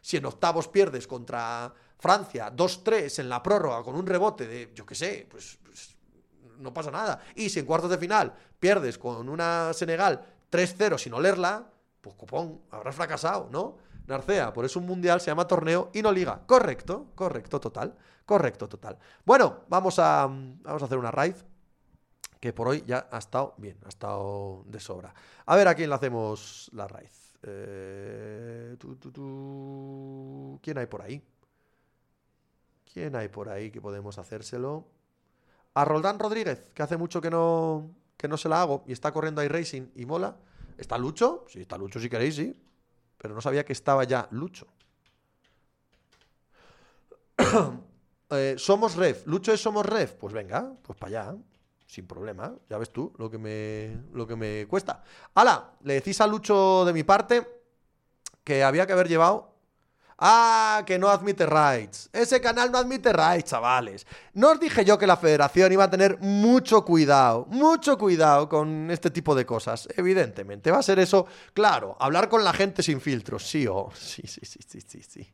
si 0.00 0.16
en 0.16 0.26
octavos 0.26 0.68
pierdes 0.68 1.06
contra 1.06 1.72
Francia 1.98 2.52
2-3 2.54 3.20
en 3.20 3.28
la 3.28 3.42
prórroga 3.42 3.82
con 3.82 3.96
un 3.96 4.06
rebote 4.06 4.46
de, 4.46 4.72
yo 4.74 4.86
qué 4.86 4.94
sé, 4.94 5.26
pues, 5.30 5.58
pues, 5.64 5.96
no 6.58 6.72
pasa 6.72 6.90
nada. 6.90 7.20
Y 7.34 7.48
si 7.48 7.60
en 7.60 7.66
cuartos 7.66 7.90
de 7.90 7.98
final 7.98 8.32
pierdes 8.58 8.98
con 8.98 9.28
una 9.28 9.72
Senegal 9.72 10.24
3-0 10.50 10.98
sin 10.98 11.14
olerla, 11.14 11.70
pues 12.00 12.14
cupón, 12.16 12.62
habrás 12.70 12.94
fracasado, 12.94 13.48
¿no? 13.50 13.76
Narcea, 14.06 14.52
por 14.52 14.64
eso 14.64 14.78
un 14.78 14.86
mundial 14.86 15.20
se 15.20 15.26
llama 15.26 15.46
torneo 15.46 15.90
y 15.92 16.00
no 16.00 16.10
liga. 16.10 16.40
Correcto, 16.46 17.12
correcto, 17.14 17.60
total. 17.60 17.94
Correcto, 18.24 18.68
total. 18.68 18.98
Bueno, 19.24 19.64
vamos 19.68 19.98
a, 19.98 20.26
vamos 20.26 20.82
a 20.82 20.84
hacer 20.84 20.98
una 20.98 21.10
raid 21.10 21.34
que 22.40 22.52
por 22.52 22.68
hoy 22.68 22.84
ya 22.86 23.08
ha 23.10 23.18
estado 23.18 23.54
bien, 23.58 23.78
ha 23.84 23.88
estado 23.88 24.62
de 24.66 24.80
sobra. 24.80 25.14
A 25.44 25.56
ver 25.56 25.68
a 25.68 25.74
quién 25.74 25.90
le 25.90 25.96
hacemos 25.96 26.70
la 26.72 26.86
raíz. 26.86 27.27
Eh, 27.42 28.76
¿Quién 30.60 30.78
hay 30.78 30.86
por 30.86 31.02
ahí? 31.02 31.22
¿Quién 32.92 33.16
hay 33.16 33.28
por 33.28 33.48
ahí 33.48 33.70
que 33.70 33.80
podemos 33.80 34.18
hacérselo? 34.18 34.86
A 35.74 35.84
Roldán 35.84 36.18
Rodríguez, 36.18 36.70
que 36.74 36.82
hace 36.82 36.96
mucho 36.96 37.20
que 37.20 37.30
no, 37.30 37.90
que 38.16 38.28
no 38.28 38.36
se 38.36 38.48
la 38.48 38.62
hago 38.62 38.82
y 38.86 38.92
está 38.92 39.12
corriendo 39.12 39.40
ahí 39.40 39.48
Racing 39.48 39.88
y 39.94 40.06
mola. 40.06 40.36
¿Está 40.76 40.98
Lucho? 40.98 41.44
Sí, 41.48 41.60
está 41.60 41.76
Lucho 41.76 42.00
si 42.00 42.08
queréis, 42.08 42.36
sí. 42.36 42.56
Pero 43.16 43.34
no 43.34 43.40
sabía 43.40 43.64
que 43.64 43.72
estaba 43.72 44.04
ya 44.04 44.28
Lucho. 44.30 44.66
Eh, 48.30 48.56
somos 48.58 48.94
Ref. 48.94 49.26
¿Lucho 49.26 49.54
es 49.54 49.62
Somos 49.62 49.86
Ref? 49.86 50.12
Pues 50.12 50.34
venga, 50.34 50.70
pues 50.82 50.98
para 50.98 51.30
allá 51.30 51.38
sin 51.88 52.06
problema. 52.06 52.54
Ya 52.68 52.78
ves 52.78 52.90
tú 52.90 53.12
lo 53.16 53.30
que 53.30 53.38
me, 53.38 53.98
lo 54.12 54.26
que 54.26 54.36
me 54.36 54.66
cuesta. 54.68 55.02
¡Hala! 55.34 55.72
Le 55.82 55.94
decís 55.94 56.20
a 56.20 56.26
Lucho 56.26 56.84
de 56.84 56.92
mi 56.92 57.02
parte 57.02 57.48
que 58.44 58.62
había 58.62 58.86
que 58.86 58.92
haber 58.92 59.08
llevado. 59.08 59.54
Ah, 60.20 60.82
que 60.84 60.98
no 60.98 61.08
admite 61.08 61.46
rights. 61.46 62.10
Ese 62.12 62.40
canal 62.40 62.72
no 62.72 62.78
admite 62.78 63.12
rights, 63.12 63.50
chavales. 63.50 64.04
No 64.34 64.50
os 64.50 64.58
dije 64.58 64.84
yo 64.84 64.98
que 64.98 65.06
la 65.06 65.16
federación 65.16 65.72
iba 65.72 65.84
a 65.84 65.90
tener 65.90 66.18
mucho 66.18 66.84
cuidado, 66.84 67.46
mucho 67.50 67.96
cuidado 67.96 68.48
con 68.48 68.90
este 68.90 69.10
tipo 69.10 69.34
de 69.36 69.46
cosas. 69.46 69.88
Evidentemente, 69.96 70.72
va 70.72 70.78
a 70.78 70.82
ser 70.82 70.98
eso, 70.98 71.26
claro, 71.54 71.96
hablar 72.00 72.28
con 72.28 72.42
la 72.42 72.52
gente 72.52 72.82
sin 72.82 73.00
filtros, 73.00 73.48
sí 73.48 73.66
o... 73.66 73.90
Sí, 73.94 74.22
sí, 74.26 74.40
sí, 74.42 74.58
sí, 74.66 74.80
sí, 74.80 75.02
sí. 75.02 75.32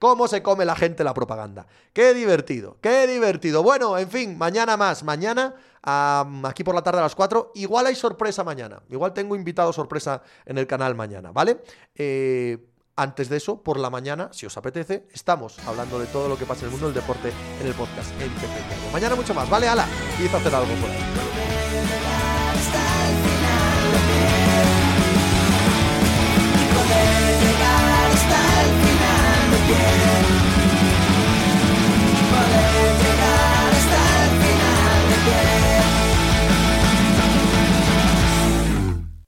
Cómo 0.00 0.26
se 0.26 0.42
come 0.42 0.64
la 0.64 0.74
gente 0.74 1.04
la 1.04 1.14
propaganda. 1.14 1.66
Qué 1.92 2.14
divertido, 2.14 2.78
qué 2.80 3.06
divertido. 3.06 3.62
Bueno, 3.62 3.96
en 3.98 4.08
fin, 4.08 4.36
mañana 4.36 4.76
más. 4.76 5.04
Mañana, 5.04 5.54
aquí 5.82 6.64
por 6.64 6.74
la 6.74 6.82
tarde 6.82 6.98
a 6.98 7.02
las 7.02 7.14
4. 7.14 7.52
Igual 7.54 7.86
hay 7.86 7.94
sorpresa 7.94 8.42
mañana. 8.42 8.82
Igual 8.88 9.12
tengo 9.12 9.36
invitado 9.36 9.72
sorpresa 9.72 10.22
en 10.46 10.58
el 10.58 10.66
canal 10.66 10.96
mañana, 10.96 11.30
¿vale? 11.30 11.60
Eh, 11.94 12.58
antes 12.96 13.28
de 13.28 13.36
eso, 13.36 13.62
por 13.62 13.78
la 13.78 13.90
mañana, 13.90 14.30
si 14.32 14.46
os 14.46 14.56
apetece, 14.56 15.06
estamos 15.12 15.58
hablando 15.66 15.98
de 15.98 16.06
todo 16.06 16.28
lo 16.28 16.36
que 16.36 16.46
pasa 16.46 16.62
en 16.62 16.66
el 16.66 16.70
mundo 16.72 16.86
del 16.86 16.94
deporte 16.94 17.32
en 17.60 17.66
el 17.66 17.74
podcast 17.74 18.10
Mañana 18.92 19.14
mucho 19.14 19.34
más, 19.34 19.48
¿vale? 19.48 19.68
Ala, 19.68 19.86
y 20.18 20.26
a 20.26 20.36
hacer 20.36 20.54
algo 20.54 20.74
por. 20.74 21.19